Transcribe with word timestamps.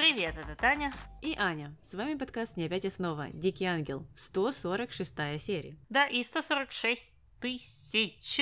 Привет, 0.00 0.34
это 0.38 0.56
Таня. 0.56 0.94
И 1.20 1.36
Аня. 1.38 1.76
С 1.82 1.92
вами 1.92 2.14
подкаст 2.14 2.56
«Не 2.56 2.64
опять 2.64 2.86
и 2.86 2.90
снова». 2.90 3.28
Дикий 3.34 3.66
ангел. 3.66 4.06
146 4.14 5.14
серия. 5.38 5.76
Да, 5.90 6.06
и 6.06 6.22
146 6.22 7.14
тысяч 7.38 8.40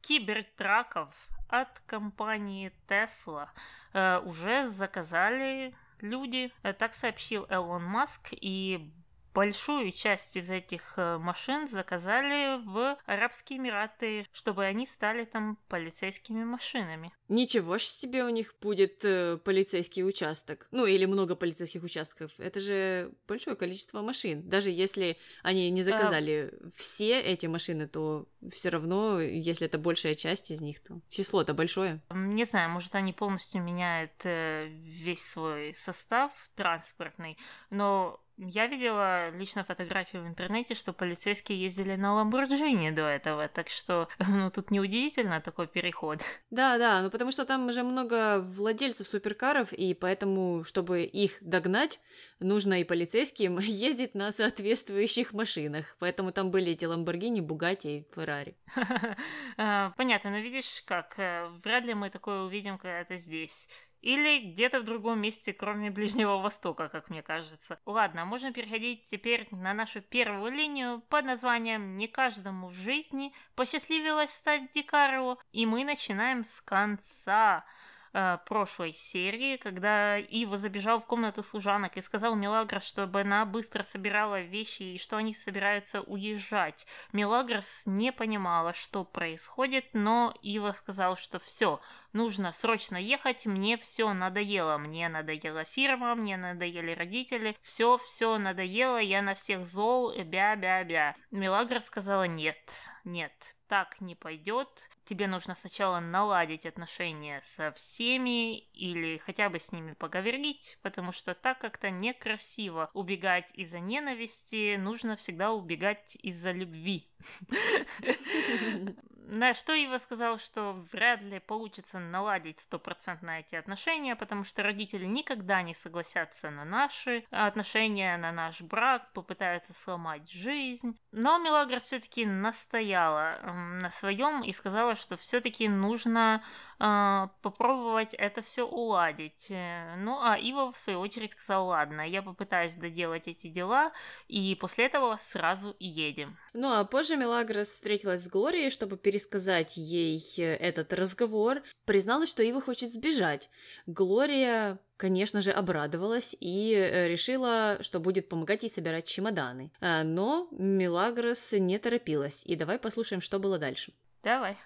кибертраков 0.00 1.28
от 1.48 1.78
компании 1.86 2.72
Tesla 2.88 3.50
э, 3.92 4.18
уже 4.24 4.66
заказали 4.66 5.76
люди. 6.00 6.50
Э, 6.64 6.72
так 6.72 6.92
сообщил 6.92 7.46
Элон 7.50 7.84
Маск, 7.84 8.30
и 8.32 8.90
большую 9.36 9.92
часть 9.92 10.34
из 10.38 10.50
этих 10.50 10.94
э, 10.96 11.18
машин 11.18 11.68
заказали 11.68 12.58
в 12.64 12.96
Арабские 13.04 13.58
Эмираты, 13.58 14.24
чтобы 14.32 14.64
они 14.64 14.86
стали 14.86 15.26
там 15.26 15.58
полицейскими 15.68 16.42
машинами. 16.42 17.12
Ничего 17.28 17.76
ж 17.76 17.82
себе 17.82 18.24
у 18.24 18.30
них 18.30 18.54
будет 18.62 19.04
э, 19.04 19.36
полицейский 19.36 20.04
участок. 20.04 20.66
Ну, 20.70 20.86
или 20.86 21.04
много 21.04 21.36
полицейских 21.36 21.82
участков. 21.82 22.30
Это 22.38 22.60
же 22.60 23.12
большое 23.28 23.56
количество 23.56 24.00
машин. 24.00 24.48
Даже 24.48 24.70
если 24.70 25.18
они 25.42 25.68
не 25.68 25.82
заказали 25.82 26.50
а... 26.58 26.70
все 26.74 27.20
эти 27.20 27.44
машины, 27.44 27.88
то 27.88 28.26
все 28.50 28.70
равно, 28.70 29.20
если 29.20 29.66
это 29.66 29.76
большая 29.76 30.14
часть 30.14 30.50
из 30.50 30.62
них, 30.62 30.80
то 30.80 30.98
число-то 31.10 31.52
большое. 31.52 32.00
Не 32.08 32.44
знаю, 32.44 32.70
может, 32.70 32.94
они 32.94 33.12
полностью 33.12 33.62
меняют 33.62 34.24
э, 34.24 34.68
весь 34.68 35.26
свой 35.26 35.74
состав 35.74 36.32
транспортный, 36.54 37.36
но 37.68 38.18
я 38.38 38.66
видела 38.66 39.30
лично 39.30 39.64
фотографию 39.64 40.22
в 40.22 40.26
интернете, 40.26 40.74
что 40.74 40.92
полицейские 40.92 41.60
ездили 41.60 41.96
на 41.96 42.14
Ламборджини 42.14 42.90
до 42.90 43.02
этого, 43.02 43.48
так 43.48 43.68
что 43.68 44.08
ну, 44.28 44.50
тут 44.50 44.70
неудивительно 44.70 45.40
такой 45.40 45.66
переход. 45.66 46.20
Да, 46.50 46.78
да, 46.78 47.02
ну 47.02 47.10
потому 47.10 47.30
что 47.32 47.44
там 47.44 47.66
уже 47.68 47.82
много 47.82 48.40
владельцев 48.40 49.06
суперкаров, 49.06 49.72
и 49.72 49.94
поэтому, 49.94 50.64
чтобы 50.64 51.04
их 51.04 51.38
догнать, 51.40 52.00
нужно 52.38 52.80
и 52.80 52.84
полицейским 52.84 53.58
ездить 53.60 54.14
на 54.14 54.32
соответствующих 54.32 55.32
машинах. 55.32 55.96
Поэтому 55.98 56.32
там 56.32 56.50
были 56.50 56.72
эти 56.72 56.84
Ламборгини, 56.84 57.40
Бугати 57.40 57.86
и 57.88 58.06
Феррари. 58.14 58.56
Понятно, 59.56 60.30
но 60.30 60.38
видишь 60.38 60.82
как, 60.84 61.18
э, 61.18 61.48
вряд 61.64 61.84
ли 61.84 61.94
мы 61.94 62.10
такое 62.10 62.42
увидим 62.42 62.78
когда-то 62.78 63.16
здесь. 63.16 63.68
Или 64.06 64.38
где-то 64.38 64.78
в 64.78 64.84
другом 64.84 65.20
месте, 65.20 65.52
кроме 65.52 65.90
Ближнего 65.90 66.36
Востока, 66.38 66.88
как 66.88 67.10
мне 67.10 67.22
кажется. 67.22 67.80
Ладно, 67.86 68.24
можно 68.24 68.52
переходить 68.52 69.02
теперь 69.02 69.48
на 69.50 69.74
нашу 69.74 70.00
первую 70.00 70.52
линию 70.52 71.02
под 71.08 71.24
названием 71.24 71.96
«Не 71.96 72.06
каждому 72.06 72.68
в 72.68 72.74
жизни 72.74 73.32
посчастливилось 73.56 74.30
стать 74.30 74.70
Дикаро». 74.70 75.38
И 75.50 75.66
мы 75.66 75.82
начинаем 75.82 76.44
с 76.44 76.60
конца 76.60 77.64
э, 78.12 78.38
прошлой 78.46 78.92
серии, 78.92 79.56
когда 79.56 80.18
Ива 80.18 80.56
забежал 80.56 81.00
в 81.00 81.06
комнату 81.06 81.42
служанок 81.42 81.96
и 81.96 82.00
сказал 82.00 82.36
Мелагрос, 82.36 82.84
чтобы 82.86 83.22
она 83.22 83.44
быстро 83.44 83.82
собирала 83.82 84.40
вещи 84.40 84.84
и 84.84 84.98
что 84.98 85.16
они 85.16 85.34
собираются 85.34 86.00
уезжать. 86.02 86.86
Мелагрос 87.12 87.82
не 87.86 88.12
понимала, 88.12 88.72
что 88.72 89.02
происходит, 89.02 89.86
но 89.94 90.32
Ива 90.42 90.70
сказал, 90.70 91.16
что 91.16 91.40
все, 91.40 91.80
нужно 92.16 92.50
срочно 92.52 92.96
ехать, 92.96 93.46
мне 93.46 93.76
все 93.76 94.12
надоело, 94.12 94.78
мне 94.78 95.08
надоела 95.08 95.64
фирма, 95.64 96.14
мне 96.14 96.36
надоели 96.36 96.92
родители, 96.92 97.56
все, 97.62 97.98
все 97.98 98.38
надоело, 98.38 98.98
я 98.98 99.22
на 99.22 99.34
всех 99.34 99.64
зол, 99.64 100.12
бя-бя-бя. 100.16 101.14
Мелагра 101.30 101.80
сказала 101.80 102.24
нет, 102.24 102.58
нет, 103.04 103.32
так 103.68 104.00
не 104.00 104.14
пойдет. 104.14 104.88
Тебе 105.04 105.28
нужно 105.28 105.54
сначала 105.54 106.00
наладить 106.00 106.66
отношения 106.66 107.40
со 107.44 107.70
всеми 107.72 108.58
или 108.72 109.18
хотя 109.18 109.48
бы 109.50 109.60
с 109.60 109.70
ними 109.70 109.92
поговорить, 109.92 110.78
потому 110.82 111.12
что 111.12 111.34
так 111.34 111.60
как-то 111.60 111.90
некрасиво 111.90 112.90
убегать 112.94 113.52
из-за 113.54 113.78
ненависти, 113.78 114.76
нужно 114.76 115.14
всегда 115.16 115.52
убегать 115.52 116.16
из-за 116.22 116.50
любви. 116.50 117.08
На 119.28 119.54
что 119.54 119.74
Ива 119.74 119.98
сказал, 119.98 120.38
что 120.38 120.84
вряд 120.92 121.20
ли 121.20 121.40
получится 121.40 121.98
наладить 121.98 122.60
стопроцентно 122.60 123.40
эти 123.40 123.56
отношения, 123.56 124.14
потому 124.14 124.44
что 124.44 124.62
родители 124.62 125.04
никогда 125.04 125.62
не 125.62 125.74
согласятся 125.74 126.50
на 126.50 126.64
наши 126.64 127.24
отношения, 127.30 128.16
на 128.18 128.30
наш 128.30 128.62
брак, 128.62 129.12
попытаются 129.12 129.72
сломать 129.72 130.30
жизнь. 130.30 130.96
Но 131.10 131.38
Мелагра 131.38 131.80
все-таки 131.80 132.24
настояла 132.24 133.40
на 133.42 133.90
своем 133.90 134.44
и 134.44 134.52
сказала, 134.52 134.94
что 134.94 135.16
все-таки 135.16 135.68
нужно 135.68 136.44
э, 136.78 137.28
попробовать 137.42 138.14
это 138.14 138.42
все 138.42 138.64
уладить. 138.64 139.48
Ну 139.96 140.20
а 140.22 140.38
Ива 140.38 140.70
в 140.70 140.78
свою 140.78 141.00
очередь 141.00 141.32
сказала, 141.32 141.64
ладно, 141.64 142.08
я 142.08 142.22
попытаюсь 142.22 142.76
доделать 142.76 143.26
эти 143.26 143.48
дела, 143.48 143.90
и 144.28 144.56
после 144.60 144.86
этого 144.86 145.16
сразу 145.16 145.74
едем. 145.80 146.36
Ну 146.52 146.72
а 146.72 146.84
позже 146.84 147.16
Мелагра 147.16 147.64
встретилась 147.64 148.22
с 148.22 148.28
Глорией, 148.28 148.70
чтобы 148.70 148.96
перейти 148.96 149.15
пересказать 149.16 149.78
ей 149.78 150.22
э, 150.38 150.56
этот 150.56 150.92
разговор, 150.92 151.62
призналась, 151.86 152.28
что 152.28 152.42
Ива 152.42 152.60
хочет 152.60 152.92
сбежать. 152.92 153.48
Глория, 153.86 154.78
конечно 154.98 155.40
же, 155.40 155.52
обрадовалась 155.52 156.36
и 156.38 156.74
э, 156.74 157.08
решила, 157.08 157.78
что 157.80 157.98
будет 157.98 158.28
помогать 158.28 158.62
ей 158.62 158.68
собирать 158.68 159.06
чемоданы. 159.06 159.72
А, 159.80 160.04
но 160.04 160.48
Милагрос 160.52 161.52
не 161.52 161.78
торопилась. 161.78 162.44
И 162.44 162.56
давай 162.56 162.78
послушаем, 162.78 163.22
что 163.22 163.38
было 163.38 163.58
дальше. 163.58 163.94
Давай. 164.22 164.58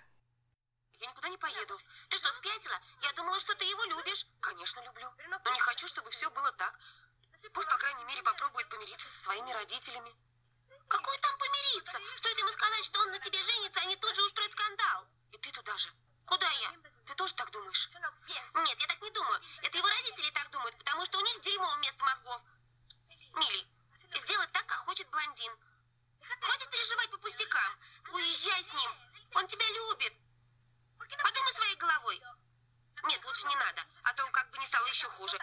Я 0.98 1.06
никуда 1.06 1.28
не 1.28 1.38
поеду. 1.38 1.74
Ты 2.08 2.16
что, 2.16 2.30
спятила? 2.32 2.74
Я 3.02 3.12
думала, 3.16 3.38
что 3.38 3.54
ты 3.54 3.64
его 3.64 3.84
любишь. 3.84 4.26
Конечно, 4.40 4.82
люблю. 4.84 5.06
Но 5.30 5.52
не 5.52 5.60
хочу, 5.60 5.86
чтобы 5.86 6.10
все 6.10 6.28
было 6.30 6.50
так. 6.58 6.76
Пусть, 7.52 7.68
по 7.70 7.76
крайней 7.78 8.04
мере, 8.04 8.22
попробует 8.22 8.68
помириться 8.68 9.06
со 9.06 9.22
своими 9.24 9.52
родителями. 9.52 10.10
Какой 10.90 11.16
там 11.18 11.38
помириться? 11.38 12.00
Стоит 12.16 12.36
ему 12.36 12.48
сказать, 12.48 12.84
что 12.84 13.00
он 13.00 13.10
на 13.12 13.18
тебе 13.20 13.40
женится, 13.40 13.80
они 13.80 13.94
тут 13.94 14.14
же 14.14 14.22
устроят 14.24 14.50
скандал. 14.50 15.06
И 15.30 15.38
ты 15.38 15.52
туда 15.52 15.76
же. 15.76 15.88
Куда 16.26 16.50
я? 16.50 16.74
Ты 17.06 17.14
тоже 17.14 17.32
так 17.34 17.48
думаешь? 17.52 17.88
Нет, 18.26 18.80
я 18.80 18.86
так 18.88 19.00
не 19.00 19.10
думаю. 19.10 19.40
Это 19.62 19.78
его 19.78 19.88
родители 19.88 20.30
так 20.30 20.50
думают, 20.50 20.76
потому 20.78 21.04
что 21.04 21.18
у 21.18 21.22
них 21.22 21.40
дерьмо 21.40 21.70
вместо 21.76 22.04
мозгов. 22.04 22.42
Мили, 23.36 23.64
сделай 24.16 24.48
так, 24.48 24.66
как 24.66 24.78
хочет 24.78 25.08
блондин. 25.10 25.52
Хватит 26.40 26.70
переживать 26.70 27.10
по 27.10 27.18
пустякам. 27.18 27.72
Уезжай 28.12 28.62
с 28.62 28.74
ним. 28.74 28.90
Он 29.36 29.46
тебя 29.46 29.66
любит. 29.70 30.12
Подумай 31.22 31.52
своей 31.52 31.76
головой. 31.76 32.20
Нет, 33.04 33.24
лучше 33.24 33.46
не 33.46 33.54
надо, 33.54 33.82
а 34.02 34.12
то 34.14 34.28
как 34.30 34.50
бы 34.50 34.58
не 34.58 34.66
стало 34.66 34.86
еще 34.88 35.06
хуже. 35.06 35.38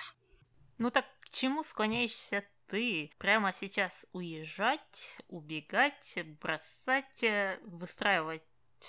Ну 0.77 0.91
так 0.91 1.05
к 1.21 1.29
чему 1.29 1.63
склоняешься 1.63 2.45
ты 2.69 3.11
прямо 3.17 3.53
сейчас 3.53 4.05
уезжать, 4.13 5.15
убегать, 5.27 6.17
бросать, 6.41 7.23
э, 7.23 7.59
выстраивать 7.63 8.43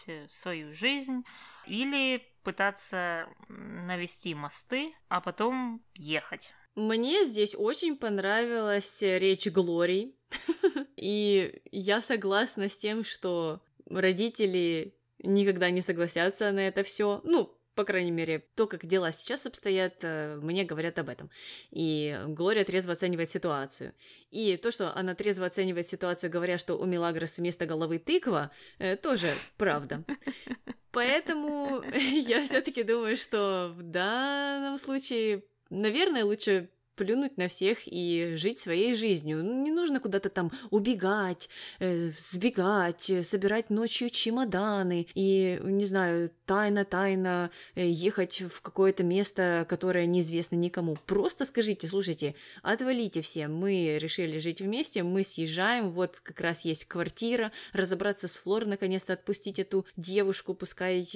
э, 0.06 0.26
свою 0.28 0.72
жизнь 0.72 1.24
или 1.66 2.22
пытаться 2.42 3.28
навести 3.48 4.34
мосты, 4.34 4.94
а 5.08 5.20
потом 5.20 5.82
ехать. 5.94 6.52
Мне 6.74 7.24
здесь 7.24 7.54
очень 7.56 7.96
понравилась 7.96 9.02
речь 9.02 9.48
Глории, 9.48 10.14
и 10.96 11.60
я 11.72 12.00
согласна 12.00 12.68
с 12.68 12.78
тем, 12.78 13.04
что 13.04 13.60
родители 13.90 14.94
никогда 15.18 15.70
не 15.70 15.82
согласятся 15.82 16.52
на 16.52 16.60
это 16.60 16.84
все. 16.84 17.20
Ну, 17.24 17.57
по 17.78 17.84
крайней 17.84 18.10
мере, 18.10 18.44
то, 18.56 18.66
как 18.66 18.84
дела 18.86 19.12
сейчас 19.12 19.46
обстоят, 19.46 19.98
э, 20.02 20.40
мне 20.42 20.64
говорят 20.64 20.98
об 20.98 21.08
этом. 21.08 21.30
И 21.70 22.20
Глория 22.26 22.64
трезво 22.64 22.94
оценивает 22.94 23.30
ситуацию. 23.30 23.94
И 24.32 24.56
то, 24.56 24.72
что 24.72 24.92
она 24.96 25.14
трезво 25.14 25.46
оценивает 25.46 25.86
ситуацию, 25.86 26.28
говоря, 26.28 26.58
что 26.58 26.74
у 26.74 26.84
Милагрос 26.86 27.38
вместо 27.38 27.66
головы 27.66 28.00
тыква, 28.00 28.50
э, 28.80 28.96
тоже 28.96 29.28
правда. 29.56 30.02
Поэтому 30.90 31.84
я 31.92 32.42
все-таки 32.42 32.82
думаю, 32.82 33.16
что 33.16 33.72
в 33.72 33.82
данном 33.84 34.76
случае, 34.76 35.44
наверное, 35.70 36.24
лучше 36.24 36.70
плюнуть 36.98 37.38
на 37.38 37.46
всех 37.46 37.78
и 37.86 38.34
жить 38.34 38.58
своей 38.58 38.94
жизнью. 38.94 39.44
Ну, 39.44 39.62
не 39.62 39.70
нужно 39.70 40.00
куда-то 40.00 40.28
там 40.28 40.50
убегать, 40.70 41.48
э, 41.78 42.10
сбегать, 42.18 43.08
э, 43.08 43.22
собирать 43.22 43.70
ночью 43.70 44.10
чемоданы 44.10 45.06
и, 45.14 45.60
не 45.62 45.86
знаю, 45.86 46.30
тайно-тайно 46.44 47.50
э, 47.76 47.88
ехать 47.88 48.42
в 48.42 48.60
какое-то 48.60 49.04
место, 49.04 49.64
которое 49.68 50.06
неизвестно 50.06 50.56
никому. 50.56 50.96
Просто 51.06 51.46
скажите, 51.46 51.86
слушайте, 51.86 52.34
отвалите 52.62 53.22
все, 53.22 53.46
мы 53.46 53.98
решили 53.98 54.40
жить 54.40 54.60
вместе, 54.60 55.04
мы 55.04 55.22
съезжаем, 55.22 55.92
вот 55.92 56.18
как 56.20 56.40
раз 56.40 56.64
есть 56.64 56.86
квартира, 56.86 57.52
разобраться 57.72 58.26
с 58.26 58.32
Флор, 58.32 58.66
наконец-то 58.66 59.12
отпустить 59.12 59.60
эту 59.60 59.86
девушку, 59.96 60.54
пускай 60.54 61.06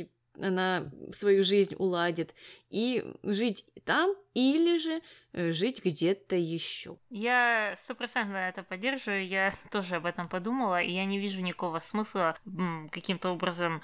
она 0.40 0.90
свою 1.12 1.43
жизнь 1.43 1.75
уладит, 1.79 2.34
и 2.70 3.05
жить 3.23 3.67
там 3.84 4.14
или 4.34 4.79
же 4.79 5.02
э, 5.32 5.52
жить 5.52 5.84
где-то 5.84 6.37
еще. 6.37 6.96
Я 7.11 7.75
стопроцентно 7.79 8.37
это 8.37 8.62
поддерживаю, 8.62 9.26
я 9.26 9.52
тоже 9.70 9.96
об 9.96 10.06
этом 10.06 10.29
подумала, 10.29 10.81
и 10.81 10.93
я 10.93 11.05
не 11.05 11.19
вижу 11.19 11.40
никакого 11.40 11.81
смысла 11.81 12.37
каким-то 12.90 13.31
образом 13.31 13.82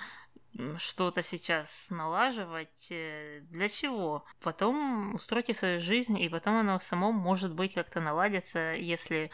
что-то 0.78 1.22
сейчас 1.22 1.86
налаживать. 1.90 2.88
Э, 2.90 3.40
для 3.50 3.68
чего? 3.68 4.24
Потом 4.40 5.14
устройте 5.14 5.54
свою 5.54 5.80
жизнь, 5.80 6.18
и 6.18 6.28
потом 6.28 6.56
оно 6.56 6.78
само, 6.78 7.12
может 7.12 7.54
быть, 7.54 7.74
как-то 7.74 8.00
наладится, 8.00 8.74
если 8.74 9.30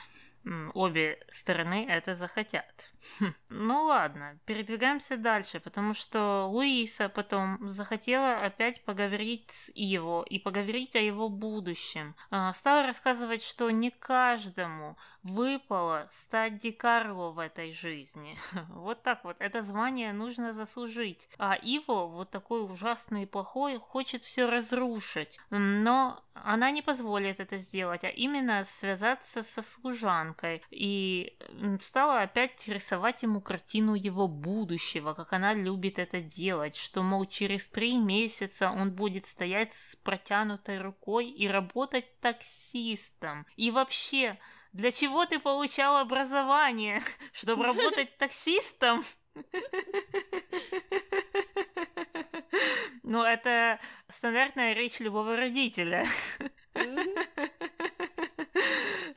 обе 0.75 1.19
стороны 1.31 1.87
это 1.89 2.15
захотят. 2.15 2.93
Хм. 3.19 3.35
Ну 3.51 3.85
ладно, 3.85 4.39
передвигаемся 4.47 5.17
дальше, 5.17 5.61
потому 5.61 5.95
что 5.95 6.47
Луиса 6.47 7.09
потом 7.09 7.69
захотела 7.69 8.37
опять 8.37 8.85
поговорить 8.85 9.51
с 9.51 9.71
Иво 9.75 10.23
и 10.23 10.39
поговорить 10.39 10.97
о 10.97 11.01
его 11.01 11.29
будущем. 11.29 12.15
А, 12.31 12.53
стала 12.53 12.87
рассказывать, 12.87 13.43
что 13.43 13.71
не 13.71 13.91
каждому 13.91 14.97
выпало 15.23 16.09
стать 16.11 16.59
Дикарло 16.59 17.31
в 17.31 17.39
этой 17.39 17.73
жизни. 17.73 18.37
Вот 18.75 19.03
так 19.03 19.25
вот, 19.25 19.37
это 19.39 19.63
звание 19.63 20.13
нужно 20.13 20.53
заслужить. 20.53 21.29
А 21.39 21.55
Иво, 21.55 22.07
вот 22.07 22.31
такой 22.31 22.65
ужасный 22.65 23.23
и 23.23 23.27
плохой, 23.27 23.79
хочет 23.79 24.23
все 24.23 24.49
разрушить. 24.49 25.39
Но 25.51 26.24
она 26.35 26.71
не 26.71 26.83
позволит 26.83 27.41
это 27.41 27.59
сделать, 27.59 28.05
а 28.05 28.09
именно 28.09 28.65
связаться 28.65 29.43
со 29.43 29.63
служанкой. 29.63 30.63
И 30.71 31.39
стала 31.81 32.23
опять 32.23 32.67
рисовать 32.69 33.23
ему 33.23 33.41
картину 33.41 33.95
его 33.95 34.27
будущего, 34.27 35.15
как 35.15 35.33
она 35.33 35.55
любит 35.55 35.99
это 35.99 36.21
делать, 36.21 36.77
что, 36.77 37.03
мол, 37.03 37.25
через 37.25 37.69
три 37.69 37.97
месяца 37.97 38.71
он 38.71 38.91
будет 38.91 39.27
стоять 39.27 39.73
с 39.73 39.97
протянутой 39.97 40.81
рукой 40.81 41.29
и 41.29 41.47
работать 41.47 42.21
таксистом. 42.21 43.47
И 43.57 43.71
вообще, 43.71 44.39
для 44.73 44.91
чего 44.91 45.25
ты 45.27 45.39
получал 45.39 45.99
образование? 45.99 47.01
Чтобы 47.33 47.65
работать 47.65 48.19
таксистом? 48.19 49.05
Ну, 53.07 53.23
это 53.23 53.79
стандартная 54.09 54.73
речь 54.73 54.99
любого 54.99 55.37
родителя. 55.37 56.07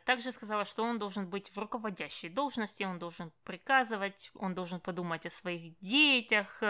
Также 0.06 0.32
сказала, 0.32 0.66
что 0.66 0.84
он 0.84 1.00
должен 1.00 1.30
быть 1.30 1.50
в 1.50 1.58
руководящей 1.58 2.30
должности, 2.30 2.84
он 2.84 3.00
должен 3.00 3.32
приказывать, 3.44 4.32
он 4.36 4.54
должен 4.54 4.80
подумать 4.80 5.26
о 5.26 5.30
своих 5.30 5.78
детях. 5.80 6.62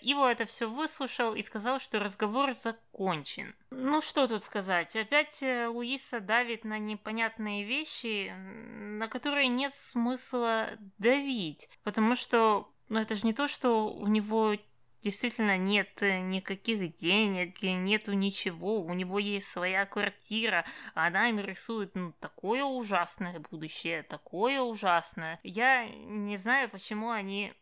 Иво 0.00 0.30
это 0.30 0.44
все 0.44 0.68
выслушал 0.68 1.34
и 1.34 1.42
сказал, 1.42 1.78
что 1.78 1.98
разговор 1.98 2.54
закончен. 2.54 3.54
Ну 3.70 4.00
что 4.00 4.26
тут 4.26 4.42
сказать? 4.42 4.96
Опять 4.96 5.42
э, 5.42 5.66
Луиса 5.66 6.20
давит 6.20 6.64
на 6.64 6.78
непонятные 6.78 7.64
вещи, 7.64 8.32
на 8.36 9.08
которые 9.08 9.48
нет 9.48 9.74
смысла 9.74 10.70
давить, 10.98 11.68
потому 11.82 12.16
что 12.16 12.72
ну, 12.88 13.00
это 13.00 13.14
же 13.14 13.26
не 13.26 13.32
то, 13.32 13.48
что 13.48 13.88
у 13.88 14.06
него 14.06 14.56
действительно 15.02 15.56
нет 15.56 16.02
э, 16.02 16.18
никаких 16.20 16.94
денег, 16.96 17.62
нету 17.62 18.12
ничего, 18.12 18.80
у 18.80 18.92
него 18.92 19.18
есть 19.18 19.48
своя 19.48 19.86
квартира, 19.86 20.64
а 20.94 21.06
она 21.06 21.28
им 21.28 21.38
рисует 21.38 21.94
ну, 21.94 22.12
такое 22.18 22.64
ужасное 22.64 23.38
будущее, 23.38 24.02
такое 24.02 24.60
ужасное. 24.60 25.38
Я 25.42 25.88
не 25.88 26.36
знаю, 26.36 26.68
почему 26.68 27.10
они 27.10 27.54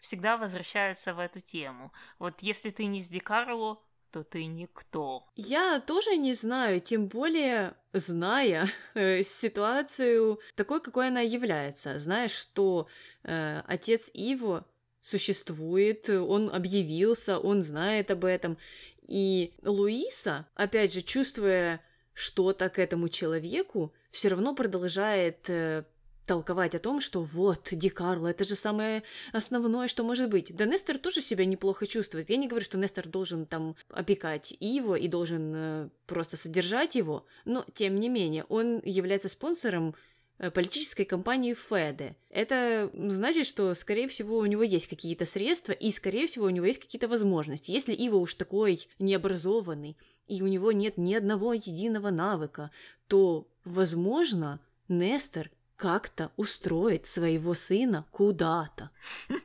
всегда 0.00 0.36
возвращаются 0.36 1.14
в 1.14 1.18
эту 1.18 1.40
тему. 1.40 1.92
Вот 2.18 2.40
если 2.40 2.70
ты 2.70 2.86
не 2.86 3.00
с 3.00 3.08
Дикарло, 3.08 3.80
то 4.10 4.22
ты 4.22 4.46
никто. 4.46 5.26
Я 5.36 5.80
тоже 5.80 6.16
не 6.16 6.34
знаю, 6.34 6.80
тем 6.80 7.06
более 7.06 7.74
зная 7.92 8.68
э, 8.94 9.22
ситуацию 9.22 10.40
такой, 10.54 10.80
какой 10.80 11.08
она 11.08 11.20
является, 11.20 11.98
зная, 11.98 12.28
что 12.28 12.88
э, 13.22 13.62
отец 13.66 14.10
Иво 14.14 14.66
существует, 15.00 16.10
он 16.10 16.50
объявился, 16.50 17.38
он 17.38 17.62
знает 17.62 18.10
об 18.10 18.24
этом. 18.24 18.58
И 19.06 19.54
Луиса, 19.62 20.46
опять 20.54 20.92
же, 20.92 21.02
чувствуя 21.02 21.80
что-то 22.12 22.68
к 22.68 22.78
этому 22.78 23.08
человеку, 23.08 23.92
все 24.10 24.28
равно 24.28 24.54
продолжает 24.54 25.48
э, 25.48 25.84
толковать 26.26 26.74
о 26.74 26.78
том, 26.78 27.00
что 27.00 27.22
вот, 27.22 27.68
Ди 27.72 27.88
Карло, 27.88 28.28
это 28.28 28.44
же 28.44 28.54
самое 28.54 29.02
основное, 29.32 29.88
что 29.88 30.04
может 30.04 30.30
быть. 30.30 30.54
Да 30.54 30.64
Нестер 30.64 30.98
тоже 30.98 31.20
себя 31.20 31.44
неплохо 31.44 31.86
чувствует. 31.86 32.30
Я 32.30 32.36
не 32.36 32.48
говорю, 32.48 32.64
что 32.64 32.78
Нестер 32.78 33.08
должен 33.08 33.46
там 33.46 33.74
опекать 33.88 34.54
его 34.60 34.96
и 34.96 35.08
должен 35.08 35.52
э, 35.54 35.88
просто 36.06 36.36
содержать 36.36 36.94
его, 36.94 37.24
но 37.44 37.64
тем 37.74 37.98
не 37.98 38.08
менее, 38.08 38.44
он 38.48 38.80
является 38.84 39.28
спонсором 39.28 39.94
Э, 40.42 40.50
политической 40.50 41.04
кампании 41.04 41.52
Феде. 41.52 42.16
Это 42.30 42.90
значит, 42.94 43.46
что, 43.46 43.74
скорее 43.74 44.08
всего, 44.08 44.38
у 44.38 44.46
него 44.46 44.62
есть 44.62 44.88
какие-то 44.88 45.26
средства, 45.26 45.72
и, 45.72 45.92
скорее 45.92 46.26
всего, 46.26 46.46
у 46.46 46.50
него 46.50 46.64
есть 46.64 46.80
какие-то 46.80 47.08
возможности. 47.08 47.70
Если 47.70 47.92
Ива 47.92 48.16
уж 48.16 48.34
такой 48.36 48.88
необразованный, 48.98 49.98
и 50.28 50.40
у 50.40 50.46
него 50.46 50.72
нет 50.72 50.96
ни 50.96 51.12
одного 51.12 51.52
единого 51.52 52.08
навыка, 52.08 52.70
то, 53.06 53.48
возможно, 53.66 54.60
Нестер 54.88 55.50
как-то 55.80 56.30
устроит 56.36 57.06
своего 57.06 57.54
сына 57.54 58.04
куда-то. 58.12 58.90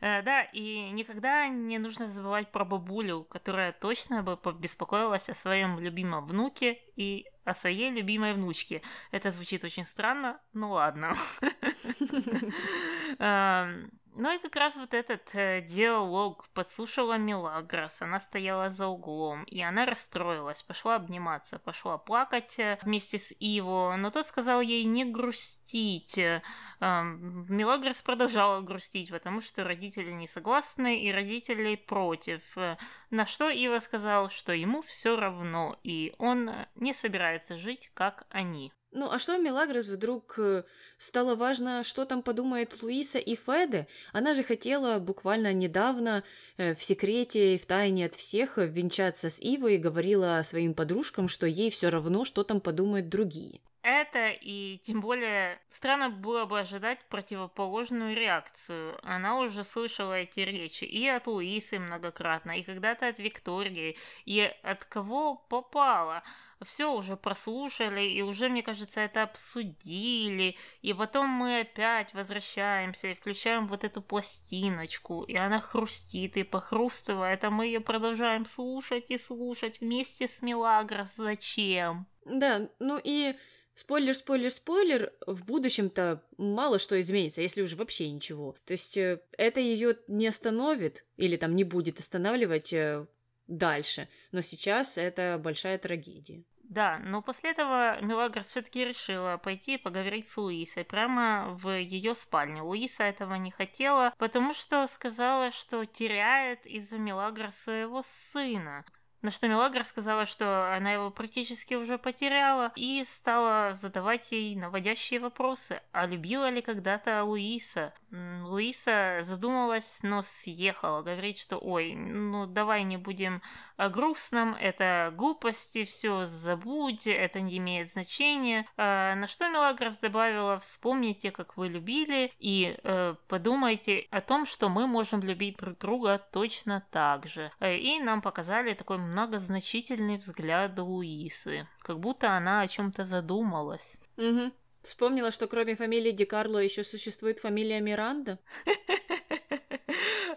Э, 0.00 0.22
да, 0.22 0.44
и 0.54 0.88
никогда 0.90 1.46
не 1.48 1.76
нужно 1.76 2.08
забывать 2.08 2.50
про 2.50 2.64
бабулю, 2.64 3.24
которая 3.24 3.72
точно 3.72 4.22
бы 4.22 4.38
побеспокоилась 4.38 5.28
о 5.28 5.34
своем 5.34 5.78
любимом 5.78 6.24
внуке 6.24 6.78
и 6.96 7.26
о 7.44 7.52
своей 7.52 7.90
любимой 7.90 8.32
внучке. 8.32 8.80
Это 9.10 9.30
звучит 9.30 9.62
очень 9.62 9.84
странно, 9.84 10.40
ну 10.54 10.70
ладно. 10.70 11.14
Эм, 14.14 14.22
ну 14.22 14.34
и 14.34 14.38
как 14.38 14.56
раз 14.56 14.76
вот 14.76 14.94
этот 14.94 15.34
э, 15.34 15.60
диалог 15.62 16.48
подслушала 16.54 17.18
Милагрос, 17.18 18.02
она 18.02 18.20
стояла 18.20 18.70
за 18.70 18.86
углом, 18.86 19.44
и 19.44 19.60
она 19.60 19.86
расстроилась, 19.86 20.62
пошла 20.62 20.96
обниматься, 20.96 21.58
пошла 21.58 21.98
плакать 21.98 22.58
э, 22.58 22.78
вместе 22.82 23.18
с 23.18 23.32
Иво, 23.38 23.96
но 23.96 24.10
тот 24.10 24.26
сказал 24.26 24.60
ей 24.60 24.84
не 24.84 25.04
грустить. 25.04 26.18
Э, 26.18 26.42
Милагрос 26.80 28.02
продолжала 28.02 28.60
грустить, 28.60 29.10
потому 29.10 29.40
что 29.40 29.64
родители 29.64 30.10
не 30.10 30.28
согласны 30.28 31.00
и 31.00 31.12
родители 31.12 31.76
против. 31.76 32.42
Э, 32.56 32.76
на 33.10 33.26
что 33.26 33.48
Ива 33.48 33.78
сказал, 33.78 34.30
что 34.30 34.52
ему 34.52 34.82
все 34.82 35.16
равно, 35.16 35.78
и 35.82 36.14
он 36.18 36.50
не 36.74 36.92
собирается 36.92 37.56
жить, 37.56 37.90
как 37.94 38.26
они. 38.30 38.72
Ну, 38.92 39.08
а 39.08 39.20
что 39.20 39.36
Мелагрос 39.38 39.86
вдруг 39.86 40.34
э, 40.38 40.64
стало 40.98 41.36
важно, 41.36 41.84
что 41.84 42.04
там 42.06 42.22
подумает 42.22 42.82
Луиса 42.82 43.18
и 43.18 43.36
Феде? 43.36 43.86
Она 44.12 44.34
же 44.34 44.42
хотела 44.42 44.98
буквально 44.98 45.52
недавно 45.52 46.24
э, 46.56 46.74
в 46.74 46.82
секрете 46.82 47.54
и 47.54 47.58
в 47.58 47.66
тайне 47.66 48.06
от 48.06 48.16
всех 48.16 48.58
венчаться 48.58 49.30
с 49.30 49.40
Ивой 49.40 49.76
и 49.76 49.78
говорила 49.78 50.42
своим 50.44 50.74
подружкам, 50.74 51.28
что 51.28 51.46
ей 51.46 51.70
все 51.70 51.88
равно, 51.88 52.24
что 52.24 52.42
там 52.42 52.60
подумают 52.60 53.08
другие. 53.08 53.60
Это 53.82 54.28
и 54.28 54.78
тем 54.78 55.00
более 55.00 55.58
странно 55.70 56.10
было 56.10 56.44
бы 56.44 56.60
ожидать 56.60 56.98
противоположную 57.08 58.14
реакцию. 58.14 58.98
Она 59.02 59.38
уже 59.38 59.64
слышала 59.64 60.14
эти 60.14 60.40
речи 60.40 60.84
и 60.84 61.08
от 61.08 61.26
Луисы 61.26 61.78
многократно, 61.78 62.58
и 62.58 62.62
когда-то 62.62 63.08
от 63.08 63.18
Виктории, 63.18 63.96
и 64.26 64.40
от 64.62 64.84
кого 64.84 65.36
попало 65.36 66.22
все 66.64 66.92
уже 66.92 67.16
прослушали, 67.16 68.02
и 68.02 68.20
уже, 68.22 68.48
мне 68.48 68.62
кажется, 68.62 69.00
это 69.00 69.22
обсудили, 69.22 70.56
и 70.82 70.92
потом 70.92 71.28
мы 71.28 71.60
опять 71.60 72.12
возвращаемся 72.12 73.08
и 73.08 73.14
включаем 73.14 73.66
вот 73.66 73.84
эту 73.84 74.02
пластиночку, 74.02 75.22
и 75.22 75.36
она 75.36 75.60
хрустит 75.60 76.36
и 76.36 76.42
похрустывает, 76.42 77.44
а 77.44 77.50
мы 77.50 77.66
ее 77.66 77.80
продолжаем 77.80 78.44
слушать 78.44 79.10
и 79.10 79.16
слушать 79.16 79.80
вместе 79.80 80.28
с 80.28 80.42
Милагрос. 80.42 81.14
Зачем? 81.16 82.06
Да, 82.26 82.68
ну 82.78 83.00
и 83.02 83.36
Спойлер, 83.80 84.14
спойлер, 84.14 84.50
спойлер, 84.50 85.12
в 85.26 85.46
будущем-то 85.46 86.22
мало 86.36 86.78
что 86.78 87.00
изменится, 87.00 87.40
если 87.40 87.62
уже 87.62 87.76
вообще 87.76 88.10
ничего. 88.10 88.54
То 88.66 88.74
есть 88.74 88.98
э, 88.98 89.22
это 89.38 89.60
ее 89.60 89.96
не 90.06 90.26
остановит 90.26 91.06
или 91.16 91.38
там 91.38 91.56
не 91.56 91.64
будет 91.64 91.98
останавливать 91.98 92.74
э, 92.74 93.06
дальше. 93.46 94.06
Но 94.32 94.42
сейчас 94.42 94.98
это 94.98 95.40
большая 95.42 95.78
трагедия. 95.78 96.44
Да, 96.64 96.98
но 96.98 97.22
после 97.22 97.52
этого 97.52 97.98
Мелагрос 98.02 98.48
все-таки 98.48 98.84
решила 98.84 99.38
пойти 99.38 99.78
поговорить 99.78 100.28
с 100.28 100.36
Луисой 100.36 100.84
прямо 100.84 101.48
в 101.54 101.70
ее 101.70 102.14
спальне. 102.14 102.60
Луиса 102.60 103.04
этого 103.04 103.36
не 103.36 103.50
хотела, 103.50 104.12
потому 104.18 104.52
что 104.52 104.86
сказала, 104.88 105.52
что 105.52 105.86
теряет 105.86 106.66
из-за 106.66 106.98
Мелагра 106.98 107.50
своего 107.50 108.02
сына. 108.04 108.84
На 109.22 109.30
что 109.30 109.48
Мелагра 109.48 109.84
сказала, 109.84 110.24
что 110.24 110.74
она 110.74 110.92
его 110.92 111.10
практически 111.10 111.74
уже 111.74 111.98
потеряла, 111.98 112.72
и 112.74 113.04
стала 113.04 113.74
задавать 113.74 114.32
ей 114.32 114.56
наводящие 114.56 115.20
вопросы. 115.20 115.82
А 115.92 116.06
любила 116.06 116.48
ли 116.48 116.62
когда-то 116.62 117.22
Луиса? 117.24 117.92
Луиса 118.10 119.20
задумалась, 119.22 120.00
но 120.02 120.22
съехала. 120.22 121.02
Говорит, 121.02 121.38
что 121.38 121.58
ой, 121.58 121.94
ну 121.94 122.46
давай 122.46 122.82
не 122.82 122.96
будем 122.96 123.42
о 123.76 123.88
грустном, 123.88 124.54
это 124.60 125.12
глупости, 125.16 125.84
все 125.84 126.26
забудь, 126.26 127.06
это 127.06 127.40
не 127.40 127.58
имеет 127.58 127.90
значения. 127.92 128.66
А, 128.76 129.14
на 129.14 129.26
что 129.26 129.48
Мелагрос 129.48 129.96
добавила, 129.98 130.58
вспомните, 130.58 131.30
как 131.30 131.56
вы 131.56 131.68
любили, 131.68 132.32
и 132.38 132.76
э, 132.82 133.14
подумайте 133.26 134.06
о 134.10 134.20
том, 134.20 134.44
что 134.44 134.68
мы 134.68 134.86
можем 134.86 135.20
любить 135.20 135.56
друг 135.56 135.78
друга 135.78 136.18
точно 136.18 136.84
так 136.90 137.26
же. 137.26 137.52
Э, 137.58 137.74
и 137.76 138.00
нам 138.00 138.20
показали 138.20 138.74
такой 138.74 138.98
многозначительный 139.10 140.16
взгляд 140.16 140.78
Луисы, 140.78 141.66
как 141.82 141.98
будто 141.98 142.36
она 142.36 142.60
о 142.60 142.68
чем-то 142.68 143.04
задумалась. 143.04 143.98
Угу. 144.16 144.52
Вспомнила, 144.82 145.30
что 145.30 145.46
кроме 145.46 145.76
фамилии 145.76 146.12
Ди 146.12 146.24
Карло 146.24 146.58
еще 146.58 146.84
существует 146.84 147.38
фамилия 147.38 147.80
Миранда? 147.80 148.38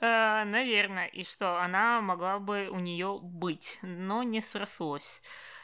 Э, 0.01 0.43
наверное, 0.43 1.05
и 1.05 1.23
что 1.23 1.61
она 1.61 2.01
могла 2.01 2.37
бы 2.39 2.67
у 2.69 2.79
нее 2.79 3.19
быть, 3.21 3.77
но 3.83 4.23
не 4.23 4.41
срослось. 4.41 5.21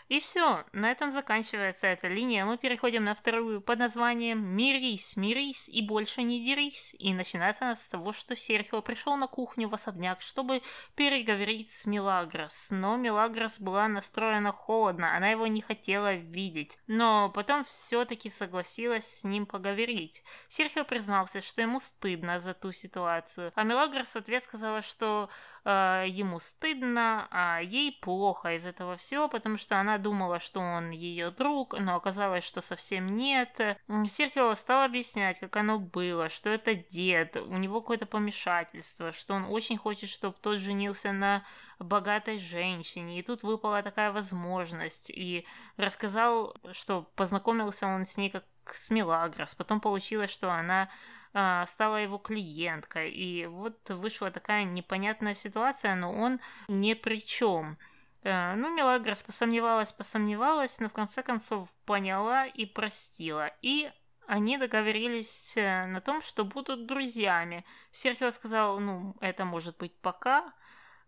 И 0.09 0.19
все, 0.19 0.65
на 0.73 0.89
этом 0.89 1.11
заканчивается 1.11 1.85
эта 1.85 2.07
линия. 2.07 2.43
Мы 2.43 2.57
переходим 2.57 3.03
на 3.03 3.13
вторую 3.13 3.61
под 3.61 3.77
названием 3.77 4.43
«Мирись, 4.43 5.15
мирись 5.15 5.69
и 5.69 5.83
больше 5.83 6.23
не 6.23 6.43
дерись». 6.43 6.95
И 6.97 7.13
начинается 7.13 7.65
она 7.65 7.75
с 7.75 7.87
того, 7.87 8.11
что 8.11 8.35
Серхио 8.35 8.81
пришел 8.81 9.15
на 9.17 9.27
кухню 9.27 9.69
в 9.69 9.75
особняк, 9.75 10.23
чтобы 10.23 10.63
переговорить 10.95 11.69
с 11.69 11.85
Милагрос. 11.85 12.69
Но 12.71 12.97
Милагрос 12.97 13.59
была 13.59 13.87
настроена 13.87 14.51
холодно, 14.51 15.15
она 15.15 15.29
его 15.29 15.45
не 15.45 15.61
хотела 15.61 16.15
видеть. 16.15 16.79
Но 16.87 17.29
потом 17.29 17.63
все-таки 17.63 18.31
согласилась 18.31 19.19
с 19.19 19.23
ним 19.23 19.45
поговорить. 19.45 20.23
Серхио 20.47 20.85
признался, 20.85 21.39
что 21.39 21.61
ему 21.61 21.79
стыдно 21.79 22.39
за 22.39 22.55
ту 22.55 22.71
ситуацию. 22.71 23.51
А 23.53 23.61
Милагрос 23.61 24.13
в 24.13 24.15
ответ 24.15 24.41
сказала, 24.41 24.81
что 24.81 25.29
ему 25.71 26.39
стыдно, 26.39 27.27
а 27.31 27.59
ей 27.59 27.97
плохо 28.01 28.55
из 28.55 28.65
этого 28.65 28.97
всего, 28.97 29.27
потому 29.27 29.57
что 29.57 29.79
она 29.79 29.97
думала, 29.97 30.39
что 30.39 30.59
он 30.59 30.91
ее 30.91 31.31
друг, 31.31 31.77
но 31.79 31.95
оказалось, 31.95 32.43
что 32.43 32.61
совсем 32.61 33.15
нет. 33.15 33.59
Серхио 34.07 34.53
стал 34.55 34.83
объяснять, 34.83 35.39
как 35.39 35.55
оно 35.57 35.79
было, 35.79 36.29
что 36.29 36.49
это 36.49 36.75
дед, 36.75 37.37
у 37.37 37.57
него 37.57 37.81
какое-то 37.81 38.05
помешательство, 38.05 39.11
что 39.11 39.33
он 39.33 39.45
очень 39.45 39.77
хочет, 39.77 40.09
чтобы 40.09 40.35
тот 40.41 40.57
женился 40.57 41.11
на 41.11 41.43
богатой 41.77 42.37
женщине, 42.37 43.19
и 43.19 43.21
тут 43.21 43.43
выпала 43.43 43.81
такая 43.83 44.11
возможность, 44.11 45.09
и 45.09 45.45
рассказал, 45.77 46.55
что 46.71 47.03
познакомился 47.15 47.87
он 47.87 48.05
с 48.05 48.17
ней 48.17 48.29
как 48.29 48.45
с 48.65 48.89
Мелагрос, 48.89 49.55
потом 49.55 49.79
получилось, 49.79 50.31
что 50.31 50.51
она 50.51 50.83
а, 50.83 50.89
стала 51.31 51.97
его 51.97 52.17
клиенткой, 52.17 53.11
и 53.11 53.45
вот 53.45 53.89
вышла 53.89 54.31
такая 54.31 54.63
непонятная 54.63 55.35
ситуация, 55.35 55.95
но 55.95 56.11
он 56.11 56.39
ни 56.67 56.95
при 56.95 57.21
чем. 57.21 57.77
Э, 58.23 58.55
ну, 58.55 58.73
Мелагрос 58.73 59.23
посомневалась, 59.23 59.91
посомневалась, 59.91 60.79
но 60.79 60.89
в 60.89 60.93
конце 60.93 61.21
концов 61.21 61.69
поняла 61.85 62.45
и 62.45 62.65
простила. 62.65 63.51
И 63.61 63.91
они 64.27 64.57
договорились 64.57 65.53
э, 65.55 65.85
на 65.85 66.01
том, 66.01 66.21
что 66.21 66.43
будут 66.43 66.85
друзьями. 66.85 67.65
Серхио 67.91 68.31
сказал, 68.31 68.79
ну, 68.79 69.15
это 69.21 69.45
может 69.45 69.77
быть 69.77 69.95
пока, 70.01 70.53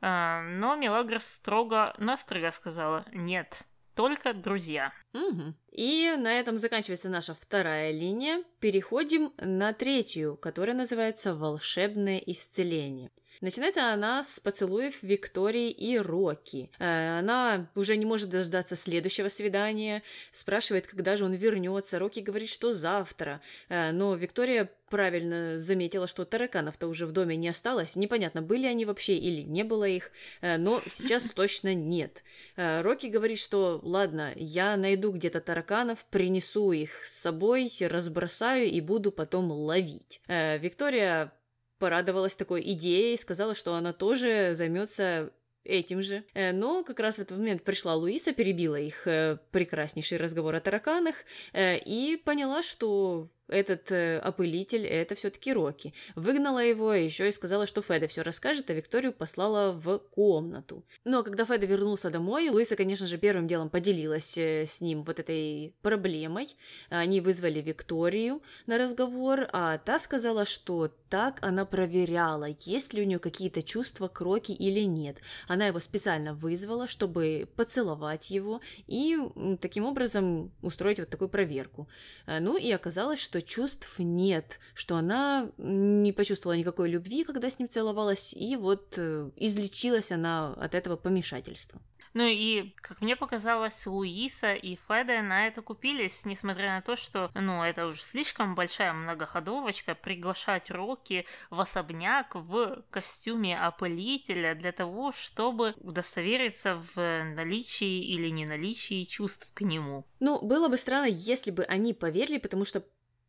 э, 0.01 0.41
но 0.41 0.75
Мелагрос 0.75 1.25
строго-настрого 1.25 2.51
сказала, 2.51 3.05
нет, 3.11 3.63
только 3.95 4.33
друзья. 4.33 4.93
Угу. 5.13 5.53
И 5.71 6.15
на 6.17 6.39
этом 6.39 6.57
заканчивается 6.57 7.09
наша 7.09 7.33
вторая 7.33 7.91
линия. 7.91 8.43
Переходим 8.59 9.33
на 9.37 9.73
третью, 9.73 10.37
которая 10.37 10.75
называется 10.75 11.35
«Волшебное 11.35 12.17
исцеление». 12.17 13.11
Начинается 13.41 13.91
она 13.91 14.23
с 14.23 14.39
поцелуев 14.39 15.01
Виктории 15.01 15.71
и 15.71 15.97
Рокки. 15.97 16.69
Э, 16.77 17.17
она 17.17 17.71
уже 17.73 17.97
не 17.97 18.05
может 18.05 18.29
дождаться 18.29 18.75
следующего 18.75 19.29
свидания, 19.29 20.03
спрашивает, 20.31 20.85
когда 20.85 21.17
же 21.17 21.25
он 21.25 21.33
вернется. 21.33 21.97
Рокки 21.97 22.19
говорит, 22.19 22.49
что 22.49 22.71
завтра. 22.71 23.41
Э, 23.67 23.91
но 23.93 24.13
Виктория 24.13 24.69
правильно 24.91 25.57
заметила, 25.57 26.05
что 26.05 26.23
тараканов-то 26.23 26.87
уже 26.87 27.07
в 27.07 27.13
доме 27.13 27.35
не 27.35 27.49
осталось. 27.49 27.95
Непонятно, 27.95 28.43
были 28.43 28.67
они 28.67 28.85
вообще 28.85 29.17
или 29.17 29.41
не 29.41 29.63
было 29.63 29.85
их, 29.85 30.11
э, 30.41 30.57
но 30.57 30.79
сейчас 30.91 31.23
точно 31.35 31.73
нет. 31.73 32.23
Рокки 32.55 33.07
говорит, 33.07 33.39
что 33.39 33.79
ладно, 33.81 34.33
я 34.35 34.77
найду 34.77 35.11
где-то 35.11 35.41
тараканов, 35.41 36.05
принесу 36.11 36.73
их 36.73 37.03
с 37.03 37.21
собой, 37.21 37.71
разбросаю 37.79 38.67
и 38.67 38.79
буду 38.81 39.11
потом 39.11 39.51
ловить. 39.51 40.21
Виктория 40.27 41.33
порадовалась 41.81 42.35
такой 42.35 42.61
идее 42.73 43.15
и 43.15 43.17
сказала, 43.17 43.55
что 43.55 43.73
она 43.73 43.91
тоже 43.91 44.51
займется 44.53 45.31
этим 45.63 46.01
же. 46.01 46.23
Э, 46.33 46.51
но 46.51 46.83
как 46.83 46.99
раз 46.99 47.15
в 47.15 47.19
этот 47.19 47.37
момент 47.37 47.63
пришла 47.63 47.95
Луиса, 47.95 48.33
перебила 48.33 48.79
их 48.79 49.07
э, 49.07 49.37
прекраснейший 49.51 50.17
разговор 50.17 50.55
о 50.55 50.61
тараканах 50.61 51.15
э, 51.53 51.77
и 51.77 52.17
поняла, 52.17 52.63
что 52.63 53.29
этот 53.47 53.91
опылитель 53.91 54.85
это 54.85 55.13
все-таки 55.15 55.51
Рокки. 55.51 55.93
Выгнала 56.15 56.59
его 56.59 56.93
еще 56.93 57.27
и 57.27 57.33
сказала, 57.33 57.67
что 57.67 57.81
Феда 57.81 58.07
все 58.07 58.21
расскажет, 58.21 58.69
а 58.69 58.73
Викторию 58.73 59.11
послала 59.11 59.73
в 59.73 59.99
комнату. 59.99 60.85
Но 61.03 61.21
когда 61.21 61.43
Феда 61.43 61.65
вернулся 61.65 62.09
домой, 62.09 62.47
Луиса, 62.47 62.77
конечно 62.77 63.07
же, 63.07 63.17
первым 63.17 63.47
делом 63.47 63.69
поделилась 63.69 64.37
с 64.37 64.79
ним 64.79 65.03
вот 65.03 65.19
этой 65.19 65.75
проблемой. 65.81 66.55
Они 66.89 67.19
вызвали 67.19 67.59
Викторию 67.59 68.41
на 68.67 68.77
разговор, 68.77 69.49
а 69.51 69.77
та 69.79 69.99
сказала, 69.99 70.45
что 70.45 70.93
так 71.11 71.39
она 71.41 71.65
проверяла, 71.65 72.47
есть 72.61 72.93
ли 72.93 73.01
у 73.01 73.05
нее 73.05 73.19
какие-то 73.19 73.61
чувства 73.61 74.07
к 74.07 74.21
Рокки 74.21 74.53
или 74.53 74.79
нет. 74.79 75.17
Она 75.49 75.67
его 75.67 75.79
специально 75.81 76.33
вызвала, 76.33 76.87
чтобы 76.87 77.49
поцеловать 77.57 78.31
его 78.31 78.61
и 78.87 79.17
таким 79.59 79.83
образом 79.85 80.53
устроить 80.61 80.99
вот 80.99 81.09
такую 81.09 81.27
проверку. 81.27 81.89
Э, 82.27 82.39
ну 82.39 82.57
и 82.57 82.71
оказалось, 82.71 83.19
что 83.19 83.41
чувств 83.41 83.99
нет, 83.99 84.59
что 84.73 84.95
она 84.95 85.51
не 85.57 86.13
почувствовала 86.13 86.57
никакой 86.57 86.89
любви, 86.89 87.25
когда 87.25 87.51
с 87.51 87.59
ним 87.59 87.67
целовалась, 87.67 88.33
и 88.33 88.55
вот 88.55 88.93
э, 88.97 89.31
излечилась 89.35 90.13
она 90.13 90.53
от 90.53 90.75
этого 90.75 90.95
помешательства. 90.95 91.81
Ну 92.13 92.25
и, 92.25 92.73
как 92.81 93.01
мне 93.01 93.15
показалось, 93.15 93.85
Луиса 93.85 94.53
и 94.53 94.77
Феде 94.87 95.21
на 95.21 95.47
это 95.47 95.61
купились, 95.61 96.25
несмотря 96.25 96.75
на 96.75 96.81
то, 96.81 96.95
что, 96.95 97.31
ну, 97.33 97.63
это 97.63 97.87
уже 97.87 98.01
слишком 98.01 98.55
большая 98.55 98.93
многоходовочка 98.93 99.95
приглашать 99.95 100.71
Рокки 100.71 101.25
в 101.49 101.59
особняк 101.61 102.35
в 102.35 102.83
костюме 102.89 103.59
опылителя 103.59 104.55
для 104.55 104.71
того, 104.71 105.11
чтобы 105.11 105.73
удостовериться 105.77 106.83
в 106.95 107.23
наличии 107.35 108.03
или 108.03 108.29
не 108.29 108.45
наличии 108.45 109.03
чувств 109.03 109.49
к 109.53 109.61
нему. 109.61 110.05
Ну, 110.19 110.39
было 110.41 110.67
бы 110.67 110.77
странно, 110.77 111.07
если 111.07 111.51
бы 111.51 111.63
они 111.63 111.93
поверили, 111.93 112.37
потому 112.37 112.65
что 112.65 112.83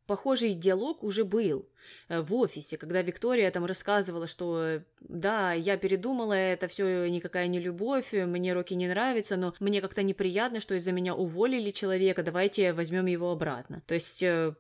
Похожий 0.07 0.55
диалог 0.55 1.03
уже 1.03 1.25
был 1.25 1.69
э, 2.09 2.21
в 2.21 2.35
офисе, 2.35 2.77
когда 2.77 3.03
Виктория 3.03 3.51
там 3.51 3.65
рассказывала, 3.65 4.27
что 4.27 4.83
да, 5.01 5.53
я 5.53 5.77
передумала, 5.77 6.33
это 6.33 6.69
все 6.69 7.09
никакая 7.09 7.47
не 7.47 7.61
любовь, 7.61 8.13
мне 8.13 8.53
Рокки 8.53 8.75
не 8.75 8.89
нравится, 8.89 9.37
но 9.37 9.55
мне 9.61 9.81
как-то 9.81 10.03
неприятно, 10.03 10.61
что 10.61 10.75
из-за 10.75 10.93
меня 10.93 11.15
уволили 11.15 11.71
человека, 11.71 12.23
давайте 12.23 12.73
возьмем 12.73 13.07
его 13.07 13.31
обратно. 13.31 13.83
То 13.87 13.95
есть 13.95 14.23
э, 14.23 14.55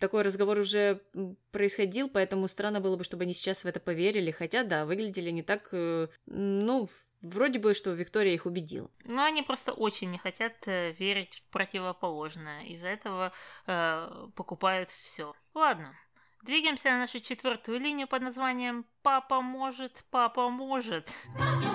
такой 0.00 0.22
разговор 0.22 0.58
уже 0.58 1.00
происходил, 1.52 2.08
поэтому 2.08 2.48
странно 2.48 2.80
было 2.80 2.96
бы, 2.96 3.04
чтобы 3.04 3.22
они 3.22 3.34
сейчас 3.34 3.62
в 3.62 3.66
это 3.66 3.78
поверили, 3.78 4.32
хотя 4.32 4.64
да, 4.64 4.84
выглядели 4.86 5.30
не 5.30 5.42
так, 5.42 5.68
э, 5.72 6.08
ну, 6.26 6.88
Вроде 7.22 7.58
бы, 7.58 7.74
что 7.74 7.90
Виктория 7.92 8.32
их 8.32 8.46
убедила. 8.46 8.90
Но 9.04 9.24
они 9.24 9.42
просто 9.42 9.72
очень 9.72 10.10
не 10.10 10.18
хотят 10.18 10.66
э, 10.66 10.92
верить 10.92 11.34
в 11.34 11.52
противоположное. 11.52 12.64
Из-за 12.64 12.88
этого 12.88 13.32
э, 13.66 14.28
покупают 14.34 14.88
все. 14.88 15.34
Ладно, 15.52 15.94
двигаемся 16.42 16.90
на 16.90 17.00
нашу 17.00 17.20
четвертую 17.20 17.78
линию 17.78 18.08
под 18.08 18.22
названием 18.22 18.86
«Папа 19.02 19.42
может, 19.42 20.04
папа 20.10 20.48
может». 20.48 21.12
И 21.36 21.69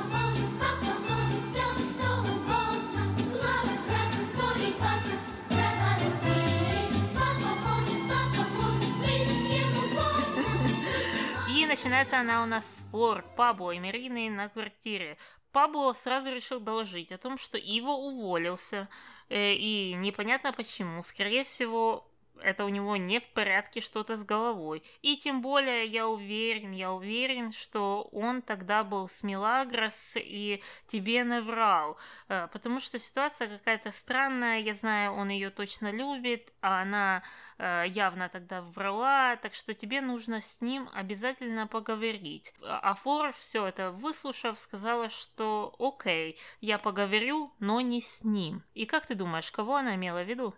начинается 11.76 12.18
она 12.22 12.42
у 12.42 12.46
нас 12.46 12.66
с 12.66 12.90
Флор, 12.90 13.26
Пабло 13.36 13.72
и 13.72 13.80
Марины 13.82 14.30
на 14.30 14.48
квартире. 14.48 15.18
Пабло 15.52 15.92
сразу 15.92 16.32
решил 16.32 16.62
доложить 16.62 17.12
о 17.12 17.18
том, 17.18 17.38
что 17.38 17.58
Иво 17.58 17.90
уволился, 17.90 18.88
э, 19.28 19.56
и 19.56 19.94
непонятно 19.96 20.54
почему. 20.54 21.04
Скорее 21.04 21.44
всего, 21.44 22.10
это 22.42 22.66
у 22.66 22.70
него 22.70 22.98
не 22.98 23.20
в 23.20 23.28
порядке 23.30 23.82
что-то 23.82 24.16
с 24.18 24.24
головой. 24.24 24.84
И 25.02 25.18
тем 25.18 25.42
более 25.42 25.86
я 25.86 26.08
уверен, 26.08 26.72
я 26.72 26.92
уверен, 26.92 27.52
что 27.52 28.08
он 28.12 28.42
тогда 28.42 28.84
был 28.84 29.08
с 29.08 29.24
Милагрос 29.24 30.14
и 30.16 30.62
тебе 30.88 31.24
наврал. 31.24 31.98
Э, 32.28 32.48
потому 32.52 32.80
что 32.80 33.00
ситуация 33.00 33.48
какая-то 33.48 33.92
странная, 33.92 34.60
я 34.60 34.74
знаю, 34.74 35.14
он 35.14 35.30
ее 35.30 35.50
точно 35.50 35.92
любит, 35.92 36.54
а 36.62 36.82
она 36.82 37.24
э, 37.58 37.86
явно 37.88 38.30
тогда 38.30 38.62
врала, 38.62 39.36
так 39.38 39.54
что 39.54 39.74
тебе 39.74 40.02
нужно 40.02 40.42
с 40.42 40.62
ним 40.62 40.90
обязательно 40.94 41.68
поговорить. 41.68 42.54
А 42.62 42.94
Фор, 42.96 43.32
все 43.34 43.66
это 43.68 43.92
выслушав, 43.92 44.60
сказала, 44.60 45.10
что 45.10 45.76
окей, 45.80 46.40
я 46.62 46.78
поговорю, 46.78 47.54
но 47.60 47.82
не 47.82 48.02
с 48.02 48.24
ним. 48.24 48.64
И 48.74 48.86
как 48.86 49.06
ты 49.06 49.16
думаешь, 49.16 49.52
кого 49.52 49.76
она 49.76 49.96
имела 49.96 50.24
в 50.24 50.28
виду? 50.28 50.54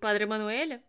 Падре 0.00 0.26
Мануэля? 0.26 0.82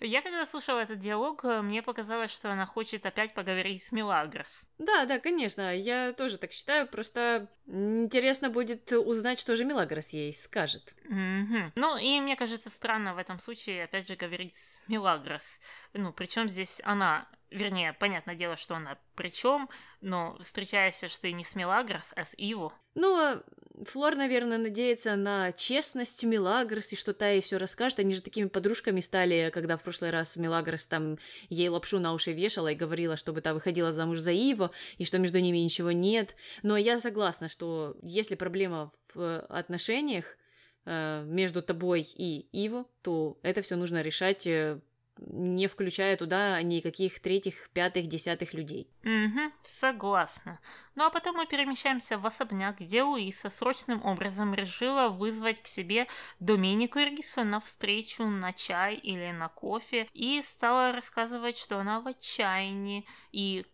Я 0.00 0.22
когда 0.22 0.46
слушала 0.46 0.80
этот 0.80 0.98
диалог, 0.98 1.42
мне 1.42 1.82
показалось, 1.82 2.30
что 2.30 2.52
она 2.52 2.66
хочет 2.66 3.04
опять 3.06 3.34
поговорить 3.34 3.82
с 3.82 3.90
Милагрос. 3.92 4.62
Да, 4.78 5.04
да, 5.06 5.18
конечно, 5.18 5.74
я 5.74 6.12
тоже 6.12 6.38
так 6.38 6.52
считаю, 6.52 6.86
просто 6.86 7.50
интересно 7.66 8.50
будет 8.50 8.92
узнать, 8.92 9.40
что 9.40 9.56
же 9.56 9.64
Милагрос 9.64 10.10
ей 10.10 10.32
скажет. 10.32 10.94
Mm-hmm. 11.10 11.72
Ну, 11.74 11.96
и 11.96 12.20
мне 12.20 12.36
кажется 12.36 12.70
странно 12.70 13.14
в 13.14 13.18
этом 13.18 13.40
случае, 13.40 13.84
опять 13.84 14.06
же, 14.06 14.14
говорить 14.14 14.54
с 14.54 14.80
Милагрос. 14.86 15.58
Ну, 15.92 16.12
причем 16.12 16.48
здесь 16.48 16.80
она 16.84 17.26
Вернее, 17.50 17.92
понятное 17.92 18.34
дело, 18.34 18.56
что 18.56 18.74
она 18.74 18.98
при 19.14 19.30
чем, 19.30 19.68
но 20.00 20.36
встречаешься 20.42 21.08
что 21.08 21.22
ты 21.22 21.32
не 21.32 21.44
с 21.44 21.54
Мелагрос, 21.54 22.12
а 22.16 22.24
с 22.24 22.34
Иву. 22.36 22.72
Ну, 22.94 23.40
Флор, 23.84 24.16
наверное, 24.16 24.58
надеется 24.58 25.16
на 25.16 25.52
честность 25.52 26.24
Мелагрос 26.24 26.92
и 26.92 26.96
что 26.96 27.12
та 27.12 27.28
ей 27.28 27.42
все 27.42 27.58
расскажет. 27.58 28.00
Они 28.00 28.14
же 28.14 28.22
такими 28.22 28.48
подружками 28.48 29.00
стали, 29.00 29.50
когда 29.52 29.76
в 29.76 29.82
прошлый 29.82 30.10
раз 30.10 30.36
Мелагрос 30.36 30.86
там 30.86 31.18
ей 31.50 31.68
лапшу 31.68 32.00
на 32.00 32.14
уши 32.14 32.32
вешала 32.32 32.68
и 32.68 32.74
говорила, 32.74 33.16
чтобы 33.16 33.42
та 33.42 33.54
выходила 33.54 33.92
замуж 33.92 34.18
за 34.18 34.32
Иву, 34.32 34.70
и 34.96 35.04
что 35.04 35.18
между 35.18 35.38
ними 35.38 35.58
ничего 35.58 35.92
нет. 35.92 36.36
Но 36.62 36.76
я 36.76 37.00
согласна, 37.00 37.48
что 37.48 37.96
если 38.02 38.34
проблема 38.34 38.92
в 39.14 39.40
отношениях 39.40 40.38
э, 40.86 41.22
между 41.26 41.62
тобой 41.62 42.00
и 42.02 42.48
Иву, 42.52 42.90
то 43.02 43.38
это 43.42 43.60
все 43.60 43.76
нужно 43.76 44.00
решать 44.00 44.46
э, 44.46 44.80
не 45.18 45.66
включая 45.66 46.16
туда 46.16 46.60
никаких 46.62 47.20
третьих, 47.20 47.70
пятых, 47.70 48.06
десятых 48.06 48.54
людей. 48.54 48.88
Угу, 49.02 49.52
согласна. 49.62 50.60
Ну 50.94 51.04
а 51.04 51.10
потом 51.10 51.36
мы 51.36 51.46
перемещаемся 51.46 52.18
в 52.18 52.26
особняк, 52.26 52.80
где 52.80 53.02
Луиса 53.02 53.50
срочным 53.50 54.04
образом 54.04 54.54
решила 54.54 55.08
вызвать 55.08 55.62
к 55.62 55.66
себе 55.66 56.06
Доменику 56.40 56.98
Иргису 56.98 57.44
на 57.44 57.60
встречу 57.60 58.24
на 58.24 58.52
чай 58.52 58.94
или 58.96 59.30
на 59.32 59.48
кофе 59.48 60.08
и 60.14 60.42
стала 60.42 60.92
рассказывать, 60.92 61.58
что 61.58 61.78
она 61.78 62.00
в 62.00 62.08
отчаянии 62.08 63.06
и 63.32 63.66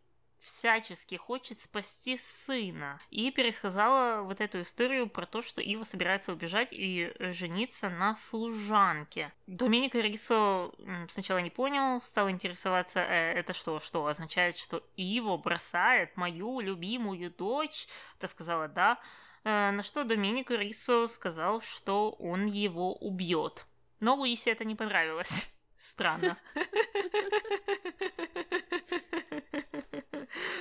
всячески 0.42 1.14
хочет 1.14 1.58
спасти 1.58 2.16
сына. 2.16 3.00
И 3.10 3.30
пересказала 3.30 4.22
вот 4.22 4.40
эту 4.40 4.62
историю 4.62 5.08
про 5.08 5.24
то, 5.24 5.40
что 5.40 5.60
Ива 5.60 5.84
собирается 5.84 6.32
убежать 6.32 6.68
и 6.72 7.12
жениться 7.18 7.88
на 7.88 8.14
служанке. 8.14 9.32
Доминика 9.46 10.00
Рисо 10.00 10.72
сначала 11.08 11.38
не 11.38 11.50
понял, 11.50 12.00
стал 12.02 12.28
интересоваться, 12.28 13.00
э, 13.00 13.32
это 13.32 13.54
что, 13.54 13.80
что 13.80 14.06
означает, 14.06 14.56
что 14.56 14.82
Ива 14.96 15.36
бросает 15.36 16.16
мою 16.16 16.60
любимую 16.60 17.30
дочь? 17.30 17.86
Та 18.18 18.28
сказала 18.28 18.68
да. 18.68 18.98
Э, 19.44 19.70
на 19.70 19.82
что 19.82 20.04
Доминико 20.04 20.54
Рисо 20.54 21.08
сказал, 21.08 21.60
что 21.60 22.10
он 22.12 22.46
его 22.46 22.94
убьет. 22.94 23.66
Но 24.00 24.16
Луисе 24.16 24.50
это 24.50 24.64
не 24.64 24.74
понравилось. 24.74 25.51
Странно. 25.82 26.38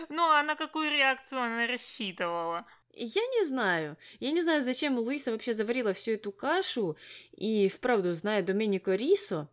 Ну, 0.10 0.30
а 0.30 0.44
на 0.44 0.56
какую 0.56 0.92
реакцию 0.92 1.42
она 1.42 1.68
рассчитывала? 1.68 2.66
Я 2.94 3.22
не 3.22 3.46
знаю. 3.46 3.98
Я 4.20 4.32
не 4.32 4.42
знаю, 4.42 4.62
зачем 4.62 4.98
Луиса 4.98 5.32
вообще 5.32 5.54
заварила 5.54 5.94
всю 5.94 6.12
эту 6.12 6.34
кашу. 6.34 6.98
И 7.32 7.70
вправду, 7.70 8.14
зная 8.14 8.44
Доменико 8.44 8.96
Рисо, 8.96 9.48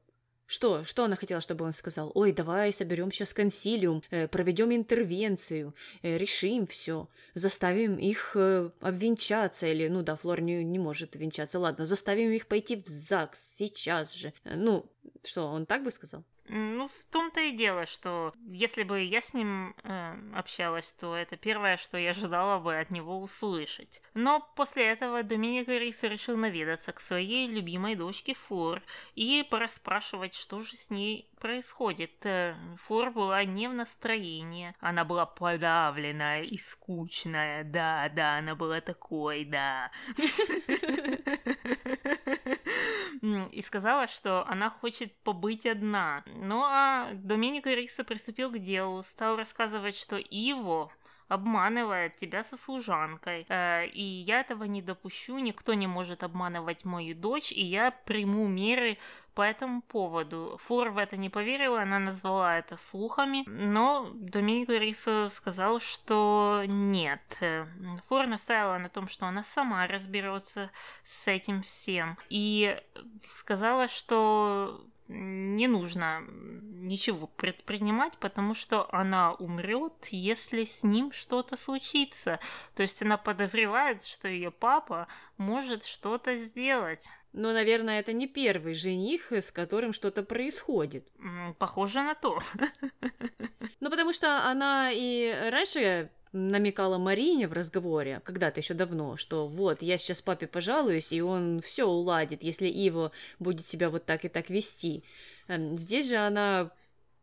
что? 0.48 0.82
Что 0.84 1.04
она 1.04 1.14
хотела, 1.14 1.42
чтобы 1.42 1.66
он 1.66 1.74
сказал? 1.74 2.10
Ой, 2.14 2.32
давай 2.32 2.72
соберем 2.72 3.12
сейчас 3.12 3.34
консилиум, 3.34 4.02
э, 4.10 4.28
проведем 4.28 4.74
интервенцию, 4.74 5.74
э, 6.02 6.16
решим 6.16 6.66
все, 6.66 7.06
заставим 7.34 7.96
их 7.96 8.32
э, 8.34 8.70
обвенчаться, 8.80 9.66
или, 9.66 9.88
ну 9.88 10.02
да, 10.02 10.16
Флор 10.16 10.40
не, 10.40 10.64
не 10.64 10.78
может 10.78 11.16
венчаться, 11.16 11.58
ладно, 11.58 11.84
заставим 11.84 12.30
их 12.30 12.46
пойти 12.46 12.76
в 12.76 12.88
ЗАГС 12.88 13.56
сейчас 13.58 14.14
же. 14.14 14.32
Ну, 14.44 14.86
что, 15.24 15.46
он 15.46 15.66
так 15.66 15.84
бы 15.84 15.90
сказал? 15.90 16.24
Ну, 16.50 16.88
в 16.88 17.04
том-то 17.10 17.40
и 17.40 17.52
дело, 17.52 17.84
что 17.84 18.32
если 18.46 18.82
бы 18.82 19.02
я 19.02 19.20
с 19.20 19.34
ним 19.34 19.74
э, 19.84 20.14
общалась, 20.34 20.92
то 20.92 21.14
это 21.14 21.36
первое, 21.36 21.76
что 21.76 21.98
я 21.98 22.10
ожидала 22.10 22.58
бы 22.58 22.78
от 22.78 22.90
него 22.90 23.20
услышать. 23.20 24.02
Но 24.14 24.40
после 24.56 24.86
этого 24.86 25.22
Доминик 25.22 25.68
Рисо 25.68 26.06
решил 26.06 26.38
наведаться 26.38 26.92
к 26.92 27.00
своей 27.00 27.48
любимой 27.48 27.96
дочке 27.96 28.32
Фор 28.32 28.82
и 29.14 29.46
порасспрашивать, 29.50 30.34
что 30.34 30.60
же 30.60 30.76
с 30.76 30.90
ней 30.90 31.30
происходит. 31.38 32.24
Э, 32.24 32.54
Фор 32.76 33.10
была 33.10 33.44
не 33.44 33.68
в 33.68 33.74
настроении, 33.74 34.74
она 34.80 35.04
была 35.04 35.26
подавленная 35.26 36.44
и 36.44 36.56
скучная, 36.56 37.62
да, 37.62 38.08
да, 38.08 38.38
она 38.38 38.54
была 38.54 38.80
такой, 38.80 39.44
да. 39.44 39.90
И 43.22 43.62
сказала, 43.62 44.06
что 44.06 44.46
она 44.46 44.70
хочет 44.70 45.14
побыть 45.22 45.66
одна. 45.66 46.22
Ну 46.26 46.62
а 46.62 47.10
Доминика 47.14 47.72
Риса 47.72 48.04
приступил 48.04 48.50
к 48.50 48.58
делу, 48.58 49.02
стал 49.02 49.36
рассказывать, 49.36 49.96
что 49.96 50.16
Иво 50.16 50.90
обманывает 51.28 52.16
тебя 52.16 52.42
со 52.42 52.56
служанкой. 52.56 53.46
Э, 53.48 53.86
и 53.86 54.02
я 54.02 54.40
этого 54.40 54.64
не 54.64 54.82
допущу, 54.82 55.38
никто 55.38 55.74
не 55.74 55.86
может 55.86 56.22
обманывать 56.22 56.84
мою 56.84 57.14
дочь, 57.14 57.52
и 57.52 57.62
я 57.62 57.90
приму 57.90 58.48
меры 58.48 58.98
по 59.38 59.42
этому 59.42 59.82
поводу. 59.82 60.56
Фур 60.58 60.88
в 60.88 60.98
это 60.98 61.16
не 61.16 61.30
поверила, 61.30 61.82
она 61.82 62.00
назвала 62.00 62.58
это 62.58 62.76
слухами, 62.76 63.44
но 63.46 64.10
Доминико 64.14 64.72
Рисо 64.78 65.28
сказал, 65.28 65.78
что 65.78 66.64
нет. 66.66 67.38
Фур 68.08 68.26
настаивала 68.26 68.78
на 68.78 68.88
том, 68.88 69.06
что 69.06 69.26
она 69.26 69.44
сама 69.44 69.86
разберется 69.86 70.72
с 71.04 71.28
этим 71.28 71.62
всем. 71.62 72.18
И 72.30 72.82
сказала, 73.28 73.86
что 73.86 74.84
не 75.06 75.68
нужно 75.68 76.20
ничего 76.28 77.28
предпринимать, 77.28 78.18
потому 78.18 78.54
что 78.54 78.92
она 78.92 79.32
умрет, 79.34 80.06
если 80.10 80.64
с 80.64 80.82
ним 80.82 81.12
что-то 81.12 81.56
случится. 81.56 82.40
То 82.74 82.82
есть 82.82 83.00
она 83.02 83.16
подозревает, 83.16 84.02
что 84.02 84.26
ее 84.26 84.50
папа 84.50 85.06
может 85.36 85.84
что-то 85.84 86.36
сделать. 86.36 87.08
Но, 87.32 87.52
наверное, 87.52 88.00
это 88.00 88.12
не 88.12 88.26
первый 88.26 88.74
жених, 88.74 89.32
с 89.32 89.50
которым 89.50 89.92
что-то 89.92 90.22
происходит. 90.22 91.06
Похоже 91.58 92.02
на 92.02 92.14
то. 92.14 92.40
Ну, 93.80 93.90
потому 93.90 94.12
что 94.12 94.48
она 94.48 94.90
и 94.92 95.32
раньше 95.50 96.10
намекала 96.32 96.98
Марине 96.98 97.48
в 97.48 97.52
разговоре, 97.52 98.20
когда-то 98.24 98.60
еще 98.60 98.74
давно, 98.74 99.16
что 99.16 99.46
вот, 99.46 99.82
я 99.82 99.98
сейчас 99.98 100.20
папе 100.20 100.46
пожалуюсь, 100.46 101.12
и 101.12 101.20
он 101.20 101.60
все 101.60 101.84
уладит, 101.84 102.42
если 102.42 102.68
Иво 102.68 103.12
будет 103.38 103.66
себя 103.66 103.88
вот 103.88 104.04
так 104.04 104.24
и 104.24 104.28
так 104.28 104.50
вести. 104.50 105.04
Эм, 105.46 105.76
здесь 105.76 106.08
же 106.08 106.16
она 106.16 106.70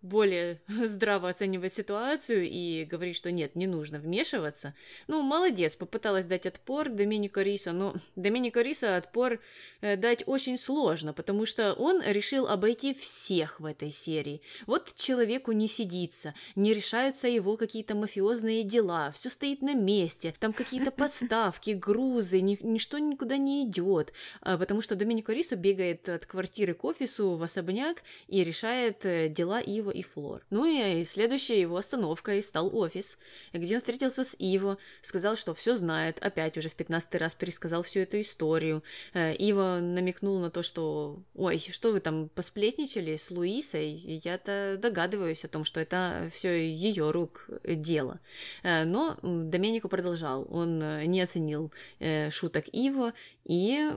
более 0.06 0.62
здраво 0.68 1.30
оценивает 1.30 1.74
ситуацию 1.74 2.48
и 2.50 2.86
говорит, 2.86 3.16
что 3.16 3.32
нет, 3.32 3.56
не 3.56 3.68
нужно 3.68 4.00
вмешиваться. 4.00 4.74
Ну, 5.08 5.22
молодец, 5.22 5.76
попыталась 5.76 6.26
дать 6.26 6.46
отпор 6.46 6.90
Доминико 6.90 7.42
Риса, 7.42 7.72
но 7.72 7.96
Доминико 8.16 8.62
Риса 8.62 8.98
отпор 8.98 9.40
э, 9.82 9.98
дать 9.98 10.24
очень 10.26 10.58
сложно, 10.58 11.14
потому 11.14 11.46
что 11.46 11.74
он 11.74 12.02
решил 12.02 12.48
обойти 12.48 12.94
всех 12.94 13.60
в 13.60 13.66
этой 13.66 13.92
серии. 13.92 14.42
Вот 14.68 14.94
человеку 14.96 15.52
не 15.52 15.68
сидится, 15.68 16.34
не 16.56 16.74
решаются 16.74 17.28
его 17.28 17.58
какие-то 17.58 17.96
мафиозные 17.96 18.64
дела, 18.64 19.12
все 19.12 19.30
стоит 19.30 19.62
на 19.62 19.74
месте, 19.74 20.34
там 20.40 20.54
какие-то 20.54 20.92
подставки, 21.06 21.72
грузы, 21.72 22.42
ни, 22.42 22.58
ничто 22.62 22.98
никуда 22.98 23.38
не 23.38 23.66
идет, 23.66 24.14
а, 24.42 24.58
потому 24.58 24.82
что 24.82 24.96
Доминико 24.96 25.34
Риса 25.34 25.56
бегает 25.56 26.08
от 26.10 26.26
квартиры 26.26 26.74
к 26.74 26.84
офису 26.84 27.36
в 27.36 27.44
особняк 27.44 28.04
и 28.28 28.44
решает 28.44 29.06
э, 29.06 29.30
дела 29.30 29.60
его 29.60 29.92
и 29.96 30.04
Флор. 30.04 30.46
Ну 30.50 30.66
и 30.66 31.04
следующей 31.06 31.60
его 31.60 31.78
остановкой 31.78 32.44
стал 32.44 32.76
офис, 32.76 33.18
где 33.54 33.76
он 33.76 33.80
встретился 33.80 34.24
с 34.24 34.36
Иво, 34.38 34.78
сказал, 35.02 35.38
что 35.38 35.54
все 35.54 35.76
знает, 35.76 36.24
опять 36.24 36.58
уже 36.58 36.70
в 36.70 36.74
пятнадцатый 36.74 37.20
раз 37.20 37.36
пересказал 37.36 37.84
всю 37.84 38.02
эту 38.02 38.22
историю. 38.22 38.84
Э, 39.14 39.34
Иво 39.36 39.80
намекнул 39.82 40.40
на 40.40 40.50
то, 40.50 40.62
что 40.64 41.20
«Ой, 41.34 41.60
что 41.60 41.92
вы 41.92 42.00
там 42.00 42.30
посплетничали 42.30 43.16
с 43.16 43.32
Луисой?» 43.32 43.92
Я-то 44.24 44.78
догадываюсь 44.82 45.46
о 45.46 45.48
том, 45.48 45.64
что 45.64 45.80
это 45.80 46.30
все 46.34 46.70
ее 46.70 47.12
рук 47.12 47.50
дело. 47.64 48.20
Э, 48.64 48.84
но 48.84 49.18
Доменико 49.22 49.88
продолжал, 49.88 50.48
он 50.50 50.80
не 51.06 51.22
оценил 51.22 51.72
э, 52.00 52.30
шуток 52.30 52.66
Иво 52.72 53.14
и 53.44 53.92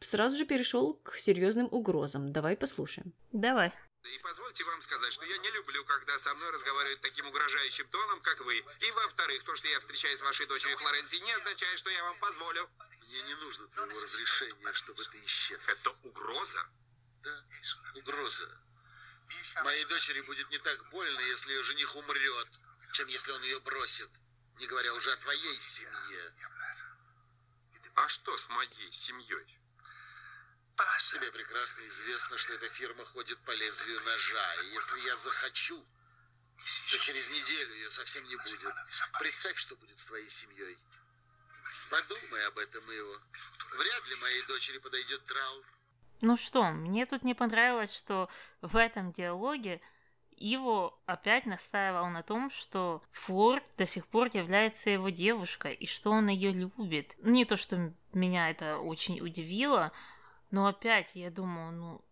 сразу 0.00 0.36
же 0.36 0.44
перешел 0.44 0.94
к 1.02 1.16
серьезным 1.16 1.68
угрозам. 1.70 2.32
Давай 2.32 2.56
послушаем. 2.56 3.12
Давай. 3.32 3.72
И 4.04 4.18
позвольте 4.18 4.64
вам 4.64 4.80
сказать, 4.82 5.12
что 5.12 5.24
я 5.24 5.38
не 5.38 5.50
люблю, 5.50 5.82
когда 5.84 6.18
со 6.18 6.34
мной 6.34 6.50
разговаривают 6.50 7.00
таким 7.00 7.26
угрожающим 7.26 7.88
тоном, 7.88 8.20
как 8.20 8.38
вы. 8.40 8.56
И 8.58 8.90
во-вторых, 8.92 9.42
то, 9.44 9.56
что 9.56 9.68
я 9.68 9.78
встречаюсь 9.78 10.18
с 10.18 10.22
вашей 10.22 10.46
дочерью 10.46 10.76
Флоренцией, 10.76 11.22
не 11.22 11.32
означает, 11.32 11.78
что 11.78 11.88
я 11.90 12.04
вам 12.04 12.18
позволю. 12.18 12.68
Мне 13.08 13.22
не 13.22 13.34
нужно 13.36 13.66
твоего 13.68 14.00
разрешения, 14.00 14.72
чтобы 14.74 15.04
ты 15.06 15.24
исчез. 15.24 15.68
Это 15.68 15.90
угроза? 16.02 16.68
Да, 17.22 17.44
угроза. 17.94 18.48
Моей 19.64 19.84
дочери 19.86 20.20
будет 20.22 20.50
не 20.50 20.58
так 20.58 20.90
больно, 20.90 21.20
если 21.20 21.52
ее 21.52 21.62
жених 21.62 21.96
умрет, 21.96 22.48
чем 22.92 23.08
если 23.08 23.32
он 23.32 23.42
ее 23.42 23.58
бросит. 23.60 24.10
Не 24.58 24.66
говоря 24.66 24.92
уже 24.92 25.12
о 25.12 25.16
твоей 25.16 25.54
семье. 25.54 26.34
А 27.94 28.08
что 28.08 28.36
с 28.36 28.48
моей 28.50 28.92
семьей? 28.92 29.58
Тебе 31.14 31.30
прекрасно 31.30 31.86
известно, 31.86 32.36
что 32.36 32.54
эта 32.54 32.68
фирма 32.68 33.04
ходит 33.04 33.38
по 33.40 33.52
лезвию 33.52 34.00
ножа, 34.00 34.54
и 34.64 34.74
если 34.74 34.98
я 35.06 35.14
захочу, 35.14 35.80
то 36.90 36.98
через 36.98 37.30
неделю 37.30 37.74
ее 37.74 37.90
совсем 37.90 38.24
не 38.24 38.36
будет. 38.36 38.74
Представь, 39.20 39.56
что 39.56 39.76
будет 39.76 39.96
с 39.96 40.06
твоей 40.06 40.28
семьей. 40.28 40.76
Подумай 41.90 42.46
об 42.48 42.58
этом, 42.58 42.82
Иво. 42.90 43.20
Вряд 43.78 44.08
ли 44.08 44.16
моей 44.16 44.42
дочери 44.46 44.78
подойдет 44.78 45.24
траур. 45.24 45.64
Ну 46.20 46.36
что, 46.36 46.64
мне 46.72 47.06
тут 47.06 47.22
не 47.22 47.34
понравилось, 47.34 47.94
что 47.94 48.28
в 48.60 48.76
этом 48.76 49.12
диалоге 49.12 49.80
Иво 50.36 50.98
опять 51.06 51.46
настаивал 51.46 52.08
на 52.08 52.22
том, 52.24 52.50
что 52.50 53.02
Флор 53.12 53.62
до 53.76 53.86
сих 53.86 54.06
пор 54.08 54.30
является 54.32 54.90
его 54.90 55.10
девушкой, 55.10 55.74
и 55.74 55.86
что 55.86 56.10
он 56.10 56.28
ее 56.28 56.50
любит. 56.50 57.14
Не 57.18 57.44
то, 57.44 57.56
что 57.56 57.94
меня 58.12 58.50
это 58.50 58.78
очень 58.78 59.20
удивило, 59.20 59.92
но 60.54 60.68
опять 60.68 61.16
я 61.16 61.32
думаю, 61.32 61.72
ну, 61.72 62.04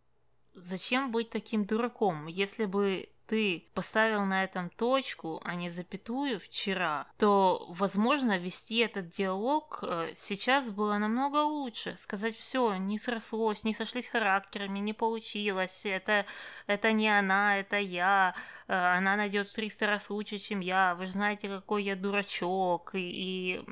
зачем 0.52 1.12
быть 1.12 1.31
таким 1.31 1.64
дураком? 1.64 2.26
Если 2.26 2.64
бы 2.64 3.09
ты 3.33 3.64
поставил 3.73 4.27
на 4.27 4.45
этом 4.45 4.68
точку, 4.68 5.40
а 5.42 5.55
не 5.55 5.71
запятую 5.71 6.38
вчера, 6.38 7.07
то, 7.16 7.64
возможно, 7.71 8.37
вести 8.37 8.81
этот 8.81 9.09
диалог 9.09 9.79
э, 9.81 10.12
сейчас 10.14 10.71
было 10.71 10.99
намного 10.99 11.38
лучше. 11.38 11.97
Сказать 11.97 12.37
все, 12.37 12.75
не 12.75 12.99
срослось, 12.99 13.64
не 13.64 13.73
сошлись 13.73 14.09
характерами, 14.09 14.81
не 14.81 14.92
получилось, 14.92 15.87
это, 15.87 16.27
это 16.66 16.92
не 16.92 17.09
она, 17.09 17.57
это 17.57 17.79
я, 17.79 18.35
э, 18.68 18.75
она 18.75 19.16
найдет 19.16 19.47
в 19.47 19.55
300 19.55 19.87
раз 19.87 20.11
лучше, 20.11 20.37
чем 20.37 20.61
я, 20.61 20.95
вы 20.95 21.07
же 21.07 21.12
знаете, 21.12 21.49
какой 21.49 21.85
я 21.85 21.97
дурачок, 21.97 22.95
и, 22.95 22.99
и 23.01 23.64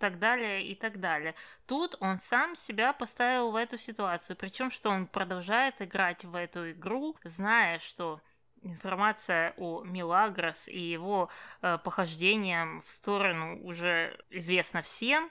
так 0.00 0.18
далее, 0.18 0.66
и 0.66 0.74
так 0.74 0.98
далее. 0.98 1.36
Тут 1.68 1.94
он 2.00 2.18
сам 2.18 2.56
себя 2.56 2.92
поставил 2.92 3.52
в 3.52 3.54
эту 3.54 3.78
ситуацию, 3.78 4.36
причем 4.36 4.72
что 4.72 4.90
он 4.90 5.06
продолжает 5.06 5.80
играть 5.80 6.24
в 6.24 6.34
эту 6.34 6.72
игру, 6.72 7.14
зная, 7.22 7.78
что 7.78 8.20
информация 8.62 9.54
о 9.56 9.82
Милагрос 9.82 10.68
и 10.68 10.78
его 10.78 11.30
э, 11.62 11.78
похождениям 11.82 12.80
в 12.82 12.90
сторону 12.90 13.62
уже 13.64 14.18
известна 14.30 14.82
всем, 14.82 15.30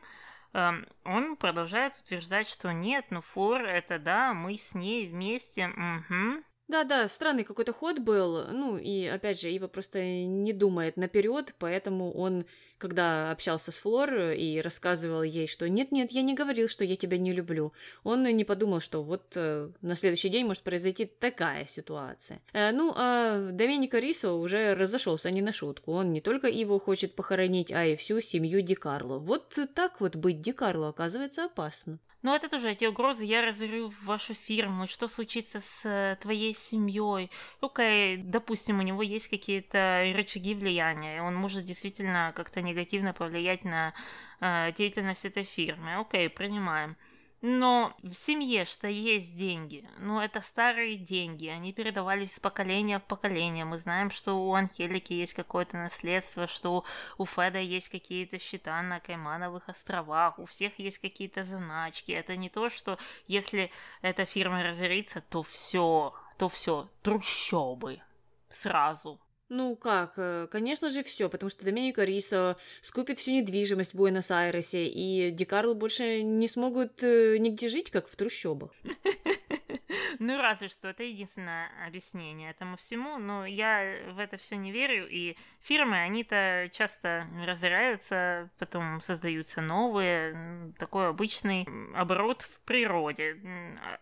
э, 0.53 0.71
он 1.03 1.35
продолжает 1.37 1.95
утверждать, 1.95 2.47
что 2.47 2.71
нет, 2.71 3.05
ну 3.09 3.21
Фор 3.21 3.63
это 3.63 3.99
да, 3.99 4.33
мы 4.33 4.57
с 4.57 4.75
ней 4.75 5.07
вместе, 5.07 5.67
угу. 5.67 6.43
Да-да, 6.67 7.07
странный 7.07 7.45
какой-то 7.45 7.71
ход 7.71 7.99
был, 7.99 8.45
ну 8.51 8.77
и 8.77 9.05
опять 9.05 9.39
же, 9.39 9.49
Ива 9.49 9.67
просто 9.67 10.03
не 10.03 10.51
думает 10.51 10.97
наперед, 10.97 11.55
поэтому 11.59 12.11
он 12.11 12.45
когда 12.77 13.31
общался 13.31 13.71
с 13.71 13.79
Флор 13.79 14.13
и 14.13 14.61
рассказывал 14.61 15.23
ей, 15.23 15.47
что 15.47 15.67
нет-нет, 15.67 16.11
я 16.11 16.21
не 16.21 16.35
говорил, 16.35 16.67
что 16.67 16.83
я 16.83 16.95
тебя 16.95 17.17
не 17.17 17.33
люблю, 17.33 17.73
он 18.03 18.23
не 18.23 18.43
подумал, 18.43 18.81
что 18.81 19.03
вот 19.03 19.33
э, 19.35 19.69
на 19.81 19.95
следующий 19.95 20.29
день 20.29 20.45
может 20.45 20.63
произойти 20.63 21.05
такая 21.05 21.65
ситуация. 21.65 22.39
Э, 22.53 22.71
ну, 22.71 22.93
а 22.95 23.51
Доменико 23.51 23.99
Рисо 23.99 24.33
уже 24.33 24.75
разошелся 24.75 25.31
не 25.31 25.41
на 25.41 25.51
шутку. 25.51 25.91
Он 25.93 26.11
не 26.11 26.21
только 26.21 26.47
его 26.47 26.79
хочет 26.79 27.15
похоронить, 27.15 27.71
а 27.71 27.85
и 27.85 27.95
всю 27.95 28.21
семью 28.21 28.61
Ди 28.61 28.75
Карло. 28.75 29.17
Вот 29.17 29.57
так 29.73 29.99
вот 29.99 30.15
быть 30.15 30.41
Ди 30.41 30.51
Карло 30.51 30.89
оказывается 30.89 31.45
опасно. 31.45 31.99
Ну, 32.27 32.35
это 32.35 32.49
тоже 32.49 32.71
эти 32.71 32.83
угрозы. 32.83 33.23
Я 33.23 33.41
разорю 33.41 33.89
вашу 34.03 34.33
фирму. 34.33 34.85
Что 34.85 35.07
случится 35.07 35.61
с 35.61 35.85
э, 35.85 36.17
твоей 36.19 36.53
семьей? 36.53 37.31
Окей, 37.61 38.17
допустим, 38.17 38.79
у 38.79 38.81
него 38.81 39.01
есть 39.01 39.29
какие-то 39.29 40.03
рычаги 40.13 40.53
влияния. 40.53 41.21
Он 41.21 41.35
может 41.35 41.63
действительно 41.63 42.33
как-то 42.35 42.61
негативно 42.61 43.13
повлиять 43.13 43.63
на 43.63 43.93
э, 44.41 44.73
деятельность 44.73 45.23
этой 45.23 45.43
фирмы. 45.43 45.95
Окей, 45.95 46.27
принимаем. 46.29 46.97
Но 47.41 47.95
в 48.01 48.13
семье 48.13 48.65
что 48.65 48.87
есть 48.87 49.37
деньги. 49.37 49.87
Ну, 49.99 50.19
это 50.19 50.41
старые 50.41 50.95
деньги. 50.95 51.47
Они 51.47 51.71
передавались 51.71 52.35
с 52.35 52.39
поколения 52.39 52.97
в 52.99 53.03
поколение. 53.03 53.63
Мы 53.63 53.77
знаем, 53.77 54.09
что 54.09 54.33
у 54.33 54.53
Анхелики 54.53 55.13
есть 55.13 55.35
какое-то 55.35 55.77
наследство, 55.77 56.47
что 56.47 56.83
у 57.17 57.25
Феда 57.25 57.59
есть 57.59 57.89
какие-то 57.89 58.39
счета 58.39 58.81
на 58.81 58.99
Каймановых 58.99 59.69
островах, 59.69 60.39
у 60.39 60.45
всех 60.45 60.79
есть 60.79 60.97
какие-то 60.97 61.43
заначки. 61.43 62.11
Это 62.11 62.35
не 62.35 62.49
то, 62.49 62.69
что 62.69 62.97
если 63.27 63.71
эта 64.01 64.25
фирма 64.25 64.63
разорится, 64.63 65.21
то 65.21 65.43
все, 65.43 66.15
то 66.39 66.49
все, 66.49 66.89
трущобы 67.03 68.01
сразу. 68.49 69.19
Ну 69.49 69.77
как, 69.77 70.13
э, 70.17 70.47
конечно 70.51 70.89
же, 70.89 71.03
все, 71.03 71.29
потому 71.29 71.49
что 71.49 71.63
Доменико 71.63 72.03
Рисо 72.03 72.57
скупит 72.81 73.17
всю 73.17 73.31
недвижимость 73.31 73.93
в 73.93 73.97
Буэнос-Айресе, 73.97 74.87
и 74.87 75.31
Дикарло 75.31 75.73
больше 75.73 76.21
не 76.21 76.49
смогут 76.49 77.01
э, 77.01 77.37
нигде 77.37 77.69
жить, 77.69 77.89
как 77.89 78.09
в 78.09 78.15
трущобах. 78.17 78.71
Ну, 80.19 80.41
разве 80.41 80.67
что, 80.67 80.89
это 80.89 81.03
единственное 81.03 81.69
объяснение 81.85 82.51
этому 82.51 82.77
всему, 82.77 83.17
но 83.17 83.45
я 83.45 84.11
в 84.11 84.19
это 84.19 84.37
все 84.37 84.55
не 84.55 84.71
верю, 84.71 85.07
и 85.09 85.37
фирмы, 85.61 85.97
они-то 85.97 86.69
часто 86.71 87.27
разоряются, 87.45 88.49
потом 88.57 89.01
создаются 89.01 89.61
новые, 89.61 90.73
такой 90.77 91.09
обычный 91.09 91.67
оборот 91.95 92.41
в 92.41 92.59
природе. 92.61 93.37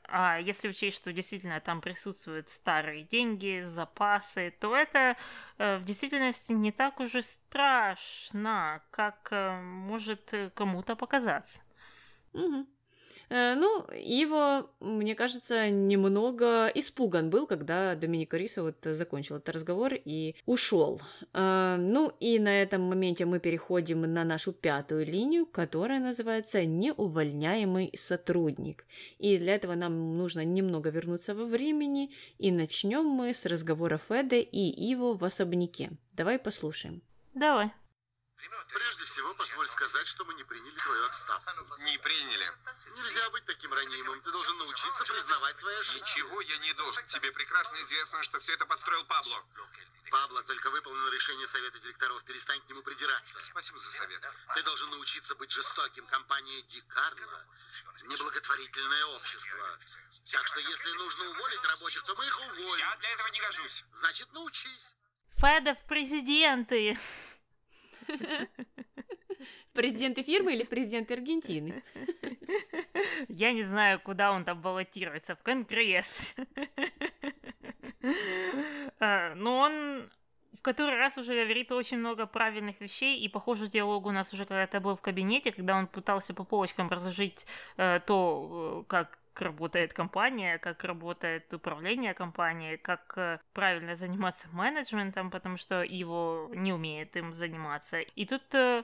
А 0.04 0.39
если 0.39 0.69
учесть, 0.69 0.98
что 0.98 1.13
действительно 1.13 1.60
там 1.60 1.82
присутствуют 1.82 2.50
старые 2.50 3.04
деньги, 3.04 3.62
запасы, 3.62 4.54
то 4.60 4.76
это 4.76 5.15
э, 5.58 5.78
в 5.78 5.84
действительности 5.84 6.54
не 6.54 6.71
так 6.71 7.00
уж 7.00 7.15
и 7.15 7.21
страшно, 7.21 8.82
как 8.91 9.30
э, 9.32 9.62
может 9.62 10.34
кому-то 10.54 10.95
показаться. 10.95 11.60
Угу. 12.34 12.67
Э, 13.29 13.55
ну, 13.55 13.85
его, 13.93 14.69
мне 14.79 15.15
кажется, 15.15 15.69
немного 15.69 16.67
испуган 16.67 17.29
был, 17.29 17.47
когда 17.47 17.95
Доминик 17.95 18.33
Риса 18.33 18.63
вот 18.63 18.77
закончил 18.83 19.38
этот 19.38 19.55
разговор 19.55 19.93
и 19.93 20.35
ушел. 20.45 21.01
Э, 21.33 21.77
ну, 21.79 22.11
и 22.19 22.39
на 22.39 22.61
этом 22.61 22.81
моменте 22.81 23.25
мы 23.25 23.39
переходим 23.39 24.01
на 24.01 24.23
нашу 24.23 24.53
пятую 24.53 25.05
линию, 25.05 25.45
которая 25.45 25.99
называется 25.99 26.65
«Неувольняемый 26.65 27.91
сотрудник». 27.95 28.85
И 29.19 29.38
для 29.38 29.55
этого 29.55 29.75
нам 29.75 30.17
нужно 30.17 30.45
немного 30.45 30.89
вернуться 30.89 31.35
во 31.35 31.45
времени, 31.45 32.11
и 32.38 32.51
начнем 32.51 33.05
мы 33.05 33.33
с 33.33 33.45
разговора 33.45 33.97
Феда 33.97 34.35
и 34.38 34.91
Иво 34.91 35.17
в 35.17 35.23
особняке. 35.23 35.91
Давай 36.13 36.39
послушаем. 36.39 37.01
Давай. 37.33 37.71
Прежде 38.69 39.05
всего, 39.05 39.34
позволь 39.34 39.67
сказать, 39.67 40.08
что 40.08 40.25
мы 40.25 40.34
не 40.34 40.43
приняли 40.43 40.77
твою 40.79 41.05
отставку. 41.05 41.51
Не 41.79 41.97
приняли. 41.99 42.51
Нельзя 42.95 43.29
быть 43.29 43.45
таким 43.45 43.73
ранимым. 43.73 44.21
Ты 44.21 44.31
должен 44.31 44.58
научиться 44.58 45.03
признавать 45.05 45.58
свои 45.58 45.75
ошибки. 45.77 46.10
Ничего 46.10 46.41
я 46.41 46.58
не 46.58 46.73
должен. 46.73 47.05
Тебе 47.05 47.31
прекрасно 47.31 47.77
известно, 47.77 48.23
что 48.23 48.39
все 48.39 48.53
это 48.53 48.65
подстроил 48.65 49.03
Пабло. 49.05 49.43
Пабло 50.12 50.43
только 50.43 50.69
выполнил 50.69 51.10
решение 51.10 51.47
совета 51.47 51.79
директоров. 51.79 52.23
Перестань 52.25 52.60
к 52.62 52.69
нему 52.69 52.81
придираться. 52.84 53.39
Спасибо 53.43 53.79
за 53.79 53.91
совет. 53.91 54.27
Ты 54.53 54.63
должен 54.63 54.89
научиться 54.91 55.36
быть 55.36 55.51
жестоким. 55.51 56.05
Компания 56.08 56.62
Ди 56.63 56.81
Карло– 56.81 57.45
неблаготворительное 58.03 59.05
общество. 59.17 59.79
Так 60.31 60.47
что 60.47 60.60
если 60.60 60.91
нужно 60.93 61.29
уволить 61.29 61.63
рабочих, 61.63 62.03
то 62.03 62.15
мы 62.15 62.25
их 62.25 62.39
уволим. 62.39 62.79
Я 62.79 62.95
для 62.97 63.10
этого 63.12 63.27
не 63.29 63.39
гожусь. 63.39 63.84
Значит, 63.91 64.31
научись. 64.34 64.95
Феда 65.38 65.75
в 65.75 65.86
президенты. 65.88 66.97
В 68.07 69.73
президенты 69.73 70.23
фирмы 70.23 70.53
или 70.53 70.63
в 70.63 70.69
президенты 70.69 71.13
Аргентины? 71.13 71.83
Я 73.27 73.51
не 73.51 73.63
знаю, 73.63 73.99
куда 73.99 74.31
он 74.31 74.45
там 74.45 74.61
баллотируется, 74.61 75.35
в 75.35 75.43
Конгресс. 75.43 76.35
А, 78.99 79.33
но 79.35 79.57
он 79.57 80.09
в 80.53 80.61
который 80.61 80.97
раз 80.97 81.17
уже 81.17 81.33
говорит 81.33 81.71
очень 81.71 81.97
много 81.97 82.25
правильных 82.25 82.79
вещей, 82.81 83.19
и, 83.19 83.27
похоже, 83.27 83.67
диалог 83.67 84.05
у 84.05 84.11
нас 84.11 84.33
уже 84.33 84.45
когда-то 84.45 84.79
был 84.79 84.95
в 84.95 85.01
кабинете, 85.01 85.51
когда 85.51 85.75
он 85.75 85.87
пытался 85.87 86.33
по 86.33 86.43
полочкам 86.43 86.89
разложить 86.89 87.45
э, 87.77 87.99
то, 88.05 88.83
э, 88.83 88.89
как 88.89 89.19
работает 89.41 89.93
компания, 89.93 90.58
как 90.58 90.84
работает 90.84 91.54
управление 91.54 92.13
компанией, 92.13 92.78
как 92.78 93.13
э, 93.17 93.39
правильно 93.54 93.95
заниматься 93.95 94.48
менеджментом, 94.52 95.32
потому 95.32 95.58
что 95.58 95.84
его 95.84 96.50
не 96.54 96.74
умеет 96.74 97.15
им 97.15 97.34
заниматься. 97.34 98.00
И 98.00 98.26
тут 98.26 98.43
э, 98.54 98.84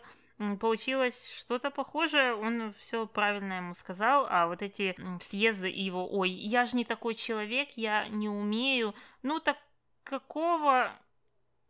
получилось 0.59 1.33
что-то 1.37 1.71
похожее, 1.71 2.33
он 2.33 2.73
все 2.77 3.05
правильно 3.05 3.53
ему 3.53 3.73
сказал, 3.73 4.27
а 4.29 4.47
вот 4.47 4.61
эти 4.61 4.95
съезды 5.19 5.69
его, 5.69 6.07
ой, 6.11 6.29
я 6.29 6.65
же 6.65 6.77
не 6.77 6.85
такой 6.85 7.15
человек, 7.15 7.69
я 7.75 8.07
не 8.07 8.29
умею, 8.29 8.95
ну 9.23 9.39
так 9.39 9.57
какого 10.03 10.91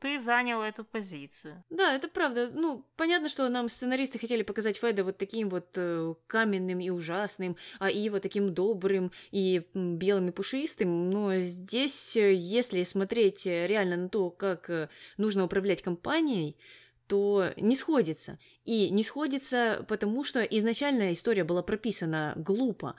ты 0.02 0.20
занял 0.20 0.62
эту 0.64 0.84
позицию. 0.84 1.64
Да, 1.70 1.94
это 1.94 2.08
правда. 2.08 2.50
Ну, 2.52 2.84
понятно, 2.98 3.30
что 3.30 3.48
нам 3.50 3.70
сценаристы 3.70 4.18
хотели 4.18 4.42
показать 4.42 4.78
Феда 4.78 5.04
вот 5.04 5.20
таким 5.20 5.48
вот 5.50 5.68
э, 5.76 6.16
каменным 6.26 6.80
и 6.80 6.90
ужасным, 6.90 7.56
а 7.80 7.92
Ива 7.92 8.20
таким 8.20 8.52
добрым 8.52 9.12
и 9.30 9.62
белым 9.76 10.30
и 10.30 10.32
пушистым, 10.32 11.12
но 11.12 11.36
здесь, 11.42 12.18
э, 12.18 12.34
если 12.34 12.82
смотреть 12.82 13.46
э, 13.46 13.68
реально 13.68 13.96
на 13.98 14.10
то, 14.10 14.32
как 14.32 14.72
э, 14.72 14.90
нужно 15.18 15.46
управлять 15.46 15.84
компанией, 15.84 16.58
то 17.06 17.54
не 17.58 17.76
сходится. 17.76 18.40
И 18.66 18.90
не 18.90 19.04
сходится, 19.04 19.86
потому 19.88 20.24
что 20.24 20.42
изначально 20.42 21.14
история 21.14 21.44
была 21.44 21.62
прописана 21.62 22.34
глупо. 22.38 22.96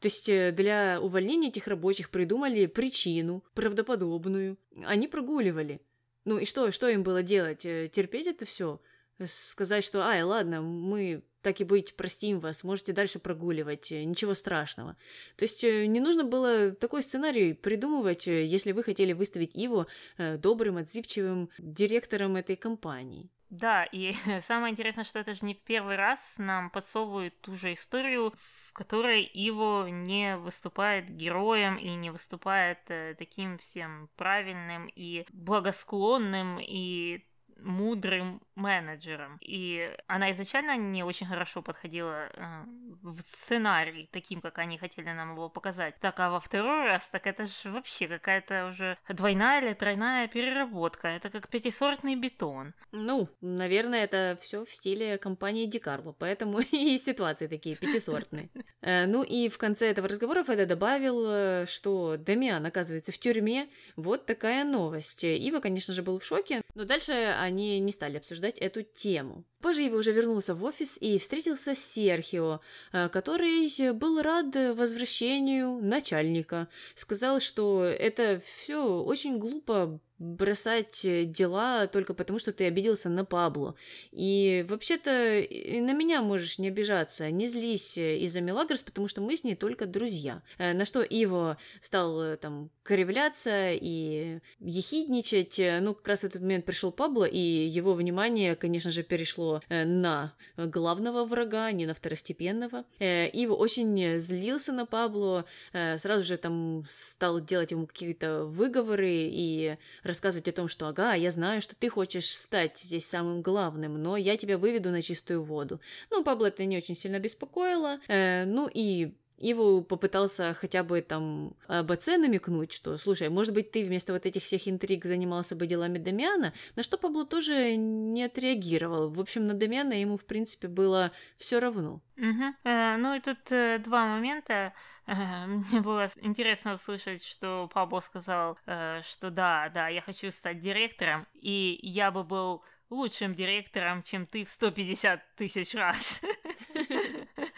То 0.00 0.08
есть 0.08 0.26
для 0.26 0.98
увольнения 1.00 1.48
этих 1.48 1.68
рабочих 1.68 2.10
придумали 2.10 2.66
причину 2.66 3.44
правдоподобную. 3.54 4.58
Они 4.84 5.06
прогуливали. 5.06 5.80
Ну 6.24 6.38
и 6.38 6.44
что, 6.44 6.70
что 6.70 6.88
им 6.88 7.02
было 7.02 7.22
делать? 7.22 7.64
Э, 7.64 7.88
терпеть 7.88 8.26
это 8.26 8.44
все? 8.44 8.80
Сказать, 9.26 9.84
что, 9.84 10.06
ай, 10.06 10.22
ладно, 10.22 10.62
мы 10.62 11.22
так 11.42 11.60
и 11.60 11.64
быть, 11.64 11.96
простим 11.96 12.38
вас, 12.38 12.64
можете 12.64 12.92
дальше 12.92 13.18
прогуливать, 13.18 13.90
э, 13.92 14.04
ничего 14.04 14.34
страшного. 14.34 14.96
То 15.36 15.44
есть 15.44 15.64
э, 15.64 15.86
не 15.86 16.00
нужно 16.00 16.24
было 16.24 16.72
такой 16.72 17.02
сценарий 17.02 17.54
придумывать, 17.54 18.26
если 18.26 18.72
вы 18.72 18.82
хотели 18.82 19.12
выставить 19.12 19.54
его 19.54 19.86
добрым, 20.18 20.76
отзывчивым 20.76 21.48
директором 21.58 22.36
этой 22.36 22.56
компании. 22.56 23.30
Да, 23.50 23.84
и 23.84 24.12
самое 24.46 24.72
интересное, 24.72 25.04
что 25.04 25.18
это 25.18 25.34
же 25.34 25.44
не 25.44 25.54
в 25.54 25.60
первый 25.60 25.96
раз 25.96 26.34
нам 26.38 26.70
подсовывают 26.70 27.40
ту 27.40 27.56
же 27.56 27.72
историю, 27.72 28.34
в 28.70 28.72
которой 28.72 29.24
Иво 29.24 29.88
не 29.88 30.36
выступает 30.36 31.10
героем 31.10 31.76
и 31.76 31.92
не 31.96 32.10
выступает 32.10 32.78
э, 32.88 33.16
таким 33.18 33.58
всем 33.58 34.08
правильным 34.16 34.88
и 34.94 35.26
благосклонным 35.32 36.60
и 36.60 37.24
мудрым 37.62 38.40
менеджером. 38.54 39.38
И 39.40 39.90
она 40.06 40.30
изначально 40.32 40.76
не 40.76 41.02
очень 41.02 41.26
хорошо 41.26 41.62
подходила 41.62 42.28
э, 42.32 42.64
в 43.02 43.20
сценарий, 43.20 44.08
таким, 44.12 44.40
как 44.40 44.58
они 44.58 44.78
хотели 44.78 45.10
нам 45.10 45.32
его 45.32 45.48
показать. 45.48 45.96
Так, 46.00 46.20
а 46.20 46.30
во 46.30 46.40
второй 46.40 46.86
раз, 46.86 47.08
так 47.10 47.26
это 47.26 47.46
же 47.46 47.70
вообще 47.70 48.06
какая-то 48.06 48.68
уже 48.68 48.98
двойная 49.08 49.62
или 49.62 49.72
тройная 49.72 50.28
переработка. 50.28 51.08
Это 51.08 51.30
как 51.30 51.48
пятисортный 51.48 52.16
бетон. 52.16 52.74
Ну, 52.92 53.28
наверное, 53.40 54.04
это 54.04 54.38
все 54.40 54.64
в 54.64 54.70
стиле 54.70 55.18
компании 55.18 55.66
Дикарло, 55.66 56.12
поэтому 56.12 56.60
и 56.70 56.98
ситуации 56.98 57.46
такие 57.46 57.76
пятисортные. 57.76 58.50
Э, 58.82 59.06
ну 59.06 59.22
и 59.22 59.48
в 59.48 59.58
конце 59.58 59.90
этого 59.90 60.08
разговора 60.08 60.44
Феда 60.44 60.66
добавил, 60.66 61.24
э, 61.26 61.66
что 61.66 62.16
Дамиан 62.16 62.64
оказывается 62.66 63.12
в 63.12 63.18
тюрьме. 63.18 63.68
Вот 63.96 64.26
такая 64.26 64.64
новость. 64.64 65.24
Ива, 65.24 65.60
конечно 65.60 65.94
же, 65.94 66.02
был 66.02 66.18
в 66.18 66.24
шоке, 66.24 66.62
но 66.74 66.84
дальше 66.84 67.12
они 67.12 67.49
не 67.50 67.92
стали 67.92 68.16
обсуждать 68.16 68.58
эту 68.58 68.82
тему. 68.82 69.44
Позже 69.60 69.82
его 69.82 69.98
уже 69.98 70.12
вернулся 70.12 70.54
в 70.54 70.64
офис 70.64 70.96
и 71.00 71.18
встретился 71.18 71.74
с 71.74 71.78
Серхио, 71.78 72.60
э, 72.92 73.08
который 73.08 73.92
был 73.92 74.22
рад 74.22 74.54
возвращению 74.76 75.78
начальника. 75.82 76.68
Сказал, 76.94 77.40
что 77.40 77.84
это 77.84 78.40
все 78.44 79.00
очень 79.02 79.38
глупо 79.38 80.00
бросать 80.20 81.02
э, 81.06 81.24
дела 81.24 81.86
только 81.86 82.12
потому, 82.12 82.38
что 82.38 82.52
ты 82.52 82.66
обиделся 82.66 83.08
на 83.08 83.24
Пабло. 83.24 83.74
И 84.12 84.64
вообще-то 84.68 85.10
на 85.10 85.92
меня 85.94 86.20
можешь 86.20 86.58
не 86.58 86.68
обижаться, 86.68 87.30
не 87.30 87.46
злись 87.46 87.96
э, 87.96 88.18
из-за 88.18 88.42
Мелагрос, 88.42 88.82
потому 88.82 89.08
что 89.08 89.22
мы 89.22 89.36
с 89.36 89.44
ней 89.44 89.56
только 89.56 89.86
друзья. 89.86 90.42
Э, 90.58 90.74
на 90.74 90.84
что 90.84 91.00
Иво 91.00 91.56
стал 91.80 92.36
там 92.36 92.70
кривляться 92.82 93.72
и 93.72 94.40
ехидничать. 94.58 95.58
Ну, 95.80 95.94
как 95.94 96.06
раз 96.08 96.20
в 96.20 96.24
этот 96.24 96.42
момент 96.42 96.66
пришел 96.66 96.92
Пабло, 96.92 97.24
и 97.24 97.38
его 97.38 97.94
внимание, 97.94 98.56
конечно 98.56 98.90
же, 98.90 99.02
перешло 99.02 99.62
на 99.68 100.34
главного 100.58 101.24
врага, 101.24 101.72
не 101.72 101.86
на 101.86 101.94
второстепенного. 101.94 102.84
Иво 102.98 103.54
очень 103.54 104.18
злился 104.18 104.72
на 104.72 104.84
Пабло, 104.84 105.46
сразу 105.72 106.24
же 106.24 106.36
там 106.36 106.84
стал 106.90 107.40
делать 107.40 107.70
ему 107.70 107.86
какие-то 107.86 108.44
выговоры 108.44 109.08
и 109.08 109.78
рассказывать 110.10 110.48
о 110.48 110.52
том, 110.52 110.68
что 110.68 110.86
ага, 110.88 111.14
я 111.14 111.30
знаю, 111.30 111.62
что 111.62 111.74
ты 111.74 111.88
хочешь 111.88 112.28
стать 112.28 112.78
здесь 112.78 113.06
самым 113.06 113.42
главным, 113.42 114.00
но 114.00 114.16
я 114.16 114.36
тебя 114.36 114.58
выведу 114.58 114.90
на 114.90 115.02
чистую 115.02 115.42
воду. 115.42 115.80
Ну, 116.10 116.22
Пабло 116.22 116.46
это 116.46 116.64
не 116.64 116.76
очень 116.76 116.94
сильно 116.94 117.18
беспокоило. 117.18 117.98
Э, 118.08 118.44
ну 118.44 118.68
и 118.72 119.14
Иву 119.40 119.82
попытался 119.82 120.54
хотя 120.54 120.84
бы 120.84 121.00
там 121.00 121.54
АБЦ 121.66 122.18
намекнуть, 122.18 122.72
что, 122.72 122.96
слушай, 122.98 123.28
может 123.30 123.54
быть, 123.54 123.70
ты 123.70 123.82
вместо 123.82 124.12
вот 124.12 124.26
этих 124.26 124.42
всех 124.42 124.68
интриг 124.68 125.04
занимался 125.04 125.56
бы 125.56 125.66
делами 125.66 125.98
Дамиана, 125.98 126.52
на 126.76 126.82
что 126.82 126.98
Пабло 126.98 127.24
тоже 127.24 127.76
не 127.76 128.24
отреагировал. 128.24 129.08
В 129.08 129.18
общем, 129.18 129.46
на 129.46 129.54
Дамиана 129.54 129.94
ему, 129.94 130.18
в 130.18 130.24
принципе, 130.24 130.68
было 130.68 131.10
все 131.38 131.58
равно. 131.58 132.00
Угу. 132.18 132.54
Э, 132.64 132.96
ну 132.98 133.14
и 133.14 133.20
тут 133.20 133.50
э, 133.50 133.78
два 133.78 134.06
момента. 134.06 134.74
Мне 135.06 135.80
было 135.80 136.08
интересно 136.20 136.74
услышать, 136.74 137.24
что 137.24 137.68
Пабло 137.72 138.00
сказал, 138.00 138.58
э, 138.66 139.00
что 139.02 139.30
да, 139.30 139.70
да, 139.74 139.88
я 139.88 140.02
хочу 140.02 140.30
стать 140.30 140.58
директором, 140.58 141.26
и 141.34 141.78
я 141.82 142.10
бы 142.10 142.24
был 142.24 142.62
лучшим 142.90 143.34
директором, 143.34 144.02
чем 144.02 144.26
ты 144.26 144.44
в 144.44 144.50
150 144.50 145.36
тысяч 145.36 145.74
раз. 145.74 146.20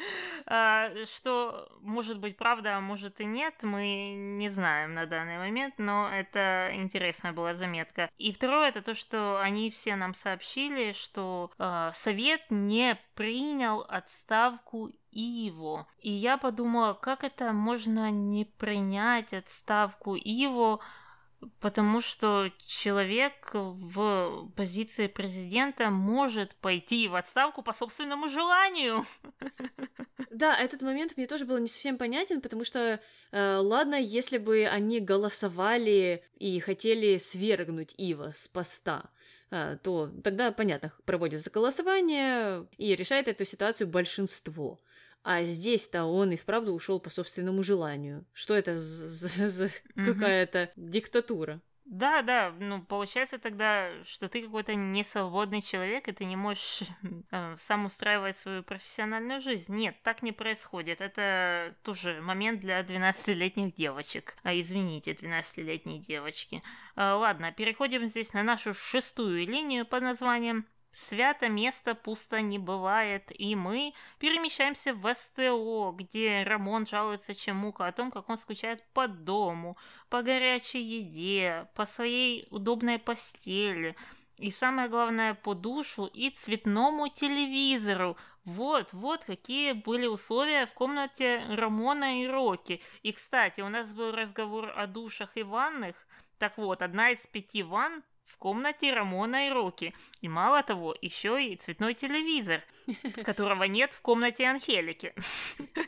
А, 0.55 0.91
что 1.07 1.67
может 1.81 2.19
быть 2.21 2.37
правда, 2.37 2.77
а 2.77 2.81
может 2.83 3.23
и 3.23 3.25
нет, 3.25 3.62
мы 3.62 4.12
не 4.12 4.51
знаем 4.51 4.93
на 4.93 5.07
данный 5.07 5.38
момент, 5.38 5.77
но 5.79 6.11
это 6.11 6.69
интересная 6.75 7.33
была 7.33 7.55
заметка. 7.55 8.11
И 8.19 8.35
второе, 8.35 8.69
это 8.69 8.83
то, 8.83 8.95
что 8.95 9.41
они 9.41 9.71
все 9.71 9.97
нам 9.97 10.12
сообщили, 10.12 10.93
что 10.93 11.51
э, 11.59 11.93
совет 11.95 12.43
не 12.51 12.99
принял 13.15 13.81
отставку 13.88 14.91
Иво. 15.11 15.87
И 16.01 16.11
я 16.11 16.37
подумала, 16.37 16.93
как 16.93 17.25
это 17.25 17.55
можно 17.55 18.11
не 18.11 18.45
принять 18.45 19.33
отставку 19.33 20.17
Иво, 20.17 20.81
Потому 21.61 22.00
что 22.00 22.50
человек 22.66 23.50
в 23.52 24.50
позиции 24.57 25.07
президента 25.07 25.90
может 25.90 26.55
пойти 26.57 27.09
в 27.09 27.14
отставку 27.14 27.62
по 27.62 27.72
собственному 27.72 28.28
желанию. 28.28 29.07
Да, 30.31 30.57
этот 30.59 30.81
момент 30.81 31.12
мне 31.16 31.26
тоже 31.26 31.44
был 31.44 31.59
не 31.59 31.68
совсем 31.68 31.98
понятен, 31.98 32.40
потому 32.40 32.64
что, 32.64 33.00
э, 33.33 33.57
ладно, 33.57 33.96
если 33.96 34.38
бы 34.38 34.64
они 34.64 34.98
голосовали 34.98 36.24
и 36.38 36.59
хотели 36.59 37.18
свергнуть 37.18 37.94
Ива 37.98 38.33
с 38.35 38.48
поста, 38.48 39.11
э, 39.50 39.76
то 39.83 40.11
тогда, 40.24 40.50
понятно, 40.50 40.90
проводится 41.05 41.50
голосование 41.50 42.66
и 42.78 42.96
решает 42.96 43.28
эту 43.28 43.44
ситуацию 43.44 43.88
большинство. 43.88 44.78
А 45.25 45.45
здесь-то 45.45 46.05
он 46.05 46.33
и 46.33 46.37
вправду 46.37 46.73
ушел 46.73 47.01
по 47.01 47.11
собственному 47.11 47.63
желанию. 47.63 48.25
Что 48.33 48.55
это 48.55 48.79
за, 48.79 49.09
за, 49.29 49.49
за 49.49 49.71
какая-то 49.95 50.71
диктатура? 50.77 51.61
Да, 51.85 52.23
да, 52.23 52.55
ну 52.59 52.81
получается 52.81 53.39
тогда, 53.39 53.91
что 54.05 54.27
ты 54.29 54.43
какой-то 54.43 54.75
несвободный 54.75 55.61
человек, 55.61 56.09
и 56.09 56.13
ты 56.13 56.25
не 56.25 56.37
можешь 56.37 56.85
э, 57.31 57.57
сам 57.59 57.85
устраивать 57.85 58.37
свою 58.37 58.63
профессиональную 58.63 59.41
жизнь. 59.41 59.75
Нет, 59.75 59.97
так 60.03 60.23
не 60.23 60.33
происходит. 60.33 61.01
Это 61.01 61.77
тоже 61.83 62.23
момент 62.23 62.61
для 62.61 62.81
12-летних 62.81 63.75
девочек. 63.75 64.37
А, 64.43 64.59
извините, 64.59 65.13
12-летние 65.13 65.99
девочки. 65.99 66.63
А, 66.95 67.17
ладно, 67.17 67.53
переходим 67.53 68.07
здесь 68.07 68.33
на 68.33 68.43
нашу 68.43 68.73
шестую 68.73 69.47
линию 69.47 69.85
под 69.85 70.03
названием 70.03 70.67
Свято 70.92 71.48
место 71.48 71.94
пусто 71.94 72.42
не 72.42 72.59
бывает, 72.59 73.33
и 73.38 73.57
мы 73.57 73.94
перемещаемся 74.18 74.92
в 74.92 75.14
СТО, 75.14 75.94
где 75.96 76.42
Рамон 76.46 76.85
жалуется 76.85 77.35
Чемука 77.35 77.87
о 77.87 77.92
том, 77.92 78.11
как 78.11 78.28
он 78.28 78.37
скучает 78.37 78.85
по 78.92 79.09
дому, 79.09 79.78
по 80.11 80.22
горячей 80.22 80.83
еде, 80.83 81.66
по 81.74 81.87
своей 81.87 82.46
удобной 82.50 82.98
постели, 82.98 83.96
и 84.38 84.50
самое 84.50 84.88
главное, 84.88 85.33
по 85.33 85.55
душу 85.55 86.07
и 86.07 86.28
цветному 86.28 87.09
телевизору. 87.09 88.18
Вот, 88.44 88.92
вот 88.92 89.24
какие 89.24 89.72
были 89.72 90.07
условия 90.07 90.66
в 90.66 90.74
комнате 90.74 91.42
Рамона 91.48 92.22
и 92.22 92.26
Роки. 92.26 92.83
И, 93.02 93.12
кстати, 93.12 93.61
у 93.61 93.68
нас 93.68 93.94
был 93.94 94.12
разговор 94.12 94.72
о 94.76 94.87
душах 94.87 95.37
и 95.37 95.42
ваннах. 95.42 95.94
Так 96.38 96.59
вот, 96.59 96.83
одна 96.83 97.11
из 97.11 97.26
пяти 97.26 97.62
ванн 97.62 98.02
в 98.33 98.38
комнате 98.38 98.92
Рамона 98.92 99.49
и 99.49 99.51
Руки. 99.51 99.95
И 100.21 100.29
мало 100.29 100.62
того, 100.62 100.97
еще 101.01 101.45
и 101.45 101.57
цветной 101.57 101.95
телевизор, 101.95 102.62
которого 103.25 103.64
нет 103.64 103.92
в 103.92 104.01
комнате 104.01 104.47
Анхелики. 104.47 105.12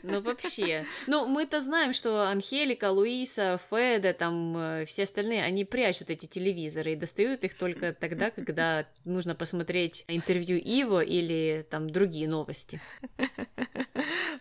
Ну, 0.03 0.21
вообще. 0.21 0.85
Ну, 1.07 1.25
мы-то 1.25 1.61
знаем, 1.61 1.91
что 1.91 2.29
Анхелика, 2.29 2.91
Луиса, 2.91 3.59
Феда, 3.71 4.13
там, 4.13 4.55
э, 4.55 4.85
все 4.85 5.03
остальные, 5.03 5.43
они 5.43 5.65
прячут 5.65 6.11
эти 6.11 6.27
телевизоры 6.27 6.91
и 6.91 6.95
достают 6.95 7.43
их 7.43 7.55
только 7.55 7.91
тогда, 7.91 8.29
когда 8.29 8.85
нужно 9.05 9.33
посмотреть 9.33 10.05
интервью 10.07 10.57
Иво 10.57 10.99
или 11.01 11.65
там 11.71 11.89
другие 11.89 12.29
новости. 12.29 12.79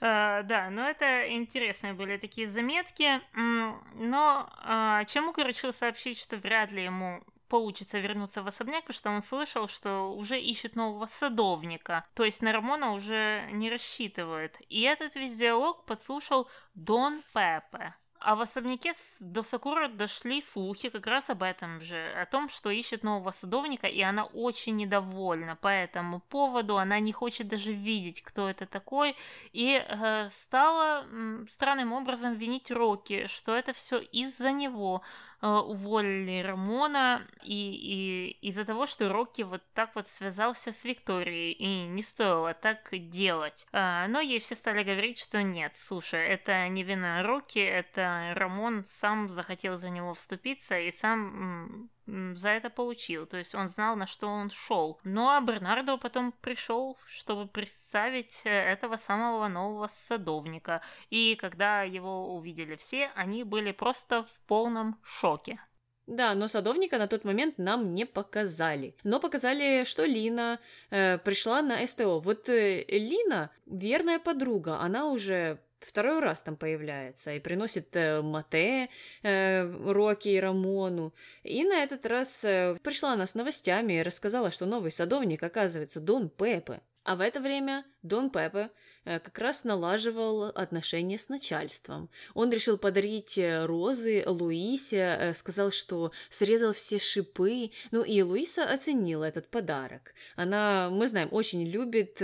А, 0.00 0.42
да, 0.42 0.68
но 0.68 0.86
это 0.86 1.32
интересные 1.32 1.94
были 1.94 2.18
такие 2.18 2.46
заметки. 2.46 3.20
Но 3.34 4.50
а, 4.58 5.04
Чемук 5.04 5.38
решил 5.38 5.72
сообщить, 5.72 6.18
что 6.18 6.36
вряд 6.36 6.72
ли 6.72 6.84
ему 6.84 7.22
получится 7.54 8.00
вернуться 8.00 8.42
в 8.42 8.48
особняк, 8.48 8.84
потому 8.84 8.98
что 8.98 9.10
он 9.10 9.22
слышал, 9.22 9.68
что 9.68 10.12
уже 10.12 10.40
ищут 10.40 10.74
нового 10.74 11.06
садовника. 11.06 12.04
То 12.14 12.24
есть 12.24 12.42
на 12.42 12.52
Рамона 12.52 12.92
уже 12.92 13.48
не 13.52 13.70
рассчитывают. 13.70 14.58
И 14.68 14.80
этот 14.80 15.14
весь 15.14 15.36
диалог 15.36 15.84
подслушал 15.84 16.48
Дон 16.74 17.22
Пепе. 17.32 17.94
А 18.18 18.34
в 18.34 18.40
особняке 18.40 18.92
до 19.20 19.42
Сакуры 19.42 19.88
дошли 19.88 20.40
слухи 20.40 20.88
как 20.88 21.06
раз 21.06 21.30
об 21.30 21.42
этом 21.42 21.80
же, 21.80 22.10
о 22.22 22.24
том, 22.24 22.48
что 22.48 22.70
ищет 22.70 23.04
нового 23.04 23.32
садовника, 23.32 23.86
и 23.86 24.00
она 24.00 24.24
очень 24.24 24.76
недовольна 24.76 25.56
по 25.56 25.68
этому 25.68 26.20
поводу, 26.20 26.78
она 26.78 27.00
не 27.00 27.12
хочет 27.12 27.48
даже 27.48 27.72
видеть, 27.72 28.22
кто 28.22 28.48
это 28.48 28.64
такой, 28.64 29.14
и 29.52 29.84
э, 29.86 30.28
стала 30.30 31.06
странным 31.50 31.92
образом 31.92 32.32
винить 32.32 32.70
Рокки, 32.70 33.26
что 33.26 33.54
это 33.54 33.74
все 33.74 33.98
из-за 33.98 34.52
него, 34.52 35.02
уволили 35.44 36.42
Рамона 36.42 37.26
и, 37.42 38.36
и 38.40 38.48
из-за 38.48 38.64
того, 38.64 38.86
что 38.86 39.08
Рокки 39.08 39.42
вот 39.42 39.62
так 39.74 39.94
вот 39.94 40.08
связался 40.08 40.72
с 40.72 40.84
Викторией, 40.84 41.52
и 41.52 41.86
не 41.86 42.02
стоило 42.02 42.54
так 42.54 42.88
делать. 42.92 43.66
А, 43.72 44.06
но 44.08 44.20
ей 44.20 44.38
все 44.38 44.54
стали 44.54 44.82
говорить, 44.82 45.18
что 45.18 45.42
нет, 45.42 45.76
слушай, 45.76 46.26
это 46.26 46.68
не 46.68 46.82
вина 46.82 47.22
Рокки, 47.22 47.58
это 47.58 48.32
Рамон 48.34 48.84
сам 48.84 49.28
захотел 49.28 49.76
за 49.76 49.90
него 49.90 50.14
вступиться 50.14 50.78
и 50.78 50.90
сам 50.92 51.90
за 52.06 52.50
это 52.50 52.70
получил. 52.70 53.26
То 53.26 53.36
есть 53.38 53.54
он 53.54 53.68
знал, 53.68 53.96
на 53.96 54.06
что 54.06 54.28
он 54.28 54.50
шел. 54.50 55.00
Ну 55.04 55.28
а 55.28 55.40
Бернардо 55.40 55.96
потом 55.96 56.32
пришел, 56.32 56.96
чтобы 57.06 57.46
представить 57.48 58.42
э, 58.44 58.50
этого 58.50 58.96
самого 58.96 59.48
нового 59.48 59.88
садовника. 59.88 60.82
И 61.10 61.36
когда 61.36 61.82
его 61.82 62.34
увидели 62.34 62.76
все, 62.76 63.10
они 63.14 63.44
были 63.44 63.72
просто 63.72 64.24
в 64.24 64.40
полном 64.46 64.98
шоке. 65.02 65.60
Да, 66.06 66.34
но 66.34 66.48
садовника 66.48 66.98
на 66.98 67.08
тот 67.08 67.24
момент 67.24 67.56
нам 67.56 67.94
не 67.94 68.04
показали. 68.04 68.94
Но 69.04 69.20
показали, 69.20 69.84
что 69.84 70.04
Лина 70.04 70.60
э, 70.90 71.16
пришла 71.18 71.62
на 71.62 71.86
СТО. 71.86 72.18
Вот 72.18 72.48
э, 72.50 72.84
Лина 72.88 73.50
верная 73.64 74.18
подруга, 74.18 74.78
она 74.80 75.06
уже 75.08 75.60
второй 75.84 76.20
раз 76.20 76.42
там 76.42 76.56
появляется 76.56 77.34
и 77.34 77.40
приносит 77.40 77.94
э, 77.96 78.22
Мате, 78.22 78.88
э, 79.22 79.92
Роки 79.92 80.28
и 80.28 80.40
Рамону. 80.40 81.14
И 81.42 81.64
на 81.64 81.82
этот 81.82 82.06
раз 82.06 82.44
э, 82.44 82.76
пришла 82.82 83.12
она 83.12 83.26
с 83.26 83.34
новостями 83.34 83.94
и 83.94 84.02
рассказала, 84.02 84.50
что 84.50 84.66
новый 84.66 84.90
садовник, 84.90 85.42
оказывается, 85.42 86.00
Дон 86.00 86.28
Пепе. 86.28 86.80
А 87.04 87.16
в 87.16 87.20
это 87.20 87.40
время 87.40 87.84
Дон 88.02 88.30
Пепе 88.30 88.70
э, 89.04 89.18
как 89.20 89.38
раз 89.38 89.64
налаживал 89.64 90.44
отношения 90.44 91.18
с 91.18 91.28
начальством. 91.28 92.08
Он 92.34 92.50
решил 92.50 92.78
подарить 92.78 93.38
розы 93.38 94.24
Луисе, 94.26 95.32
сказал, 95.34 95.70
что 95.70 96.12
срезал 96.30 96.72
все 96.72 96.98
шипы. 96.98 97.70
Ну 97.90 98.02
и 98.02 98.22
Луиса 98.22 98.64
оценила 98.64 99.24
этот 99.24 99.48
подарок. 99.48 100.14
Она, 100.36 100.88
мы 100.90 101.08
знаем, 101.08 101.28
очень 101.30 101.64
любит 101.64 102.22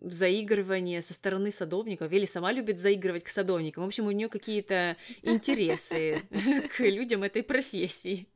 заигрывание 0.00 1.02
со 1.02 1.14
стороны 1.14 1.52
садовников, 1.52 2.12
или 2.12 2.24
сама 2.24 2.52
любит 2.52 2.78
заигрывать 2.78 3.24
к 3.24 3.28
садовникам. 3.28 3.84
В 3.84 3.86
общем, 3.86 4.06
у 4.06 4.10
нее 4.10 4.28
какие-то 4.28 4.96
интересы 5.22 6.22
к 6.76 6.80
людям 6.80 7.22
этой 7.22 7.42
профессии. 7.42 8.26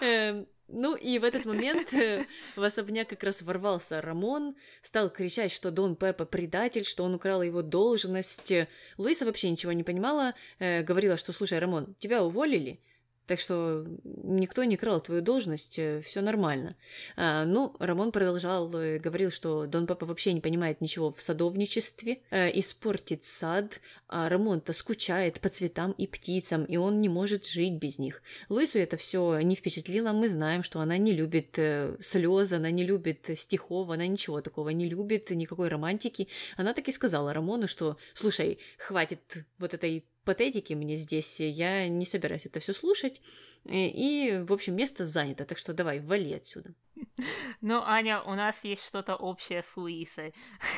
Эм, 0.00 0.46
ну 0.68 0.96
и 0.96 1.18
в 1.18 1.24
этот 1.24 1.44
момент 1.44 1.92
э, 1.92 2.24
в 2.56 2.62
особняк 2.62 3.08
как 3.08 3.22
раз 3.22 3.42
ворвался 3.42 4.00
Рамон, 4.00 4.56
стал 4.82 5.10
кричать, 5.10 5.52
что 5.52 5.70
Дон 5.70 5.94
Пеппа 5.94 6.24
предатель, 6.24 6.84
что 6.84 7.04
он 7.04 7.14
украл 7.14 7.42
его 7.42 7.62
должность. 7.62 8.52
Луиса 8.96 9.26
вообще 9.26 9.50
ничего 9.50 9.72
не 9.72 9.82
понимала, 9.82 10.34
э, 10.58 10.82
говорила, 10.82 11.16
что 11.16 11.32
«Слушай, 11.32 11.58
Рамон, 11.58 11.94
тебя 11.98 12.24
уволили?» 12.24 12.80
Так 13.26 13.40
что 13.40 13.86
никто 14.04 14.64
не 14.64 14.76
крал 14.76 15.00
твою 15.00 15.22
должность, 15.22 15.78
э, 15.78 16.02
все 16.02 16.20
нормально. 16.20 16.76
А, 17.16 17.46
ну, 17.46 17.74
Рамон 17.78 18.12
продолжал, 18.12 18.70
э, 18.76 18.98
говорил, 18.98 19.30
что 19.30 19.66
Дон 19.66 19.86
Папа 19.86 20.04
вообще 20.04 20.34
не 20.34 20.42
понимает 20.42 20.82
ничего 20.82 21.10
в 21.10 21.22
садовничестве, 21.22 22.20
э, 22.30 22.58
испортит 22.58 23.24
сад, 23.24 23.80
а 24.08 24.28
Рамон-то 24.28 24.74
скучает 24.74 25.40
по 25.40 25.48
цветам 25.48 25.92
и 25.92 26.06
птицам, 26.06 26.66
и 26.66 26.76
он 26.76 27.00
не 27.00 27.08
может 27.08 27.46
жить 27.46 27.74
без 27.74 27.98
них. 27.98 28.22
Луису 28.50 28.78
это 28.78 28.98
все 28.98 29.40
не 29.40 29.56
впечатлило, 29.56 30.12
мы 30.12 30.28
знаем, 30.28 30.62
что 30.62 30.80
она 30.80 30.98
не 30.98 31.12
любит 31.12 31.58
э, 31.58 31.96
слезы, 32.02 32.56
она 32.56 32.70
не 32.70 32.84
любит 32.84 33.30
стихов, 33.36 33.88
она 33.88 34.06
ничего 34.06 34.42
такого 34.42 34.68
не 34.68 34.86
любит, 34.86 35.30
никакой 35.30 35.68
романтики. 35.68 36.28
Она 36.58 36.74
так 36.74 36.88
и 36.88 36.92
сказала 36.92 37.32
Рамону, 37.32 37.68
что, 37.68 37.96
слушай, 38.12 38.58
хватит 38.76 39.46
вот 39.58 39.72
этой 39.72 40.04
патетики 40.24 40.72
мне 40.74 40.96
здесь, 40.96 41.40
я 41.40 41.88
не 41.88 42.04
собираюсь 42.04 42.46
это 42.46 42.60
все 42.60 42.72
слушать. 42.72 43.20
И, 43.64 44.44
в 44.46 44.52
общем, 44.52 44.76
место 44.76 45.06
занято, 45.06 45.44
так 45.44 45.58
что 45.58 45.72
давай, 45.72 46.00
вали 46.00 46.34
отсюда. 46.34 46.74
Ну, 47.60 47.82
Аня, 47.82 48.20
у 48.22 48.34
нас 48.34 48.62
есть 48.64 48.84
что-то 48.84 49.16
общее 49.16 49.62
с 49.62 49.76
Луисой. 49.76 50.34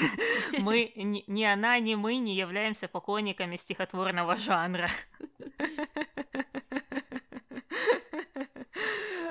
Мы, 0.58 0.92
ни 0.94 1.42
она, 1.42 1.78
ни 1.80 1.96
мы 1.96 2.18
не 2.18 2.36
являемся 2.36 2.86
поклонниками 2.86 3.56
стихотворного 3.56 4.36
жанра. 4.36 4.88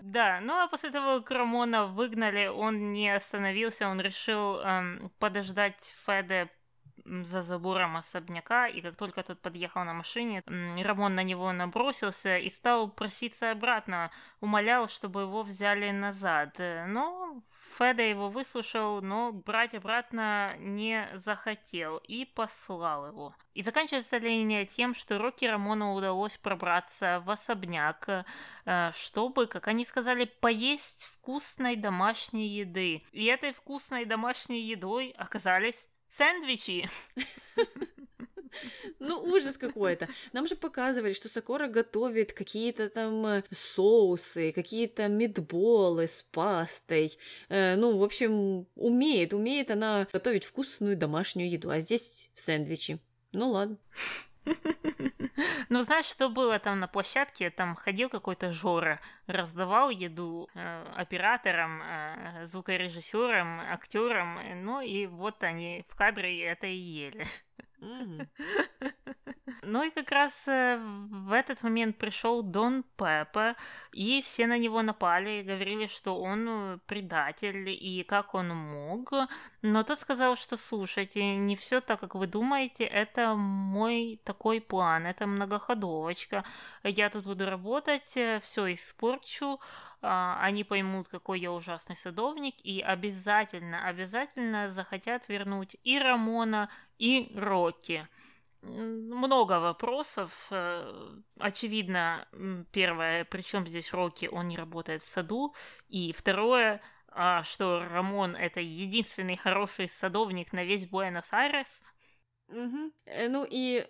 Да, 0.01 0.39
ну 0.39 0.54
а 0.54 0.67
после 0.67 0.91
того, 0.91 1.19
как 1.19 1.32
Рамона 1.32 1.88
выгнали, 1.88 2.47
он 2.47 2.93
не 2.93 3.10
остановился, 3.10 3.89
он 3.89 3.99
решил 3.99 4.60
эм, 4.60 5.12
подождать 5.19 5.93
Феде 6.06 6.49
за 7.05 7.41
забором 7.43 7.97
особняка, 7.97 8.67
и 8.67 8.81
как 8.81 8.95
только 8.95 9.23
тот 9.23 9.39
подъехал 9.39 9.83
на 9.83 9.93
машине, 9.93 10.43
Рамон 10.45 11.15
на 11.15 11.23
него 11.23 11.51
набросился 11.51 12.37
и 12.37 12.49
стал 12.49 12.89
проситься 12.89 13.51
обратно, 13.51 14.11
умолял, 14.41 14.87
чтобы 14.87 15.21
его 15.21 15.43
взяли 15.43 15.91
назад. 15.91 16.59
Но 16.87 17.41
Феда 17.77 18.03
его 18.03 18.29
выслушал, 18.29 19.01
но 19.01 19.31
брать 19.31 19.75
обратно 19.75 20.55
не 20.57 21.09
захотел 21.13 21.97
и 21.97 22.25
послал 22.25 23.07
его. 23.07 23.35
И 23.53 23.63
заканчивается 23.63 24.17
линия 24.17 24.65
тем, 24.65 24.93
что 24.93 25.17
Рокки 25.17 25.45
Рамону 25.45 25.93
удалось 25.93 26.37
пробраться 26.37 27.21
в 27.25 27.29
особняк, 27.29 28.25
э, 28.65 28.91
чтобы, 28.93 29.47
как 29.47 29.67
они 29.67 29.85
сказали, 29.85 30.25
поесть 30.25 31.05
вкусной 31.05 31.75
домашней 31.75 32.47
еды. 32.47 33.03
И 33.11 33.25
этой 33.25 33.53
вкусной 33.53 34.05
домашней 34.05 34.61
едой 34.61 35.13
оказались 35.17 35.87
Сэндвичи. 36.17 36.88
Ну, 38.99 39.21
ужас 39.21 39.58
какой-то. 39.58 40.08
Нам 40.32 40.47
же 40.47 40.56
показывали, 40.56 41.12
что 41.12 41.28
Сакора 41.28 41.67
готовит 41.67 42.32
какие-то 42.32 42.89
там 42.89 43.25
э, 43.25 43.43
соусы, 43.51 44.54
какие-то 44.54 45.10
мидболы 45.10 46.08
с 46.08 46.21
пастой. 46.21 47.17
Э, 47.49 47.75
ну, 47.75 47.97
в 47.97 48.04
общем, 48.04 48.65
умеет, 48.75 49.34
умеет 49.34 49.71
она 49.71 50.08
готовить 50.13 50.45
вкусную 50.45 50.95
домашнюю 50.95 51.51
еду. 51.51 51.69
А 51.69 51.82
здесь 51.82 52.32
сэндвичи. 52.34 52.99
Ну, 53.34 53.49
ладно. 53.49 53.78
Ну, 55.69 55.81
знаешь, 55.83 56.05
что 56.05 56.29
было 56.29 56.59
там 56.59 56.79
на 56.79 56.87
площадке? 56.87 57.49
Там 57.49 57.75
ходил 57.75 58.09
какой-то 58.09 58.51
Жора, 58.51 58.99
раздавал 59.27 59.89
еду 59.89 60.49
э, 60.53 60.85
операторам, 60.95 61.81
э, 61.81 62.45
звукорежиссерам, 62.45 63.59
актерам, 63.59 64.39
ну 64.63 64.81
и 64.81 65.07
вот 65.07 65.43
они 65.43 65.85
в 65.89 65.95
кадре 65.95 66.43
это 66.43 66.67
и 66.67 66.75
ели. 66.75 67.25
Ну 69.61 69.83
и 69.83 69.89
как 69.89 70.11
раз 70.11 70.47
э, 70.47 70.77
в 70.77 71.31
этот 71.31 71.63
момент 71.63 71.97
пришел 71.97 72.43
Дон 72.43 72.83
Пеппа, 72.97 73.55
и 73.93 74.21
все 74.21 74.47
на 74.47 74.57
него 74.57 74.81
напали 74.81 75.39
и 75.39 75.43
говорили, 75.43 75.87
что 75.87 76.19
он 76.19 76.47
э, 76.47 76.77
предатель, 76.85 77.69
и 77.69 78.03
как 78.03 78.35
он 78.35 78.49
мог. 78.49 79.11
Но 79.65 79.82
тот 79.82 79.97
сказал, 79.97 80.36
что 80.36 80.58
слушайте, 80.58 81.38
не 81.38 81.56
все 81.56 81.82
так, 81.82 81.99
как 81.99 82.13
вы 82.13 82.28
думаете, 82.28 82.84
это 82.84 83.34
мой 83.34 84.21
такой 84.23 84.62
план, 84.62 85.08
это 85.08 85.25
многоходовочка. 85.25 86.43
Я 86.84 87.10
тут 87.10 87.25
буду 87.25 87.49
работать, 87.49 88.15
э, 88.15 88.39
все 88.43 88.71
испорчу, 88.73 89.60
а, 90.04 90.38
они 90.39 90.63
поймут, 90.63 91.08
какой 91.08 91.39
я 91.39 91.51
ужасный 91.51 91.95
садовник, 91.95 92.54
и 92.63 92.80
обязательно, 92.80 93.88
обязательно 93.88 94.69
захотят 94.69 95.28
вернуть 95.30 95.78
и 95.84 95.97
Рамона, 95.97 96.69
и 96.99 97.32
Рокки. 97.36 98.08
много 98.62 99.60
вопросов. 99.60 100.47
Э, 100.51 101.17
очевидно, 101.39 102.28
первое, 102.71 103.25
причем 103.25 103.65
здесь 103.65 103.93
Рокки, 103.93 104.28
он 104.32 104.47
не 104.47 104.58
работает 104.58 105.01
в 105.01 105.08
саду. 105.10 105.56
И 105.88 106.13
второе, 106.13 106.82
что 107.43 107.80
Рамон 107.80 108.36
это 108.36 108.60
единственный 108.60 109.38
хороший 109.38 109.88
садовник 109.88 110.54
на 110.54 110.63
весь 110.63 110.86
Буэнос-Айрес. 110.86 111.82
Угу. 112.49 112.91
Ну 113.30 113.47
и 113.49 113.88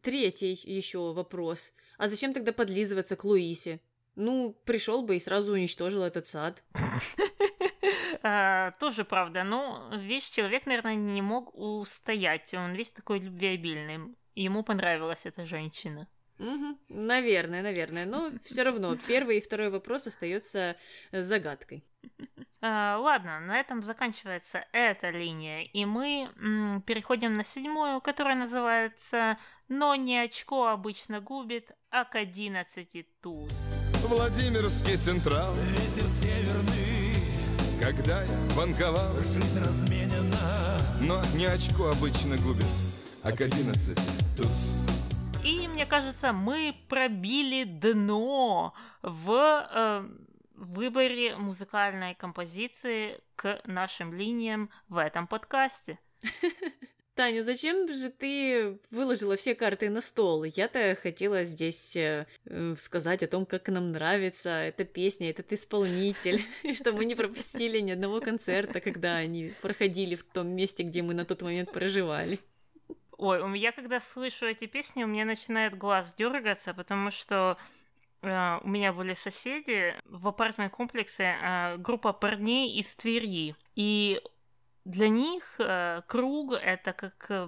третий 0.00 0.52
еще 0.52 1.12
вопрос. 1.12 1.72
А 1.98 2.08
зачем 2.08 2.32
тогда 2.32 2.52
подлизываться 2.52 3.16
к 3.16 3.24
Луисе? 3.24 3.80
Ну, 4.14 4.56
пришел 4.64 5.02
бы 5.06 5.16
и 5.16 5.20
сразу 5.20 5.52
уничтожил 5.52 6.02
этот 6.02 6.26
сад. 6.26 6.62
А, 8.20 8.72
тоже 8.80 9.04
правда. 9.04 9.44
Но, 9.44 9.90
видишь, 9.96 10.28
человек, 10.28 10.66
наверное, 10.66 10.96
не 10.96 11.22
мог 11.22 11.54
устоять. 11.54 12.52
Он 12.52 12.74
весь 12.74 12.90
такой 12.90 13.20
любвеобильный. 13.20 14.16
Ему 14.34 14.64
понравилась 14.64 15.24
эта 15.24 15.44
женщина. 15.44 16.08
Угу. 16.40 16.78
Наверное, 16.88 17.62
наверное. 17.62 18.06
Но 18.06 18.32
все 18.44 18.64
равно 18.64 18.96
первый 19.06 19.38
и 19.38 19.40
второй 19.40 19.70
вопрос 19.70 20.08
остается 20.08 20.76
загадкой. 21.12 21.84
Uh, 22.60 22.98
ладно, 22.98 23.38
на 23.38 23.60
этом 23.60 23.82
заканчивается 23.82 24.64
эта 24.72 25.10
линия, 25.10 25.62
и 25.62 25.84
мы 25.84 26.28
м, 26.40 26.82
переходим 26.82 27.36
на 27.36 27.44
седьмую, 27.44 28.00
которая 28.00 28.34
называется 28.34 29.38
«Но 29.68 29.94
не 29.94 30.18
очко 30.18 30.66
обычно 30.66 31.20
губит, 31.20 31.70
а 31.90 32.04
к 32.04 32.16
одиннадцати 32.16 33.06
туз». 33.22 33.52
Владимирский 34.02 34.96
Централ. 34.96 35.54
Ветер 35.54 36.08
северный. 36.08 36.98
Когда 37.80 38.24
я 38.24 38.56
банковал. 38.56 39.14
Жизнь 39.20 39.60
разменена. 39.60 40.78
Но 41.00 41.22
не 41.36 41.46
очко 41.46 41.90
обычно 41.90 42.36
губит 42.38 42.66
А 43.22 43.30
к 43.30 43.40
одиннадцати 43.40 44.02
туз. 44.36 44.82
И 45.44 45.68
мне 45.68 45.86
кажется, 45.86 46.32
мы 46.32 46.74
пробили 46.88 47.62
дно 47.64 48.74
в 49.02 49.68
э, 49.70 50.08
выборе 50.58 51.36
музыкальной 51.36 52.14
композиции 52.14 53.20
к 53.36 53.60
нашим 53.64 54.12
линиям 54.12 54.70
в 54.88 54.96
этом 54.98 55.26
подкасте. 55.26 55.98
Таня, 57.18 57.42
зачем 57.42 57.92
же 57.92 58.10
ты 58.10 58.78
выложила 58.92 59.34
все 59.34 59.56
карты 59.56 59.90
на 59.90 60.00
стол? 60.00 60.44
Я-то 60.44 60.96
хотела 61.02 61.42
здесь 61.42 61.96
э, 61.96 62.28
э, 62.44 62.74
сказать 62.78 63.24
о 63.24 63.26
том, 63.26 63.44
как 63.44 63.68
нам 63.70 63.90
нравится 63.90 64.50
эта 64.50 64.84
песня, 64.84 65.30
этот 65.30 65.52
исполнитель, 65.52 66.40
что 66.76 66.92
мы 66.92 67.04
не 67.06 67.16
пропустили 67.16 67.80
ни 67.80 67.90
одного 67.90 68.20
концерта, 68.20 68.80
когда 68.80 69.16
они 69.16 69.52
проходили 69.62 70.14
в 70.14 70.22
том 70.22 70.46
месте, 70.54 70.84
где 70.84 71.02
мы 71.02 71.12
на 71.12 71.24
тот 71.24 71.42
момент 71.42 71.72
проживали. 71.72 72.38
Ой, 73.16 73.42
меня, 73.48 73.72
когда 73.72 73.98
слышу 73.98 74.46
эти 74.46 74.66
песни, 74.66 75.02
у 75.02 75.08
меня 75.08 75.24
начинает 75.24 75.76
глаз 75.76 76.14
дергаться, 76.14 76.72
потому 76.72 77.10
что 77.10 77.58
Uh, 78.20 78.60
у 78.64 78.68
меня 78.68 78.92
были 78.92 79.14
соседи 79.14 79.94
в 80.04 80.26
апартмент-комплексе 80.26 81.36
uh, 81.40 81.76
группа 81.78 82.12
парней 82.12 82.76
из 82.78 82.96
Твери. 82.96 83.54
И 83.76 84.20
для 84.88 85.10
них 85.10 85.56
э, 85.58 86.00
круг 86.06 86.54
это 86.54 86.94
как 86.94 87.26
э, 87.28 87.46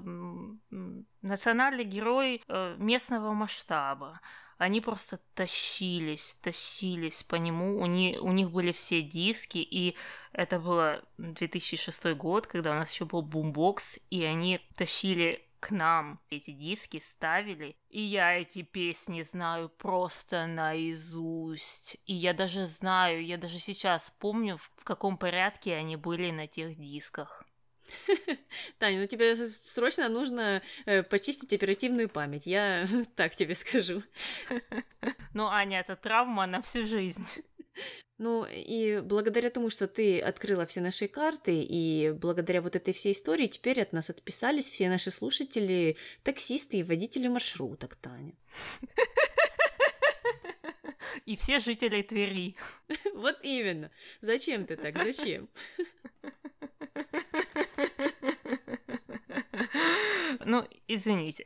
национальный 1.23 1.85
герой 1.85 2.43
э, 2.47 2.77
местного 2.79 3.33
масштаба. 3.33 4.21
Они 4.59 4.83
просто 4.83 5.19
тащились, 5.33 6.35
тащились 6.43 7.23
по 7.23 7.37
нему. 7.37 7.81
У, 7.81 7.87
не, 7.87 8.19
у 8.19 8.33
них 8.33 8.51
были 8.51 8.73
все 8.73 9.01
диски, 9.01 9.57
и 9.57 9.97
это 10.33 10.59
было 10.59 11.03
2006 11.17 12.15
год, 12.15 12.47
когда 12.47 12.73
у 12.73 12.75
нас 12.75 12.93
еще 12.93 13.07
был 13.07 13.23
бумбокс, 13.23 13.99
и 14.11 14.23
они 14.23 14.61
тащили 14.77 15.43
к 15.61 15.71
нам 15.71 16.19
эти 16.31 16.51
диски 16.53 17.01
ставили, 17.05 17.77
и 17.89 18.01
я 18.01 18.39
эти 18.39 18.63
песни 18.63 19.23
знаю 19.23 19.69
просто 19.69 20.47
наизусть. 20.47 21.99
И 22.07 22.15
я 22.15 22.33
даже 22.33 22.67
знаю, 22.67 23.25
я 23.25 23.37
даже 23.37 23.59
сейчас 23.59 24.13
помню, 24.19 24.57
в 24.57 24.85
каком 24.85 25.19
порядке 25.19 25.77
они 25.77 25.97
были 25.97 26.31
на 26.31 26.47
тех 26.47 26.77
дисках. 26.77 27.45
Таня, 28.79 29.01
ну 29.01 29.07
тебе 29.07 29.37
срочно 29.49 30.09
нужно 30.09 30.63
э, 30.87 31.03
почистить 31.03 31.53
оперативную 31.53 32.09
память, 32.09 32.47
я 32.47 32.87
так 33.17 33.37
тебе 33.37 33.55
скажу. 33.55 34.03
Ну, 35.33 35.47
Аня, 35.47 35.79
это 35.79 35.95
травма 35.95 36.47
на 36.47 36.61
всю 36.61 36.85
жизнь. 36.85 37.25
Ну, 38.21 38.47
и 38.47 39.01
благодаря 39.03 39.49
тому, 39.49 39.71
что 39.71 39.89
ты 39.89 40.21
открыла 40.21 40.67
все 40.67 40.83
наши 40.83 41.09
карты, 41.09 41.63
и 41.63 42.11
благодаря 42.11 42.61
вот 42.61 42.77
этой 42.77 42.93
всей 42.93 43.15
истории 43.15 43.47
теперь 43.47 43.81
от 43.81 43.95
нас 43.95 44.11
отписались 44.11 44.69
все 44.69 44.91
наши 44.91 45.11
слушатели, 45.11 45.97
таксисты 46.23 46.77
и 46.77 46.83
водители 46.83 47.29
маршруток, 47.29 47.97
Таня. 47.97 48.35
И 51.25 51.35
все 51.35 51.61
жители 51.61 52.03
Твери. 52.03 52.57
Вот 53.15 53.39
именно. 53.43 53.91
Зачем 54.21 54.67
ты 54.67 54.77
так? 54.77 54.99
Зачем? 54.99 55.49
Ну, 60.45 60.67
извините. 60.89 61.45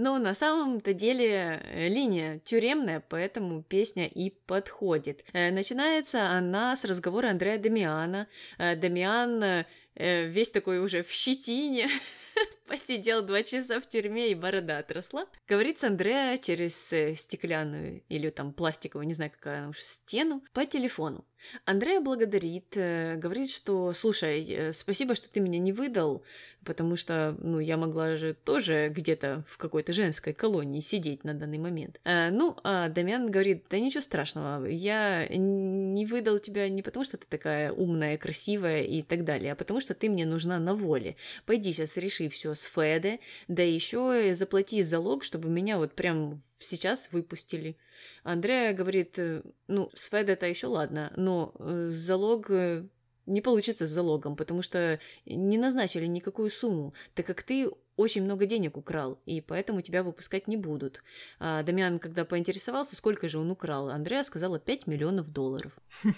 Но 0.00 0.18
на 0.18 0.34
самом-то 0.34 0.94
деле 0.94 1.60
э, 1.62 1.88
линия 1.88 2.38
тюремная, 2.38 3.04
поэтому 3.06 3.62
песня 3.62 4.06
и 4.06 4.30
подходит. 4.30 5.22
Э, 5.34 5.50
начинается 5.50 6.30
она 6.30 6.74
с 6.74 6.86
разговора 6.86 7.28
Андрея 7.28 7.58
Дамиана. 7.58 8.26
Э, 8.56 8.76
Дамиан 8.76 9.66
весь 9.94 10.48
такой 10.48 10.78
уже 10.78 11.02
в 11.02 11.10
щетине, 11.10 11.90
посидел 12.66 13.20
два 13.20 13.42
часа 13.42 13.78
в 13.78 13.88
тюрьме 13.90 14.30
и 14.30 14.34
борода 14.34 14.78
отросла. 14.78 15.26
Говорит 15.46 15.80
с 15.80 15.84
Андреа 15.84 16.38
через 16.38 16.76
стеклянную 17.20 18.02
или 18.08 18.30
там 18.30 18.54
пластиковую, 18.54 19.06
не 19.06 19.12
знаю, 19.12 19.30
какая 19.30 19.58
она 19.58 19.68
уж, 19.68 19.80
стену, 19.80 20.42
по 20.54 20.64
телефону. 20.64 21.26
Андрея 21.66 22.00
благодарит, 22.00 22.68
говорит, 22.74 23.50
что 23.50 23.92
«Слушай, 23.92 24.72
спасибо, 24.72 25.14
что 25.14 25.28
ты 25.28 25.40
меня 25.40 25.58
не 25.58 25.72
выдал, 25.72 26.24
потому 26.64 26.96
что, 26.96 27.36
ну, 27.38 27.58
я 27.58 27.76
могла 27.76 28.16
же 28.16 28.34
тоже 28.34 28.88
где-то 28.94 29.44
в 29.48 29.58
какой-то 29.58 29.92
женской 29.92 30.32
колонии 30.32 30.80
сидеть 30.80 31.24
на 31.24 31.34
данный 31.34 31.58
момент. 31.58 32.00
А, 32.04 32.30
ну, 32.30 32.56
а 32.64 32.88
Дамиан 32.88 33.30
говорит, 33.30 33.66
да 33.70 33.78
ничего 33.78 34.02
страшного, 34.02 34.66
я 34.66 35.26
не 35.28 36.06
выдал 36.06 36.38
тебя 36.38 36.68
не 36.68 36.82
потому, 36.82 37.04
что 37.04 37.16
ты 37.16 37.26
такая 37.28 37.72
умная, 37.72 38.18
красивая 38.18 38.82
и 38.82 39.02
так 39.02 39.24
далее, 39.24 39.52
а 39.52 39.56
потому 39.56 39.80
что 39.80 39.94
ты 39.94 40.08
мне 40.08 40.26
нужна 40.26 40.58
на 40.58 40.74
воле. 40.74 41.16
Пойди 41.46 41.72
сейчас 41.72 41.96
реши 41.96 42.28
все 42.28 42.54
с 42.54 42.64
Феде, 42.64 43.20
да 43.48 43.62
еще 43.62 44.34
заплати 44.34 44.82
залог, 44.82 45.24
чтобы 45.24 45.48
меня 45.48 45.78
вот 45.78 45.92
прям 45.92 46.42
сейчас 46.58 47.10
выпустили. 47.12 47.76
Андрея 48.22 48.72
говорит, 48.72 49.18
ну, 49.66 49.90
с 49.94 50.08
Феде 50.08 50.32
это 50.32 50.46
еще 50.46 50.66
ладно, 50.66 51.12
но 51.16 51.54
э, 51.58 51.88
залог 51.90 52.50
э, 52.50 52.84
не 53.30 53.40
получится 53.40 53.86
с 53.86 53.90
залогом, 53.90 54.36
потому 54.36 54.62
что 54.62 54.98
не 55.24 55.58
назначили 55.58 56.06
никакую 56.06 56.50
сумму, 56.50 56.94
так 57.14 57.26
как 57.26 57.42
ты 57.42 57.70
очень 57.96 58.24
много 58.24 58.46
денег 58.46 58.76
украл, 58.76 59.20
и 59.26 59.40
поэтому 59.40 59.82
тебя 59.82 60.02
выпускать 60.02 60.48
не 60.48 60.56
будут. 60.56 61.02
А 61.38 61.62
Дамиан, 61.62 61.98
когда 61.98 62.24
поинтересовался, 62.24 62.96
сколько 62.96 63.28
же 63.28 63.38
он 63.38 63.50
украл, 63.50 63.90
Андреа 63.90 64.24
сказала 64.24 64.58
5 64.58 64.86
миллионов 64.86 65.30
долларов. 65.30 65.72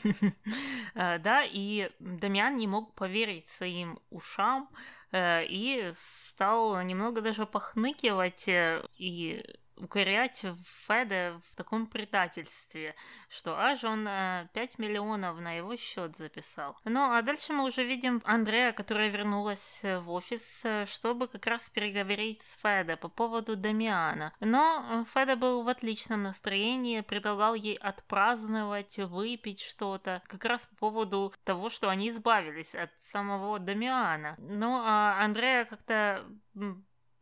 А, 0.95 1.19
да, 1.19 1.43
и 1.45 1.91
Дамиан 2.01 2.57
не 2.57 2.67
мог 2.67 2.95
поверить 2.95 3.47
своим 3.47 3.99
ушам 4.11 4.69
э, 5.11 5.47
и 5.47 5.91
стал 5.97 6.83
немного 6.83 7.23
даже 7.23 7.47
похныкивать 7.47 8.47
э, 8.47 8.85
и 8.99 9.43
укорять 9.83 10.45
Феде 10.87 11.41
в 11.51 11.57
таком 11.57 11.87
предательстве, 11.87 12.95
что 13.29 13.59
аж 13.59 13.85
он 13.85 14.05
5 14.05 14.49
э, 14.55 14.69
миллионов 14.79 15.39
на 15.41 15.53
его 15.53 15.77
счет 15.77 16.17
записал. 16.17 16.77
Ну 16.85 17.13
а 17.13 17.21
дальше 17.23 17.53
мы 17.53 17.65
уже 17.65 17.85
видим 17.85 18.23
Андрея, 18.25 18.73
которая 18.73 19.09
вернулась 19.09 19.81
э, 19.83 19.99
в 19.99 20.11
офис, 20.11 20.65
э, 20.65 20.87
чтобы 20.87 21.29
как 21.29 21.47
раз 21.47 21.69
переговорить 21.71 22.43
с 22.43 22.57
Феде 22.63 22.97
по 22.97 23.09
поводу 23.09 23.57
Дамиана. 23.57 24.33
Но 24.41 25.05
Феде 25.13 25.37
был 25.37 25.63
в 25.63 25.69
отличном 25.69 26.23
настроении, 26.23 27.01
предлагал 27.01 27.55
ей 27.55 27.77
отпраздновать, 27.77 28.99
выпить 28.99 29.61
что-то, 29.61 30.23
как 30.27 30.45
раз 30.45 30.67
по 30.67 30.77
поводу 30.77 31.33
того, 31.45 31.69
что 31.69 31.89
они 31.89 32.09
избавились 32.11 32.75
от 32.75 32.91
самого 33.01 33.59
Дамиана. 33.59 34.37
Ну 34.39 34.81
а 34.83 35.19
Андрея 35.23 35.65
как-то 35.65 36.25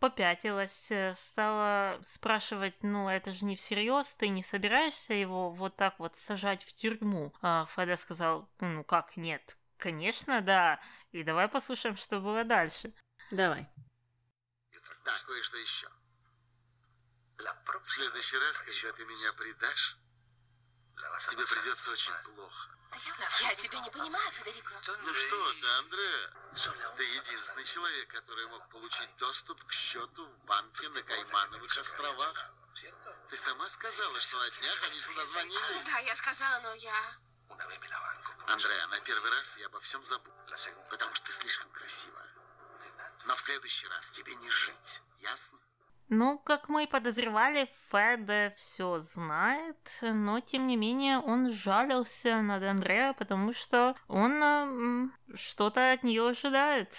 попятилась, 0.00 0.90
э, 0.90 1.14
стала 1.14 2.00
спрашивать, 2.06 2.82
ну, 2.82 3.08
это 3.08 3.30
же 3.30 3.44
не 3.44 3.54
всерьез, 3.54 4.14
ты 4.14 4.28
не 4.28 4.42
собираешься 4.42 5.14
его 5.14 5.50
вот 5.50 5.76
так 5.76 5.98
вот 5.98 6.16
сажать 6.16 6.64
в 6.64 6.72
тюрьму? 6.72 7.32
А 7.42 7.66
Феда 7.66 7.96
сказал, 7.96 8.48
ну, 8.60 8.82
как 8.82 9.16
нет? 9.16 9.56
Конечно, 9.78 10.40
да. 10.40 10.80
И 11.12 11.22
давай 11.22 11.48
послушаем, 11.48 11.96
что 11.96 12.20
было 12.20 12.44
дальше. 12.44 12.92
Давай. 13.30 13.68
Да, 15.04 15.12
кое-что 15.26 15.58
еще. 15.58 15.88
В 17.38 17.86
следующий 17.86 18.36
раз, 18.38 18.60
когда 18.60 18.92
ты 18.92 19.04
меня 19.04 19.32
предашь, 19.32 19.96
тебе 21.28 21.44
Тебе 21.44 21.46
придется 21.46 21.90
очень 21.90 22.12
плохо. 22.24 22.70
Я 23.40 23.54
тебя 23.54 23.80
не 23.80 23.90
понимаю, 23.90 24.30
Федерико. 24.32 24.74
Ну 25.02 25.14
что 25.14 25.52
ты, 25.54 25.66
Андре? 25.78 26.30
Ты 26.96 27.04
единственный 27.04 27.64
человек, 27.64 28.08
который 28.08 28.46
мог 28.48 28.68
получить 28.70 29.16
доступ 29.16 29.62
к 29.64 29.72
счету 29.72 30.26
в 30.26 30.38
банке 30.44 30.88
на 30.88 31.02
Каймановых 31.02 31.76
островах. 31.78 32.52
Ты 33.28 33.36
сама 33.36 33.68
сказала, 33.68 34.18
что 34.20 34.38
на 34.38 34.50
днях 34.50 34.82
они 34.84 34.98
сюда 34.98 35.24
звонили? 35.24 35.84
Да, 35.84 35.98
я 35.98 36.14
сказала, 36.14 36.60
но 36.60 36.74
я... 36.74 37.00
Андреа, 38.48 38.86
на 38.88 39.00
первый 39.00 39.30
раз 39.30 39.56
я 39.58 39.66
обо 39.66 39.80
всем 39.80 40.02
забыл, 40.02 40.34
потому 40.88 41.14
что 41.14 41.26
ты 41.26 41.32
слишком 41.32 41.70
красивая. 41.70 42.28
Но 43.26 43.36
в 43.36 43.40
следующий 43.40 43.86
раз 43.88 44.10
тебе 44.10 44.34
не 44.34 44.50
жить, 44.50 45.02
ясно? 45.18 45.58
Ну, 46.12 46.38
как 46.38 46.68
мы 46.68 46.84
и 46.84 46.86
подозревали, 46.88 47.68
Феде 47.88 48.52
все 48.56 48.98
знает, 48.98 49.76
но 50.02 50.40
тем 50.40 50.66
не 50.66 50.76
менее 50.76 51.20
он 51.20 51.52
жалился 51.52 52.42
над 52.42 52.64
Андреа, 52.64 53.14
потому 53.16 53.52
что 53.52 53.94
он 54.08 55.12
что-то 55.36 55.92
от 55.92 56.02
нее 56.02 56.30
ожидает. 56.30 56.92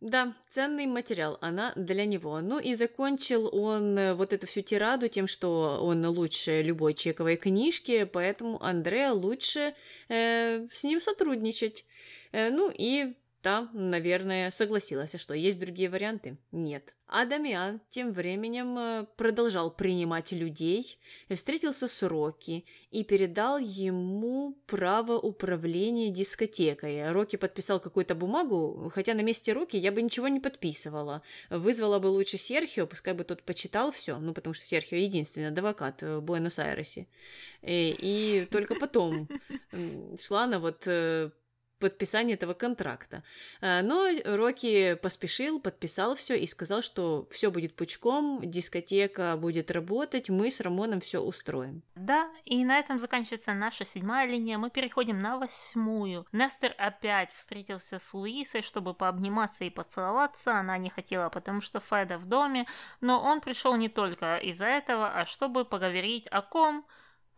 Да, 0.00 0.34
ценный 0.48 0.86
материал, 0.86 1.38
она 1.40 1.72
для 1.76 2.04
него. 2.04 2.40
Ну 2.40 2.58
и 2.58 2.74
закончил 2.74 3.48
он 3.52 3.98
э, 3.98 4.14
вот 4.14 4.32
эту 4.32 4.46
всю 4.46 4.62
тираду 4.62 5.08
тем, 5.08 5.26
что 5.26 5.78
он 5.82 6.06
лучше 6.06 6.62
любой 6.62 6.94
чековой 6.94 7.36
книжки, 7.36 8.04
поэтому 8.04 8.62
Андреа 8.62 9.12
лучше 9.12 9.74
э, 10.08 10.68
с 10.72 10.84
ним 10.84 11.00
сотрудничать. 11.00 11.84
Э, 12.30 12.50
ну 12.50 12.72
и 12.72 13.16
Та, 13.48 13.66
наверное, 13.72 14.50
согласилась, 14.50 15.18
что 15.18 15.32
есть 15.32 15.58
другие 15.58 15.88
варианты? 15.88 16.36
Нет. 16.52 16.94
А 17.06 17.24
Дамиан 17.24 17.80
тем 17.88 18.12
временем 18.12 18.78
э, 18.78 19.06
продолжал 19.16 19.70
принимать 19.70 20.32
людей, 20.32 20.98
встретился 21.34 21.88
с 21.88 22.02
Рокки 22.02 22.66
и 22.90 23.04
передал 23.04 23.56
ему 23.56 24.58
право 24.66 25.12
управления 25.18 26.10
дискотекой. 26.10 27.10
Рокки 27.10 27.36
подписал 27.36 27.80
какую-то 27.80 28.14
бумагу, 28.14 28.92
хотя 28.94 29.14
на 29.14 29.22
месте 29.22 29.54
Рокки 29.54 29.78
я 29.78 29.92
бы 29.92 30.02
ничего 30.02 30.28
не 30.28 30.40
подписывала. 30.40 31.22
Вызвала 31.48 31.98
бы 32.00 32.08
лучше 32.08 32.36
Серхио, 32.36 32.86
пускай 32.86 33.14
бы 33.14 33.24
тот 33.24 33.42
почитал 33.42 33.92
все, 33.92 34.18
ну 34.18 34.34
потому 34.34 34.52
что 34.52 34.66
Серхио 34.66 34.98
единственный 34.98 35.48
адвокат 35.48 36.02
в 36.02 36.20
Буэнос-Айресе. 36.20 37.06
И, 37.62 37.66
э, 37.66 37.96
и 37.98 38.48
только 38.50 38.74
потом 38.74 39.26
шла 40.18 40.46
на 40.46 40.60
вот 40.60 40.82
э, 40.86 41.30
подписания 41.78 42.34
этого 42.34 42.54
контракта. 42.54 43.22
Э, 43.60 43.82
но 43.82 44.08
Рокки 44.24 44.94
поспешил, 44.94 45.60
подписал 45.60 46.14
все 46.14 46.38
и 46.38 46.46
сказал, 46.46 46.82
что 46.82 47.26
все 47.30 47.50
будет 47.50 47.74
пучком, 47.74 48.40
дискотека 48.42 49.36
будет 49.36 49.70
работать, 49.70 50.28
мы 50.30 50.50
с 50.50 50.60
Рамоном 50.60 51.00
все 51.00 51.20
устроим. 51.20 51.82
Да, 51.94 52.30
и 52.44 52.64
на 52.64 52.78
этом 52.78 52.98
заканчивается 52.98 53.54
наша 53.54 53.84
седьмая 53.84 54.26
линия. 54.26 54.58
Мы 54.58 54.70
переходим 54.70 55.20
на 55.20 55.38
восьмую. 55.38 56.26
Нестер 56.32 56.74
опять 56.78 57.32
встретился 57.32 57.98
с 57.98 58.14
Луисой, 58.14 58.62
чтобы 58.62 58.94
пообниматься 58.94 59.64
и 59.64 59.70
поцеловаться. 59.70 60.58
Она 60.58 60.78
не 60.78 60.90
хотела, 60.90 61.28
потому 61.28 61.60
что 61.60 61.80
Феда 61.80 62.18
в 62.18 62.26
доме, 62.26 62.66
но 63.00 63.20
он 63.20 63.40
пришел 63.40 63.76
не 63.76 63.88
только 63.88 64.36
из-за 64.38 64.66
этого, 64.66 65.08
а 65.08 65.26
чтобы 65.26 65.64
поговорить 65.64 66.26
о 66.28 66.42
ком? 66.42 66.86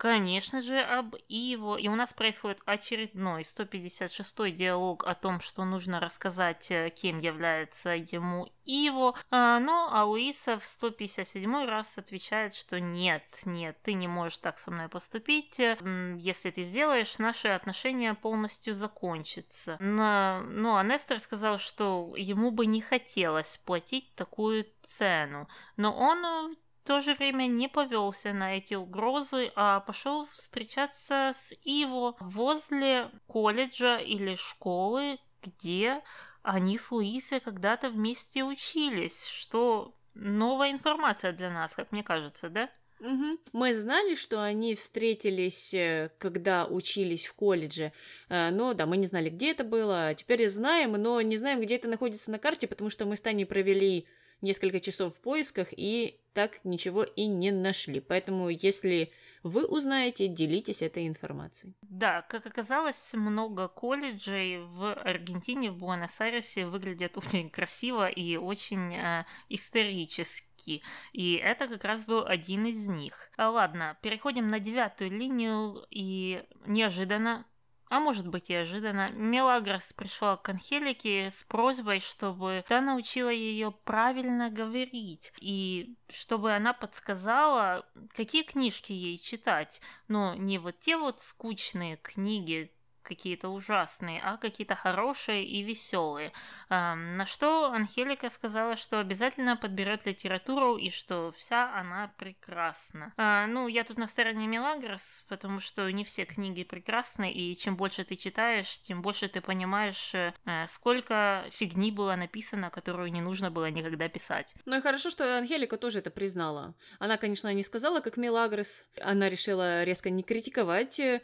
Конечно 0.01 0.63
же, 0.63 0.81
об 0.81 1.15
Иво. 1.29 1.77
И 1.77 1.87
у 1.89 1.95
нас 1.95 2.15
происходит 2.15 2.63
очередной 2.65 3.43
156-й 3.43 4.51
диалог 4.51 5.05
о 5.05 5.15
том, 5.15 5.41
что 5.41 5.67
нужно 5.67 6.01
рассказать, 6.01 6.71
э, 6.71 6.89
кем 6.89 7.21
является 7.21 7.91
ему 7.91 8.49
Иво. 8.65 9.15
Но 9.31 9.91
а 9.93 10.05
Луиса 10.07 10.59
в 10.59 10.65
157 10.65 11.67
раз 11.67 11.99
отвечает, 11.99 12.55
что 12.55 12.81
нет, 12.81 13.43
нет, 13.45 13.77
ты 13.83 13.93
не 13.93 14.09
можешь 14.09 14.39
так 14.39 14.59
со 14.59 14.71
мной 14.71 14.89
поступить. 14.89 15.59
Если 15.59 16.51
ты 16.51 16.63
сделаешь, 16.63 17.19
наши 17.19 17.49
отношения 17.49 18.15
полностью 18.15 18.75
закончатся. 18.75 19.77
Но, 19.81 20.41
ну, 20.49 20.77
а 20.77 20.83
Нестор 20.83 21.21
сказал, 21.21 21.59
что 21.59 22.15
ему 22.17 22.53
бы 22.53 22.65
не 22.65 22.81
хотелось 22.81 23.59
платить 23.67 24.15
такую 24.15 24.65
цену. 24.81 25.47
Но 25.77 25.95
он 25.95 26.55
в 26.55 26.70
то 26.91 27.01
же 27.01 27.15
время 27.15 27.47
не 27.47 27.69
повелся 27.69 28.33
на 28.33 28.57
эти 28.57 28.75
угрозы, 28.75 29.53
а 29.55 29.79
пошел 29.79 30.27
встречаться 30.27 31.31
с 31.37 31.55
Иво 31.63 32.17
возле 32.19 33.13
колледжа 33.29 33.99
или 33.99 34.35
школы, 34.35 35.21
где 35.41 36.03
они 36.43 36.79
с 36.79 36.91
Луисой 36.91 37.39
когда-то 37.39 37.91
вместе 37.91 38.43
учились, 38.43 39.25
что 39.25 39.95
новая 40.15 40.73
информация 40.73 41.31
для 41.31 41.49
нас, 41.49 41.77
как 41.77 41.93
мне 41.93 42.03
кажется, 42.03 42.49
да? 42.49 42.69
Угу. 42.99 43.39
Мы 43.53 43.79
знали, 43.79 44.17
что 44.17 44.43
они 44.43 44.75
встретились, 44.75 45.73
э, 45.73 46.11
когда 46.19 46.67
учились 46.67 47.25
в 47.25 47.35
колледже, 47.35 47.93
э, 48.29 48.51
но 48.51 48.75
да, 48.75 48.87
мы 48.87 48.97
не 48.97 49.07
знали, 49.07 49.31
где 49.31 49.53
это 49.53 49.63
было. 49.63 50.13
Теперь 50.17 50.49
знаем, 50.49 50.95
но 50.95 51.21
не 51.21 51.37
знаем, 51.37 51.61
где 51.61 51.77
это 51.77 51.87
находится 51.87 52.33
на 52.33 52.41
карте, 52.41 52.67
потому 52.67 52.91
что 52.91 53.07
мы 53.07 53.17
с 53.17 53.21
Таней 53.21 53.47
провели 53.47 54.09
несколько 54.43 54.81
часов 54.81 55.15
в 55.15 55.21
поисках 55.21 55.69
и 55.73 56.21
так 56.33 56.61
ничего 56.65 57.03
и 57.03 57.27
не 57.27 57.51
нашли. 57.51 58.01
Поэтому, 58.01 58.49
если 58.49 59.13
вы 59.43 59.65
узнаете, 59.67 60.29
делитесь 60.29 60.83
этой 60.83 61.09
информацией. 61.09 61.75
Да, 61.83 62.23
как 62.23 62.47
оказалось, 62.47 63.13
много 63.15 63.69
колледжей 63.69 64.59
в 64.59 64.93
Аргентине, 64.93 65.71
в 65.71 65.79
Буэнос-Айресе 65.79 66.67
выглядят 66.67 67.17
очень 67.17 67.51
красиво 67.51 68.09
и 68.09 68.37
очень 68.37 68.95
э, 68.95 69.25
исторически. 69.49 70.83
И 71.13 71.35
это 71.35 71.69
как 71.69 71.85
раз 71.85 72.05
был 72.05 72.25
один 72.27 72.67
из 72.67 72.87
них. 72.89 73.31
А, 73.39 73.51
ладно, 73.51 73.97
переходим 74.03 74.49
на 74.49 74.61
девятую 74.61 75.11
линию, 75.11 75.87
и 75.91 76.45
неожиданно 76.67 77.47
а 77.91 77.99
может 77.99 78.29
быть 78.29 78.51
и 78.51 78.55
ожиданно, 78.55 79.11
Мелагрос 79.11 79.93
пришла 79.93 80.37
к 80.37 80.49
Анхелике 80.49 81.29
с 81.29 81.43
просьбой, 81.43 81.99
чтобы 81.99 82.65
та 82.69 82.81
научила 82.81 83.31
ее 83.31 83.73
правильно 83.73 84.49
говорить, 84.49 85.33
и 85.41 85.97
чтобы 86.09 86.53
она 86.53 86.73
подсказала, 86.73 87.85
какие 88.15 88.45
книжки 88.45 88.93
ей 88.93 89.19
читать. 89.19 89.81
Но 90.07 90.37
не 90.37 90.59
вот 90.59 90.79
те 90.79 90.97
вот 90.97 91.19
скучные 91.19 91.97
книги, 91.97 92.73
какие-то 93.03 93.49
ужасные, 93.49 94.21
а 94.23 94.37
какие-то 94.37 94.75
хорошие 94.75 95.45
и 95.45 95.63
веселые. 95.63 96.33
На 96.69 97.27
что 97.27 97.73
Анхелика 97.73 98.31
сказала, 98.31 98.77
что 98.77 99.01
обязательно 99.01 99.57
подберет 99.57 100.07
литературу 100.07 100.77
и 100.77 100.91
что 100.91 101.33
вся 101.37 101.75
она 101.75 102.13
прекрасна. 102.17 103.13
А, 103.17 103.47
ну, 103.47 103.69
я 103.69 103.85
тут 103.85 103.99
на 103.99 104.07
стороне 104.07 104.47
Мелагрос, 104.47 105.25
потому 105.29 105.61
что 105.61 105.91
не 105.91 106.05
все 106.05 106.25
книги 106.25 106.65
прекрасны, 106.65 107.33
и 107.33 107.57
чем 107.57 107.77
больше 107.77 108.05
ты 108.05 108.17
читаешь, 108.17 108.81
тем 108.81 109.03
больше 109.03 109.29
ты 109.29 109.41
понимаешь, 109.41 110.15
э, 110.15 110.33
сколько 110.67 111.45
фигни 111.51 111.91
было 111.91 112.17
написано, 112.17 112.71
которую 112.71 113.13
не 113.13 113.21
нужно 113.21 113.51
было 113.51 113.71
никогда 113.71 114.09
писать. 114.09 114.55
Ну 114.65 114.79
и 114.79 114.81
хорошо, 114.81 115.11
что 115.11 115.39
Анхелика 115.39 115.77
тоже 115.77 115.99
это 115.99 116.11
признала. 116.11 116.75
Она, 116.99 117.17
конечно, 117.17 117.53
не 117.53 117.65
сказала, 117.65 118.01
как 118.01 118.17
Мелагрос. 118.17 118.89
Она 119.01 119.29
решила 119.29 119.85
резко 119.85 120.11
не 120.11 120.23
критиковать 120.23 121.01
э, 121.01 121.21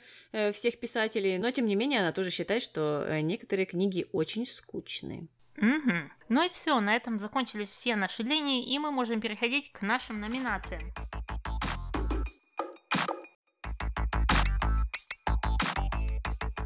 всех 0.52 0.78
писателей, 0.80 1.38
но 1.38 1.50
тем 1.50 1.65
не 1.66 1.74
менее, 1.76 2.00
она 2.00 2.12
тоже 2.12 2.30
считает, 2.30 2.62
что 2.62 3.04
э, 3.06 3.20
некоторые 3.20 3.66
книги 3.66 4.06
очень 4.12 4.46
скучные. 4.46 5.26
Угу. 5.58 5.92
Ну 6.28 6.46
и 6.46 6.48
все, 6.48 6.80
на 6.80 6.94
этом 6.94 7.18
закончились 7.18 7.70
все 7.70 7.96
наши 7.96 8.22
линии, 8.22 8.72
и 8.72 8.78
мы 8.78 8.90
можем 8.90 9.20
переходить 9.20 9.72
к 9.72 9.82
нашим 9.82 10.20
номинациям. 10.20 10.92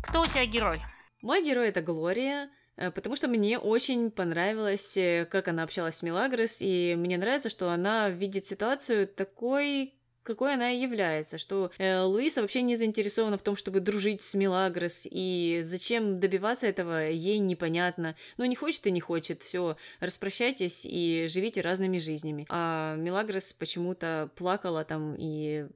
Кто 0.02 0.22
у 0.22 0.26
тебя 0.26 0.44
герой? 0.44 0.80
Мой 1.22 1.44
герой 1.44 1.68
это 1.68 1.82
Глория, 1.82 2.50
э, 2.76 2.90
потому 2.90 3.14
что 3.14 3.28
мне 3.28 3.58
очень 3.58 4.10
понравилось, 4.10 4.96
э, 4.96 5.24
как 5.30 5.46
она 5.48 5.62
общалась 5.62 5.96
с 5.96 6.02
Милагрос, 6.02 6.58
и 6.60 6.94
мне 6.96 7.16
нравится, 7.16 7.48
что 7.48 7.70
она 7.70 8.08
видит 8.10 8.44
ситуацию 8.44 9.06
такой, 9.06 9.94
какой 10.22 10.54
она 10.54 10.68
является, 10.68 11.38
что 11.38 11.70
э, 11.78 12.00
Луиса 12.00 12.42
вообще 12.42 12.62
не 12.62 12.76
заинтересована 12.76 13.38
в 13.38 13.42
том, 13.42 13.56
чтобы 13.56 13.80
дружить 13.80 14.22
с 14.22 14.34
Милагрос, 14.34 15.06
и 15.10 15.60
зачем 15.62 16.20
добиваться 16.20 16.66
этого, 16.66 17.08
ей 17.10 17.38
непонятно. 17.38 18.16
Но 18.36 18.44
не 18.44 18.56
хочет 18.56 18.86
и 18.86 18.90
не 18.90 19.00
хочет, 19.00 19.42
все, 19.42 19.76
распрощайтесь 20.00 20.84
и 20.84 21.26
живите 21.28 21.60
разными 21.60 21.98
жизнями. 21.98 22.46
А 22.48 22.94
Милагрос 22.96 23.52
почему-то 23.52 24.30
плакала 24.36 24.84
там 24.84 25.14
и 25.18 25.66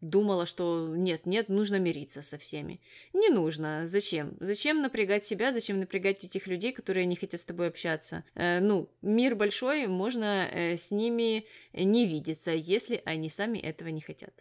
думала, 0.00 0.46
что 0.46 0.88
нет, 0.88 1.26
нет, 1.26 1.48
нужно 1.48 1.78
мириться 1.78 2.22
со 2.22 2.38
всеми. 2.38 2.80
Не 3.12 3.28
нужно. 3.28 3.86
Зачем? 3.86 4.36
Зачем 4.40 4.82
напрягать 4.82 5.24
себя? 5.24 5.52
Зачем 5.52 5.80
напрягать 5.80 6.24
этих 6.24 6.46
людей, 6.46 6.72
которые 6.72 7.06
не 7.06 7.16
хотят 7.16 7.40
с 7.40 7.44
тобой 7.44 7.68
общаться? 7.68 8.24
Э, 8.34 8.60
ну, 8.60 8.88
мир 9.02 9.34
большой, 9.34 9.86
можно 9.86 10.48
э, 10.50 10.76
с 10.76 10.90
ними 10.90 11.46
не 11.72 12.06
видеться, 12.06 12.52
если 12.52 13.02
они 13.04 13.28
сами 13.28 13.58
этого 13.58 13.88
не 13.88 14.00
хотят. 14.00 14.32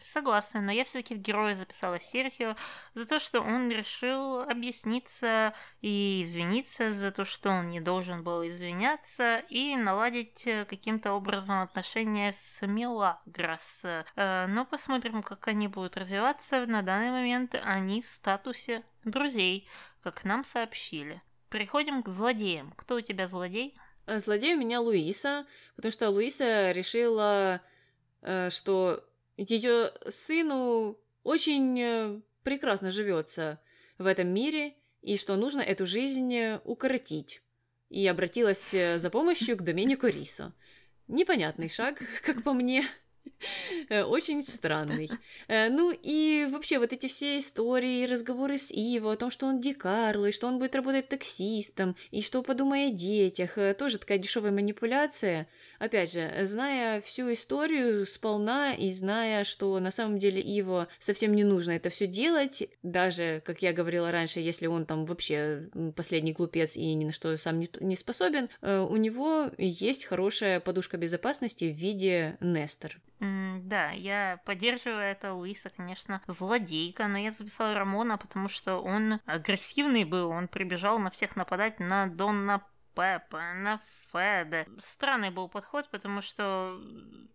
Согласна, 0.00 0.62
но 0.62 0.72
я 0.72 0.84
все-таки 0.84 1.14
в 1.14 1.18
героя 1.18 1.54
записала 1.54 2.00
Серхио 2.00 2.56
за 2.94 3.06
то, 3.06 3.18
что 3.18 3.40
он 3.40 3.70
решил 3.70 4.40
объясниться 4.40 5.52
и 5.82 6.22
извиниться 6.22 6.90
за 6.90 7.10
то, 7.10 7.26
что 7.26 7.50
он 7.50 7.68
не 7.68 7.80
должен 7.80 8.22
был 8.22 8.46
извиняться, 8.48 9.42
и 9.50 9.76
наладить 9.76 10.46
э, 10.46 10.64
каким-то 10.64 11.12
образом 11.12 11.60
отношения 11.60 12.32
с 12.32 12.66
Мелагрос. 12.66 13.80
Э, 14.16 14.46
но 14.46 14.64
посмотрим 14.64 14.97
посмотрим, 14.98 15.22
как 15.22 15.46
они 15.48 15.68
будут 15.68 15.96
развиваться. 15.96 16.66
На 16.66 16.82
данный 16.82 17.10
момент 17.10 17.54
они 17.62 18.02
в 18.02 18.08
статусе 18.08 18.82
друзей, 19.04 19.68
как 20.02 20.24
нам 20.24 20.44
сообщили. 20.44 21.22
Переходим 21.50 22.02
к 22.02 22.08
злодеям. 22.08 22.72
Кто 22.76 22.96
у 22.96 23.00
тебя 23.00 23.28
злодей? 23.28 23.78
Э, 24.06 24.18
злодей 24.18 24.54
у 24.54 24.58
меня 24.58 24.80
Луиса, 24.80 25.46
потому 25.76 25.92
что 25.92 26.10
Луиса 26.10 26.72
решила, 26.72 27.60
э, 28.22 28.50
что 28.50 29.04
ее 29.36 29.92
сыну 30.10 30.98
очень 31.22 31.80
э, 31.80 32.20
прекрасно 32.42 32.90
живется 32.90 33.60
в 33.98 34.06
этом 34.06 34.28
мире, 34.28 34.74
и 35.00 35.16
что 35.16 35.36
нужно 35.36 35.60
эту 35.60 35.86
жизнь 35.86 36.34
укоротить. 36.64 37.40
И 37.88 38.06
обратилась 38.06 38.70
за 38.72 39.10
помощью 39.10 39.56
к 39.56 39.62
Доменику 39.62 40.08
Рисо. 40.08 40.52
Непонятный 41.06 41.68
шаг, 41.68 42.02
как 42.24 42.42
по 42.42 42.52
мне. 42.52 42.84
Э, 43.88 44.02
очень 44.02 44.42
странный. 44.42 45.08
Э, 45.48 45.68
ну 45.68 45.90
и 45.90 46.46
вообще 46.50 46.78
вот 46.78 46.92
эти 46.92 47.06
все 47.06 47.38
истории, 47.38 48.06
разговоры 48.06 48.58
с 48.58 48.70
Иво 48.70 49.12
о 49.12 49.16
том, 49.16 49.30
что 49.30 49.46
он 49.46 49.60
Дикарло, 49.60 50.26
и 50.26 50.32
что 50.32 50.46
он 50.46 50.58
будет 50.58 50.74
работать 50.74 51.08
таксистом, 51.08 51.96
и 52.10 52.22
что 52.22 52.42
подумай 52.42 52.88
о 52.88 52.90
детях, 52.90 53.56
э, 53.56 53.74
тоже 53.74 53.98
такая 53.98 54.18
дешевая 54.18 54.52
манипуляция. 54.52 55.48
Опять 55.78 56.12
же, 56.12 56.32
зная 56.44 57.00
всю 57.00 57.32
историю 57.32 58.06
сполна 58.06 58.74
и 58.74 58.90
зная, 58.92 59.44
что 59.44 59.78
на 59.78 59.90
самом 59.90 60.18
деле 60.18 60.40
Иво 60.40 60.88
совсем 60.98 61.34
не 61.34 61.44
нужно 61.44 61.72
это 61.72 61.90
все 61.90 62.06
делать, 62.06 62.68
даже, 62.82 63.42
как 63.44 63.62
я 63.62 63.72
говорила 63.72 64.10
раньше, 64.10 64.40
если 64.40 64.66
он 64.66 64.86
там 64.86 65.04
вообще 65.04 65.68
последний 65.94 66.32
глупец 66.32 66.76
и 66.76 66.94
ни 66.94 67.04
на 67.04 67.12
что 67.12 67.36
сам 67.38 67.58
не, 67.58 67.70
не 67.80 67.96
способен, 67.96 68.48
у 68.62 68.96
него 68.96 69.50
есть 69.56 70.04
хорошая 70.04 70.60
подушка 70.60 70.96
безопасности 70.96 71.64
в 71.66 71.76
виде 71.76 72.36
Нестор. 72.40 72.98
Mm, 73.20 73.62
да, 73.64 73.90
я 73.90 74.40
поддерживаю 74.44 75.00
это. 75.00 75.34
Луиса, 75.34 75.70
конечно, 75.70 76.22
злодейка, 76.26 77.08
но 77.08 77.18
я 77.18 77.30
записала 77.30 77.74
Рамона, 77.74 78.16
потому 78.16 78.48
что 78.48 78.76
он 78.76 79.20
агрессивный 79.26 80.04
был, 80.04 80.30
он 80.30 80.48
прибежал 80.48 80.98
на 80.98 81.10
всех 81.10 81.36
нападать 81.36 81.80
на 81.80 82.06
Донна 82.06 82.64
Пеппа, 82.98 83.54
на 83.54 83.80
Феда. 84.10 84.66
Странный 84.78 85.30
был 85.30 85.48
подход, 85.48 85.88
потому 85.88 86.20
что 86.20 86.80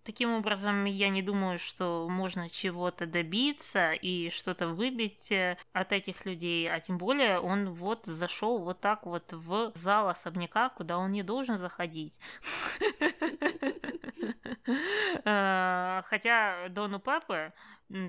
таким 0.03 0.33
образом 0.33 0.83
я 0.83 1.07
не 1.07 1.21
думаю, 1.21 1.57
что 1.57 2.09
можно 2.09 2.49
чего-то 2.49 3.05
добиться 3.05 3.93
и 3.93 4.29
что-то 4.29 4.67
выбить 4.67 5.31
э, 5.31 5.57
от 5.71 5.93
этих 5.93 6.25
людей, 6.25 6.69
а 6.69 6.81
тем 6.81 6.97
более 6.97 7.39
он 7.39 7.69
вот 7.69 8.05
зашел 8.05 8.57
вот 8.57 8.81
так 8.81 9.05
вот 9.05 9.31
в 9.31 9.71
зал 9.75 10.09
особняка, 10.09 10.67
куда 10.67 10.97
он 10.97 11.13
не 11.13 11.23
должен 11.23 11.57
заходить. 11.57 12.19
Э, 15.25 16.01
хотя 16.05 16.67
Дону 16.69 16.99
Папы 16.99 17.53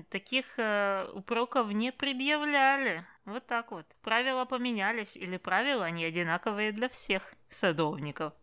таких 0.09 0.45
э, 0.57 1.07
упреков 1.13 1.71
не 1.71 1.91
предъявляли. 1.91 3.05
Вот 3.25 3.45
так 3.45 3.71
вот. 3.71 3.85
Правила 4.01 4.45
поменялись, 4.45 5.15
или 5.17 5.37
правила 5.37 5.89
не 5.89 6.05
одинаковые 6.05 6.71
для 6.71 6.89
всех 6.89 7.33
садовников. 7.49 8.33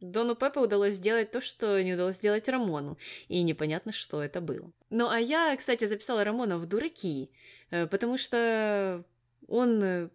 Дону 0.00 0.34
Пепе 0.34 0.60
удалось 0.60 0.94
сделать 0.94 1.30
то, 1.30 1.40
что 1.40 1.80
не 1.82 1.94
удалось 1.94 2.16
сделать 2.16 2.48
Рамону, 2.48 2.98
и 3.28 3.42
непонятно, 3.42 3.92
что 3.92 4.20
это 4.20 4.40
было. 4.40 4.72
Ну, 4.90 5.08
а 5.08 5.20
я, 5.20 5.56
кстати, 5.56 5.84
записала 5.86 6.24
Рамона 6.24 6.58
в 6.58 6.66
дураки, 6.66 7.30
э, 7.70 7.86
потому 7.86 8.18
что 8.18 9.04
он 9.46 10.10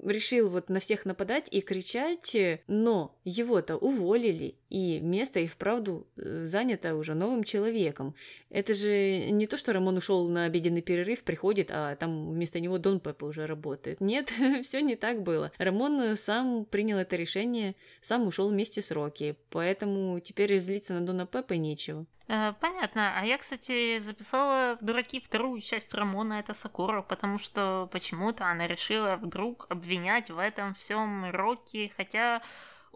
решил 0.00 0.48
вот 0.48 0.68
на 0.68 0.80
всех 0.80 1.04
нападать 1.04 1.48
и 1.50 1.60
кричать, 1.60 2.36
но 2.66 3.16
его-то 3.24 3.76
уволили, 3.76 4.56
и 4.68 5.00
место 5.00 5.40
и 5.40 5.46
вправду 5.46 6.06
э, 6.16 6.44
занято 6.44 6.94
уже 6.94 7.14
новым 7.14 7.44
человеком. 7.44 8.14
Это 8.50 8.74
же 8.74 9.30
не 9.30 9.46
то, 9.46 9.56
что 9.56 9.72
Рамон 9.72 9.96
ушел 9.96 10.28
на 10.28 10.44
обеденный 10.44 10.82
перерыв, 10.82 11.22
приходит, 11.22 11.70
а 11.72 11.96
там 11.96 12.30
вместо 12.30 12.60
него 12.60 12.78
Дон 12.78 13.00
Пеппа 13.00 13.24
уже 13.24 13.46
работает. 13.46 14.00
Нет, 14.00 14.32
все 14.62 14.80
не 14.82 14.96
так 14.96 15.22
было. 15.22 15.52
Рамон 15.58 16.16
сам 16.16 16.64
принял 16.64 16.98
это 16.98 17.16
решение, 17.16 17.76
сам 18.00 18.26
ушел 18.26 18.50
вместе 18.50 18.82
с 18.82 18.90
Рокки, 18.90 19.36
поэтому 19.50 20.20
теперь 20.20 20.58
злиться 20.58 20.94
на 20.94 21.00
Дона 21.00 21.26
Пеппа 21.26 21.54
нечего. 21.54 22.06
Э, 22.28 22.52
понятно. 22.60 23.18
А 23.18 23.24
я, 23.24 23.38
кстати, 23.38 23.98
записала 23.98 24.76
в 24.80 24.84
дураки 24.84 25.18
вторую 25.18 25.60
часть 25.60 25.94
Рамона, 25.94 26.34
это 26.34 26.52
Сакура, 26.52 27.00
потому 27.02 27.38
что 27.38 27.88
почему-то 27.90 28.46
она 28.46 28.66
решила 28.66 29.16
вдруг 29.16 29.66
обвинять 29.70 30.30
в 30.30 30.38
этом 30.38 30.74
всем 30.74 31.30
Рокки, 31.30 31.90
хотя 31.96 32.42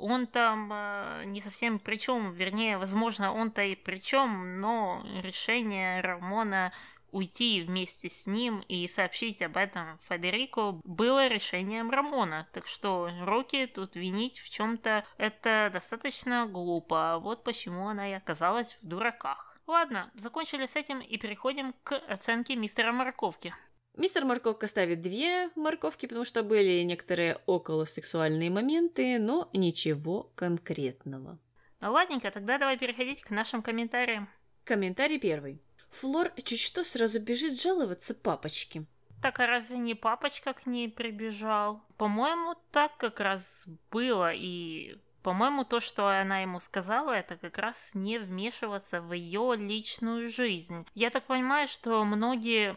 он 0.02 0.26
там 0.26 0.70
э, 0.72 1.22
не 1.26 1.40
совсем 1.40 1.78
при 1.78 1.96
чем, 1.96 2.32
вернее, 2.32 2.76
возможно, 2.76 3.32
он-то 3.32 3.62
и 3.62 3.76
при 3.76 3.98
чем, 3.98 4.60
но 4.60 5.04
решение 5.22 6.00
Рамона 6.00 6.72
уйти 7.12 7.62
вместе 7.62 8.08
с 8.08 8.26
ним 8.26 8.64
и 8.68 8.88
сообщить 8.88 9.42
об 9.42 9.56
этом 9.56 9.98
Федерико 10.08 10.80
было 10.84 11.28
решением 11.28 11.90
Рамона. 11.90 12.48
Так 12.52 12.66
что 12.66 13.10
Рокки 13.20 13.66
тут 13.66 13.96
винить 13.96 14.40
в 14.40 14.50
чем-то 14.50 15.04
это 15.18 15.70
достаточно 15.72 16.46
глупо. 16.46 17.18
Вот 17.20 17.44
почему 17.44 17.88
она 17.88 18.10
и 18.10 18.14
оказалась 18.14 18.78
в 18.82 18.86
дураках. 18.86 19.56
Ладно, 19.66 20.10
закончили 20.14 20.66
с 20.66 20.74
этим 20.74 21.00
и 21.00 21.16
переходим 21.18 21.74
к 21.84 21.96
оценке 22.08 22.56
мистера 22.56 22.92
Морковки. 22.92 23.54
Мистер 23.94 24.24
Морковка 24.24 24.68
ставит 24.68 25.02
две 25.02 25.50
морковки, 25.54 26.06
потому 26.06 26.24
что 26.24 26.42
были 26.42 26.82
некоторые 26.82 27.38
околосексуальные 27.44 28.50
моменты, 28.50 29.18
но 29.18 29.50
ничего 29.52 30.30
конкретного. 30.34 31.38
Ну 31.80 31.92
ладненько, 31.92 32.30
тогда 32.30 32.56
давай 32.56 32.78
переходить 32.78 33.22
к 33.22 33.30
нашим 33.30 33.62
комментариям. 33.62 34.30
Комментарий 34.64 35.18
первый. 35.18 35.60
Флор 35.90 36.32
чуть 36.42 36.60
что 36.60 36.84
сразу 36.84 37.20
бежит 37.20 37.60
жаловаться 37.60 38.14
папочке. 38.14 38.86
Так 39.20 39.40
а 39.40 39.46
разве 39.46 39.76
не 39.76 39.94
папочка 39.94 40.54
к 40.54 40.64
ней 40.64 40.88
прибежал? 40.88 41.82
По-моему, 41.98 42.54
так 42.70 42.96
как 42.96 43.20
раз 43.20 43.68
было, 43.90 44.32
и 44.32 44.96
по-моему, 45.22 45.64
то, 45.64 45.80
что 45.80 46.08
она 46.08 46.40
ему 46.40 46.58
сказала, 46.58 47.12
это 47.12 47.36
как 47.36 47.58
раз 47.58 47.90
не 47.94 48.18
вмешиваться 48.18 49.00
в 49.00 49.12
ее 49.12 49.54
личную 49.56 50.30
жизнь. 50.30 50.86
Я 50.94 51.10
так 51.10 51.24
понимаю, 51.24 51.68
что 51.68 52.04
многие 52.04 52.76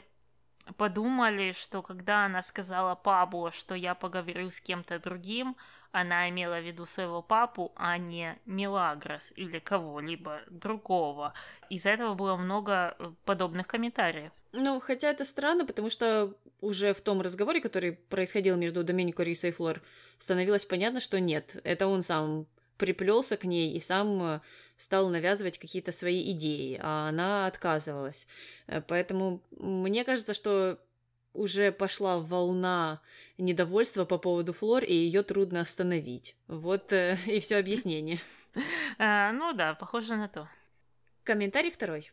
подумали, 0.78 1.52
что 1.54 1.82
когда 1.82 2.26
она 2.26 2.44
сказала 2.44 2.96
Пабло, 2.96 3.52
что 3.52 3.76
я 3.76 3.96
поговорю 3.96 4.50
с 4.50 4.60
кем-то 4.60 5.00
другим, 5.00 5.56
она 5.92 6.30
имела 6.30 6.60
в 6.60 6.66
виду 6.66 6.86
своего 6.86 7.22
папу, 7.22 7.72
а 7.76 7.98
не 7.98 8.38
Милагрос 8.46 9.32
или 9.38 9.60
кого-либо 9.60 10.42
другого. 10.50 11.34
Из-за 11.70 11.92
этого 11.92 12.16
было 12.16 12.36
много 12.36 12.96
э, 13.00 13.12
подобных 13.24 13.68
комментариев. 13.68 14.32
Ну, 14.52 14.82
хотя 14.82 15.10
это 15.10 15.24
странно, 15.24 15.66
потому 15.66 15.90
что 15.90 16.34
уже 16.60 16.94
в 16.94 17.02
том 17.02 17.22
разговоре, 17.22 17.62
который 17.62 17.94
происходил 17.94 18.58
между 18.58 18.84
Доменико 18.84 19.24
Риса 19.24 19.48
и 19.48 19.52
Флор, 19.52 19.82
становилось 20.20 20.66
понятно, 20.66 21.00
что 21.00 21.20
нет, 21.20 21.62
это 21.64 21.88
он 21.88 22.02
сам 22.02 22.46
приплелся 22.78 23.38
к 23.38 23.46
ней 23.46 23.74
и 23.74 23.80
сам 23.80 24.22
э, 24.22 24.40
стал 24.78 25.10
навязывать 25.10 25.58
какие-то 25.58 25.92
свои 25.92 26.32
идеи, 26.32 26.80
а 26.82 27.10
она 27.10 27.48
отказывалась. 27.48 28.28
Э, 28.68 28.82
поэтому 28.82 29.42
мне 29.52 30.04
кажется, 30.04 30.34
что 30.34 30.80
уже 31.36 31.72
пошла 31.72 32.20
волна 32.20 33.02
недовольства 33.38 34.06
по 34.06 34.18
поводу 34.18 34.54
Флор, 34.54 34.84
и 34.84 34.94
ее 34.94 35.24
трудно 35.24 35.62
остановить. 35.62 36.36
Вот 36.48 36.92
э, 36.94 37.18
и 37.28 37.40
все 37.40 37.58
объяснение. 37.58 38.20
А, 38.98 39.32
ну 39.34 39.54
да, 39.54 39.76
похоже 39.76 40.16
на 40.16 40.28
то. 40.28 40.50
Комментарий 41.24 41.72
второй. 41.72 42.12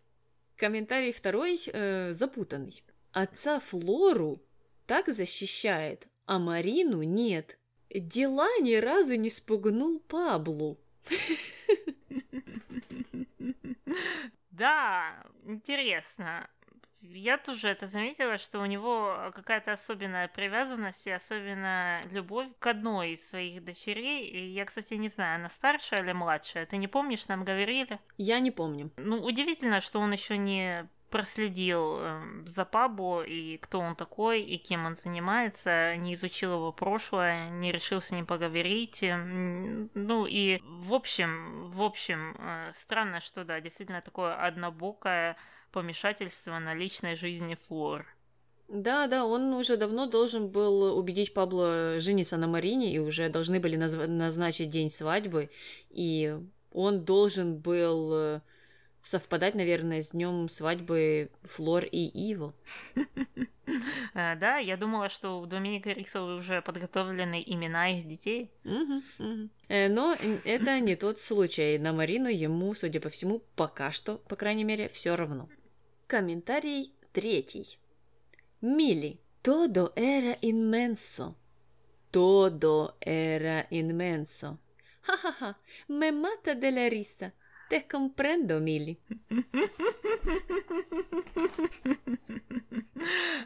Комментарий 0.56 1.12
второй 1.12 1.60
э, 1.66 2.12
запутанный. 2.12 2.82
Отца 3.12 3.60
Флору 3.60 4.42
так 4.86 5.08
защищает, 5.08 6.06
а 6.26 6.38
Марину 6.38 7.02
нет. 7.02 7.58
Дела 7.90 8.48
ни 8.60 8.74
разу 8.76 9.14
не 9.16 9.28
спугнул 9.28 10.00
Паблу. 10.00 10.81
Да, 14.50 15.24
интересно. 15.44 16.48
Я 17.00 17.36
тоже 17.36 17.68
это 17.68 17.88
заметила, 17.88 18.38
что 18.38 18.60
у 18.60 18.66
него 18.66 19.32
какая-то 19.34 19.72
особенная 19.72 20.28
привязанность 20.28 21.06
и 21.08 21.10
особенная 21.10 22.04
любовь 22.12 22.46
к 22.60 22.66
одной 22.68 23.12
из 23.12 23.28
своих 23.28 23.64
дочерей. 23.64 24.24
И 24.28 24.52
я, 24.52 24.64
кстати, 24.64 24.94
не 24.94 25.08
знаю, 25.08 25.36
она 25.36 25.48
старшая 25.48 26.04
или 26.04 26.12
младшая. 26.12 26.64
Ты 26.64 26.76
не 26.76 26.86
помнишь, 26.86 27.26
нам 27.26 27.44
говорили? 27.44 27.98
Я 28.18 28.38
не 28.38 28.52
помню. 28.52 28.92
Ну, 28.96 29.20
удивительно, 29.20 29.80
что 29.80 29.98
он 29.98 30.12
еще 30.12 30.38
не 30.38 30.88
проследил 31.12 31.98
э, 32.00 32.22
за 32.46 32.64
Пабо 32.64 33.22
и 33.22 33.58
кто 33.58 33.78
он 33.78 33.94
такой 33.94 34.42
и 34.42 34.56
кем 34.56 34.86
он 34.86 34.96
занимается, 34.96 35.94
не 35.96 36.14
изучил 36.14 36.54
его 36.54 36.72
прошлое, 36.72 37.50
не 37.50 37.70
решил 37.70 38.00
с 38.00 38.10
ним 38.10 38.26
поговорить. 38.26 39.04
Ну 39.04 40.26
и 40.26 40.60
в 40.64 40.94
общем, 40.94 41.70
в 41.70 41.82
общем, 41.82 42.34
э, 42.38 42.72
странно, 42.74 43.20
что 43.20 43.44
да, 43.44 43.60
действительно 43.60 44.00
такое 44.00 44.34
однобокое 44.34 45.36
помешательство 45.70 46.58
на 46.58 46.74
личной 46.74 47.14
жизни 47.14 47.56
Флор. 47.68 48.06
Да, 48.68 49.06
да, 49.06 49.26
он 49.26 49.52
уже 49.52 49.76
давно 49.76 50.06
должен 50.06 50.48
был 50.48 50.96
убедить 50.96 51.34
Пабло 51.34 52.00
жениться 52.00 52.38
на 52.38 52.48
Марине, 52.48 52.94
и 52.94 52.98
уже 52.98 53.28
должны 53.28 53.60
были 53.60 53.76
назначить 53.76 54.70
день 54.70 54.88
свадьбы, 54.88 55.50
и 55.90 56.38
он 56.70 57.04
должен 57.04 57.58
был 57.58 58.12
э, 58.14 58.40
совпадать, 59.02 59.54
наверное, 59.54 60.02
с 60.02 60.10
днем 60.10 60.48
свадьбы 60.48 61.30
Флор 61.42 61.84
и 61.84 62.06
Иво. 62.30 62.54
Э, 64.14 64.36
да, 64.36 64.58
я 64.58 64.76
думала, 64.76 65.08
что 65.08 65.40
у 65.40 65.46
Доминика 65.46 65.92
Риса 65.92 66.22
уже 66.22 66.60
подготовлены 66.60 67.42
имена 67.44 67.96
их 67.96 68.06
детей. 68.06 68.50
Э, 69.68 69.88
но 69.88 70.14
это 70.44 70.80
не 70.80 70.96
тот 70.96 71.18
случай. 71.20 71.78
На 71.78 71.92
Марину 71.92 72.28
ему, 72.28 72.74
судя 72.74 73.00
по 73.00 73.08
всему, 73.08 73.42
пока 73.56 73.90
что, 73.90 74.18
по 74.18 74.36
крайней 74.36 74.64
мере, 74.64 74.88
все 74.88 75.16
равно. 75.16 75.48
Комментарий 76.06 76.92
третий. 77.12 77.78
Мили. 78.60 79.18
Todo 79.42 79.92
era 79.96 80.38
inmenso. 80.40 81.34
Todo 82.12 82.94
era 83.00 83.66
inmenso. 83.70 84.58
Ха-ха-ха, 85.02 85.56
me 85.88 86.12
mata 86.12 86.54
de 86.54 86.70
la 86.70 86.88
risa. 86.88 87.32
Te 87.72 87.86
comprendo, 87.86 88.60
Мили. 88.60 88.98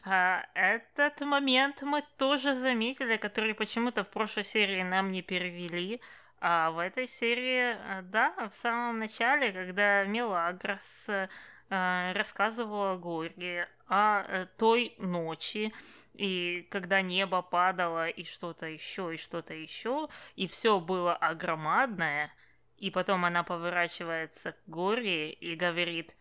А, 0.05 0.45
этот 0.55 1.21
момент 1.23 1.83
мы 1.83 2.03
тоже 2.19 2.53
заметили, 2.55 3.17
который 3.17 3.55
почему-то 3.55 4.05
в 4.05 4.11
прошлой 4.11 4.45
серии 4.45 4.83
нам 4.83 5.11
не 5.11 5.23
перевели. 5.23 6.01
А 6.41 6.71
в 6.73 6.79
этой 6.79 7.07
серии, 7.07 7.73
а, 7.73 8.03
да, 8.03 8.35
в 8.51 8.55
самом 8.55 8.99
начале, 8.99 9.53
когда 9.53 10.05
Мелагрос 10.05 11.09
а, 11.09 12.13
рассказывала 12.13 12.97
Горге 12.97 13.69
о 13.89 14.23
э, 14.23 14.47
той 14.59 14.95
ночи, 14.99 15.73
и 16.15 16.67
когда 16.71 17.01
небо 17.01 17.43
падало, 17.43 18.09
и 18.09 18.25
что-то 18.25 18.67
еще, 18.67 19.15
и 19.15 19.17
что-то 19.17 19.55
еще, 19.55 20.09
и 20.35 20.47
все 20.47 20.79
было 20.81 21.15
огромадное, 21.15 22.33
и 22.79 22.91
потом 22.91 23.25
она 23.25 23.43
поворачивается 23.43 24.53
к 24.53 24.57
Горе 24.67 25.31
и 25.31 25.55
говорит, 25.55 26.15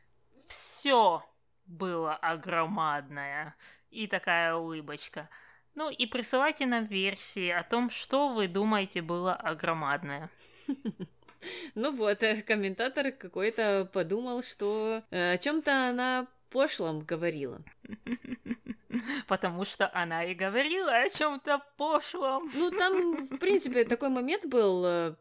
все 0.47 1.23
было 1.65 2.15
огромадное. 2.15 3.55
И 3.89 4.07
такая 4.07 4.55
улыбочка. 4.55 5.29
Ну 5.73 5.89
и 5.89 6.05
присылайте 6.05 6.65
нам 6.65 6.85
версии 6.85 7.49
о 7.49 7.63
том, 7.63 7.89
что 7.89 8.29
вы 8.29 8.47
думаете 8.47 9.01
было 9.01 9.33
огромадное. 9.33 10.29
Ну 11.75 11.95
вот, 11.95 12.23
э, 12.23 12.41
комментатор 12.41 13.11
какой-то 13.11 13.87
подумал, 13.93 14.41
что 14.41 15.03
э, 15.11 15.33
о 15.33 15.37
чем-то 15.37 15.89
она 15.89 16.25
пошлом 16.49 17.01
говорила. 17.01 17.61
Потому 19.27 19.65
что 19.65 19.89
она 19.93 20.23
и 20.23 20.33
говорила 20.33 20.91
о 20.91 21.07
чем-то 21.09 21.61
пошлом. 21.77 22.49
Ну, 22.55 22.71
там, 22.71 23.27
в 23.27 23.37
принципе, 23.37 23.83
такой 23.83 24.09
момент 24.09 24.45
был 24.45 24.85
э, 24.85 25.15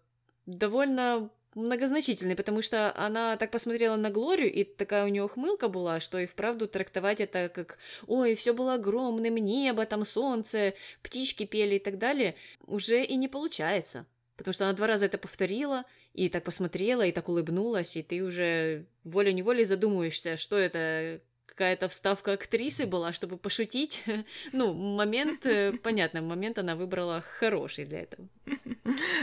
довольно 0.47 1.30
многозначительный, 1.55 2.36
потому 2.36 2.62
что 2.62 2.92
она 2.97 3.36
так 3.36 3.51
посмотрела 3.51 3.97
на 3.97 4.11
Глорию, 4.11 4.53
и 4.53 4.64
такая 4.64 5.05
у 5.05 5.09
нее 5.09 5.28
хмылка 5.28 5.68
была, 5.68 6.01
что 6.01 6.18
и 6.18 6.26
вправду 6.26 6.66
трактовать 6.68 7.20
это 7.20 7.49
как 7.49 7.78
«Ой, 8.07 8.34
все 8.34 8.53
было 8.53 8.74
огромным, 8.74 9.36
небо, 9.36 9.86
там 9.86 10.05
солнце, 10.05 10.74
птички 11.03 11.45
пели» 11.47 11.76
и 11.76 11.78
так 11.78 11.99
далее, 11.99 12.34
уже 12.66 13.05
и 13.05 13.16
не 13.16 13.28
получается. 13.28 14.07
Потому 14.36 14.53
что 14.53 14.64
она 14.64 14.72
два 14.72 14.88
раза 14.88 15.07
это 15.07 15.18
повторила, 15.18 15.84
и 16.12 16.28
так 16.28 16.45
посмотрела, 16.45 17.07
и 17.07 17.12
так 17.12 17.28
улыбнулась, 17.28 17.97
и 17.97 18.03
ты 18.03 18.22
уже 18.22 18.86
волей-неволей 19.05 19.64
задумываешься, 19.64 20.36
что 20.36 20.57
это 20.57 21.20
какая-то 21.55 21.89
вставка 21.89 22.33
актрисы 22.33 22.87
была, 22.87 23.13
чтобы 23.13 23.39
пошутить. 23.39 24.05
Ну, 24.53 24.75
момент, 24.75 25.47
э, 25.47 25.73
понятно, 25.83 26.21
момент 26.23 26.59
она 26.59 26.77
выбрала 26.77 27.23
хороший 27.39 27.85
для 27.85 28.01
этого. 28.01 28.29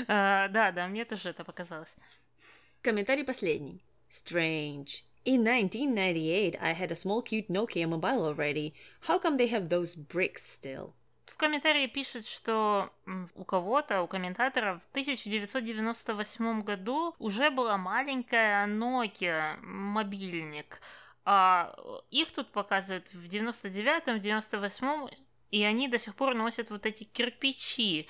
А, 0.07 0.47
да, 0.47 0.71
да, 0.71 0.87
мне 0.87 1.05
тоже 1.05 1.29
это 1.29 1.43
показалось. 1.43 1.95
Комментарий 2.81 3.23
последний. 3.23 3.83
Strange. 4.09 5.03
In 5.23 5.41
1998, 5.41 6.57
I 6.59 6.73
had 6.73 6.91
a 6.91 6.95
small 6.95 7.21
cute 7.21 7.47
Nokia 7.47 7.87
mobile 7.87 8.25
already. 8.25 8.73
How 9.07 9.19
come 9.19 9.37
they 9.37 9.47
have 9.49 9.69
those 9.69 9.95
bricks 9.95 10.41
still? 10.41 10.93
В 11.25 11.37
комментарии 11.37 11.87
пишут, 11.87 12.25
что 12.25 12.91
у 13.35 13.43
кого-то, 13.45 14.01
у 14.01 14.07
комментаторов 14.07 14.81
в 14.81 14.89
1998 14.89 16.61
году 16.61 17.15
уже 17.19 17.51
была 17.51 17.77
маленькая 17.77 18.67
Nokia 18.67 19.57
мобильник, 19.61 20.81
а 21.25 21.75
их 22.09 22.31
тут 22.31 22.51
показывают 22.51 23.13
в 23.13 23.27
99-м, 23.27 24.17
98-м, 24.17 25.09
и 25.51 25.63
они 25.63 25.87
до 25.87 25.99
сих 25.99 26.15
пор 26.15 26.35
носят 26.35 26.71
вот 26.71 26.85
эти 26.85 27.03
кирпичи. 27.03 28.07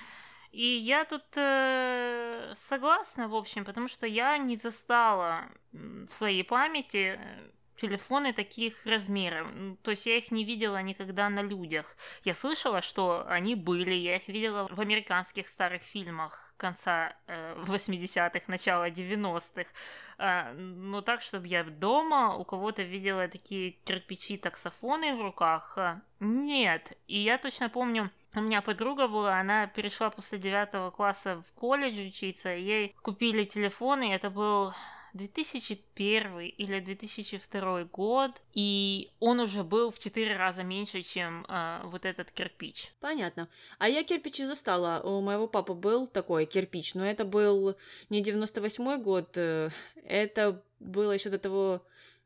И 0.52 0.66
я 0.66 1.04
тут 1.04 1.24
э, 1.36 2.52
согласна, 2.54 3.28
в 3.28 3.34
общем, 3.34 3.64
потому 3.64 3.88
что 3.88 4.06
я 4.06 4.36
не 4.38 4.56
застала 4.56 5.46
в 5.72 6.12
своей 6.12 6.44
памяти 6.44 7.18
э, 7.18 7.50
телефоны 7.76 8.32
таких 8.32 8.84
размеров. 8.86 9.48
То 9.82 9.90
есть 9.90 10.06
я 10.06 10.18
их 10.18 10.30
не 10.30 10.44
видела 10.44 10.82
никогда 10.82 11.28
на 11.30 11.42
людях. 11.42 11.96
Я 12.24 12.34
слышала, 12.34 12.82
что 12.82 13.24
они 13.26 13.54
были, 13.54 13.94
я 13.94 14.16
их 14.16 14.28
видела 14.28 14.68
в 14.70 14.80
американских 14.80 15.48
старых 15.48 15.82
фильмах 15.82 16.51
конца 16.62 17.12
э, 17.26 17.54
80-х, 17.66 18.44
начала 18.46 18.88
90-х. 18.88 19.70
Э, 20.18 20.52
но 20.54 21.00
так, 21.00 21.20
чтобы 21.20 21.48
я 21.48 21.64
дома 21.64 22.36
у 22.36 22.44
кого-то 22.44 22.82
видела 22.82 23.28
такие 23.28 23.76
кирпичи-таксофоны 23.84 25.16
в 25.16 25.20
руках, 25.20 25.74
э, 25.76 26.00
нет. 26.20 26.96
И 27.08 27.18
я 27.18 27.36
точно 27.38 27.68
помню, 27.68 28.10
у 28.34 28.40
меня 28.40 28.62
подруга 28.62 29.08
была, 29.08 29.40
она 29.40 29.66
перешла 29.66 30.10
после 30.10 30.38
девятого 30.38 30.90
класса 30.90 31.42
в 31.42 31.52
колледж 31.52 32.06
учиться, 32.06 32.48
ей 32.48 32.94
купили 33.02 33.44
телефон, 33.44 34.02
и 34.02 34.08
это 34.08 34.30
был 34.30 34.72
2001 35.12 36.38
или 36.40 36.80
2002 36.80 37.84
год, 37.84 38.30
и 38.54 39.10
он 39.20 39.40
уже 39.40 39.62
был 39.62 39.90
в 39.90 39.98
четыре 39.98 40.36
раза 40.36 40.62
меньше, 40.62 41.02
чем 41.02 41.44
э, 41.48 41.80
вот 41.84 42.04
этот 42.04 42.30
кирпич. 42.30 42.92
Понятно. 43.00 43.48
А 43.78 43.88
я 43.88 44.04
кирпичи 44.04 44.44
застала. 44.44 45.00
У 45.04 45.20
моего 45.20 45.46
папы 45.46 45.74
был 45.74 46.06
такой 46.06 46.46
кирпич, 46.46 46.94
но 46.94 47.04
это 47.04 47.24
был 47.24 47.76
не 48.10 48.22
98 48.22 49.02
год, 49.02 49.36
э, 49.36 49.70
это 50.04 50.62
было 50.80 51.12
еще 51.12 51.30
до 51.30 51.38
того 51.38 51.82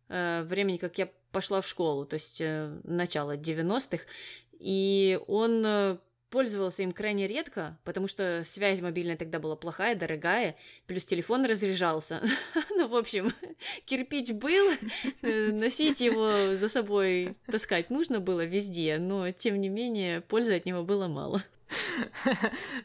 э, 0.09 0.43
времени, 0.45 0.76
как 0.76 0.99
я 0.99 1.11
пошла 1.32 1.61
в 1.61 1.68
школу, 1.68 2.07
то 2.07 2.14
есть 2.14 2.41
э, 2.41 2.80
начало 2.84 3.37
90-х, 3.37 4.05
и 4.59 5.20
он 5.26 5.62
э, 5.66 5.99
пользовался 6.31 6.83
им 6.83 6.93
крайне 6.93 7.27
редко, 7.27 7.79
потому 7.85 8.09
что 8.09 8.43
связь 8.45 8.81
мобильная 8.81 9.16
тогда 9.16 9.39
была 9.39 9.57
плохая, 9.57 9.95
дорогая, 9.95 10.57
плюс 10.87 11.05
телефон 11.05 11.45
разряжался. 11.45 12.20
ну, 12.70 12.89
в 12.89 12.97
общем, 12.97 13.33
кирпич 13.85 14.33
был, 14.33 14.72
э, 15.22 15.53
носить 15.53 16.01
его 16.01 16.31
за 16.55 16.68
собой, 16.68 17.37
таскать 17.47 17.91
нужно 17.91 18.20
было 18.20 18.45
везде, 18.45 18.99
но, 18.99 19.31
тем 19.31 19.61
не 19.61 19.68
менее, 19.68 20.20
пользы 20.20 20.57
от 20.57 20.66
него 20.66 20.83
было 20.83 21.07
мало. 21.09 21.43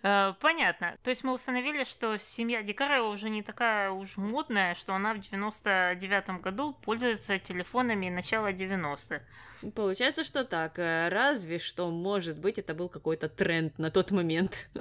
Э, 0.03 0.33
понятно. 0.39 0.97
То 1.03 1.09
есть 1.09 1.23
мы 1.23 1.33
установили, 1.33 1.83
что 1.83 2.17
семья 2.17 2.63
Дикарова 2.63 3.09
уже 3.09 3.29
не 3.29 3.43
такая 3.43 3.91
уж 3.91 4.17
модная, 4.17 4.75
что 4.75 4.93
она 4.93 5.13
в 5.13 5.17
99-м 5.17 6.41
году 6.41 6.73
пользуется 6.81 7.37
телефонами 7.37 8.09
начала 8.09 8.51
90-х. 8.51 9.21
Получается, 9.75 10.23
что 10.23 10.43
так. 10.43 10.79
Э, 10.79 11.09
разве 11.09 11.59
что, 11.59 11.89
может 11.91 12.37
быть, 12.37 12.57
это 12.57 12.73
был 12.73 12.89
какой-то 12.89 13.29
тренд 13.29 13.77
на 13.77 13.91
тот 13.91 14.11
момент. 14.11 14.69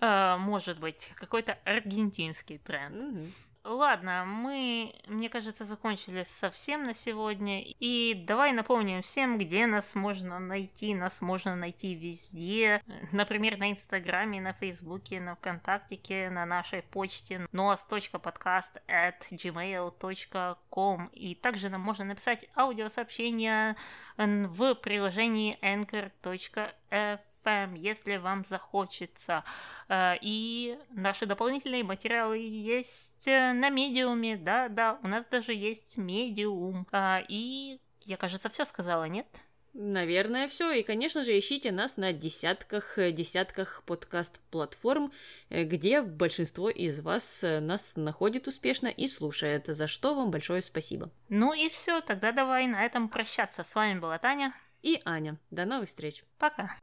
Э, 0.00 0.36
может 0.36 0.80
быть, 0.80 1.12
какой-то 1.14 1.58
аргентинский 1.64 2.58
тренд. 2.58 3.28
Ладно, 3.68 4.24
мы, 4.24 4.94
мне 5.08 5.28
кажется, 5.28 5.66
закончили 5.66 6.22
совсем 6.22 6.84
на 6.84 6.94
сегодня. 6.94 7.62
И 7.62 8.14
давай 8.14 8.52
напомним 8.52 9.02
всем, 9.02 9.36
где 9.36 9.66
нас 9.66 9.94
можно 9.94 10.38
найти. 10.38 10.94
Нас 10.94 11.20
можно 11.20 11.54
найти 11.54 11.94
везде. 11.94 12.82
Например, 13.12 13.58
на 13.58 13.70
Инстаграме, 13.70 14.40
на 14.40 14.54
Фейсбуке, 14.54 15.20
на 15.20 15.34
ВКонтактике, 15.36 16.30
на 16.30 16.46
нашей 16.46 16.80
почте 16.80 17.46
nos.podcast 17.52 18.80
at 18.88 19.16
gmail.com. 19.30 21.10
И 21.12 21.34
также 21.34 21.68
нам 21.68 21.82
можно 21.82 22.06
написать 22.06 22.46
аудиосообщение 22.56 23.76
в 24.16 24.74
приложении 24.76 25.58
anchor.fm 25.60 27.18
FM, 27.44 27.76
если 27.78 28.16
вам 28.16 28.44
захочется. 28.44 29.44
Э, 29.88 30.14
и 30.20 30.78
наши 30.90 31.26
дополнительные 31.26 31.84
материалы 31.84 32.38
есть 32.38 33.26
э, 33.26 33.52
на 33.52 33.70
медиуме, 33.70 34.36
да-да, 34.36 34.98
у 35.02 35.08
нас 35.08 35.24
даже 35.26 35.54
есть 35.54 35.96
медиум. 35.96 36.86
Э, 36.92 37.20
и 37.28 37.80
я, 38.04 38.16
кажется, 38.16 38.48
все 38.48 38.64
сказала, 38.64 39.04
нет? 39.04 39.26
Наверное, 39.74 40.48
все. 40.48 40.72
И, 40.72 40.82
конечно 40.82 41.22
же, 41.22 41.38
ищите 41.38 41.70
нас 41.70 41.96
на 41.96 42.12
десятках, 42.12 42.94
десятках 42.96 43.82
подкаст-платформ, 43.86 45.12
где 45.50 46.02
большинство 46.02 46.68
из 46.68 47.00
вас 47.00 47.44
нас 47.60 47.94
находит 47.94 48.48
успешно 48.48 48.88
и 48.88 49.06
слушает, 49.06 49.66
за 49.66 49.86
что 49.86 50.14
вам 50.14 50.30
большое 50.30 50.62
спасибо. 50.62 51.10
Ну 51.28 51.52
и 51.52 51.68
все, 51.68 52.00
тогда 52.00 52.32
давай 52.32 52.66
на 52.66 52.84
этом 52.84 53.08
прощаться. 53.08 53.62
С 53.62 53.74
вами 53.74 53.98
была 54.00 54.18
Таня 54.18 54.52
и 54.82 55.00
Аня. 55.04 55.36
До 55.50 55.64
новых 55.64 55.88
встреч. 55.88 56.24
Пока. 56.38 56.76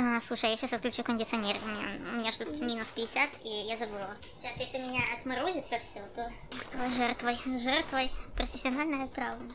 А, 0.00 0.20
слушай, 0.20 0.50
я 0.50 0.56
сейчас 0.56 0.72
отключу 0.72 1.02
кондиционер. 1.02 1.56
У 1.60 1.66
меня, 1.66 1.88
у 2.12 2.16
меня 2.20 2.30
что 2.30 2.44
тут 2.44 2.60
минус 2.60 2.86
50, 2.94 3.30
и 3.42 3.48
я 3.48 3.76
забыла. 3.76 4.14
Сейчас, 4.36 4.56
если 4.60 4.78
меня 4.78 5.00
отморозится 5.18 5.76
все, 5.80 6.00
то 6.14 6.30
стала 6.68 6.88
жертвой. 6.90 7.36
Жертвой 7.58 8.12
профессиональная 8.36 9.08
травма. 9.08 9.52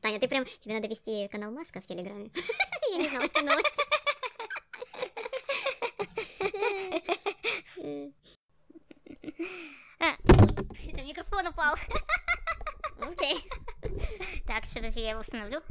Таня, 0.00 0.18
ты 0.18 0.28
прям... 0.28 0.46
Тебе 0.46 0.76
надо 0.76 0.88
вести 0.88 1.28
канал 1.28 1.52
Маска 1.52 1.82
в 1.82 1.86
Телеграме. 1.86 2.30
Я 2.92 2.98
не 3.02 3.08
знала 3.10 3.24
эту 3.24 3.44
новость. 3.44 3.68
А, 10.00 10.14
это 10.24 11.02
микрофон 11.02 11.46
упал. 11.46 11.76
Окей. 13.00 13.36
Так, 14.46 14.64
что 14.64 14.76
подожди, 14.76 15.00
я 15.00 15.10
его 15.10 15.20
установлю. 15.20 15.62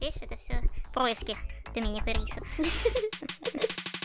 Видишь, 0.00 0.22
это 0.22 0.36
все 0.36 0.60
происки 0.92 1.36
Доминику 1.74 2.10
Рису. 2.10 2.40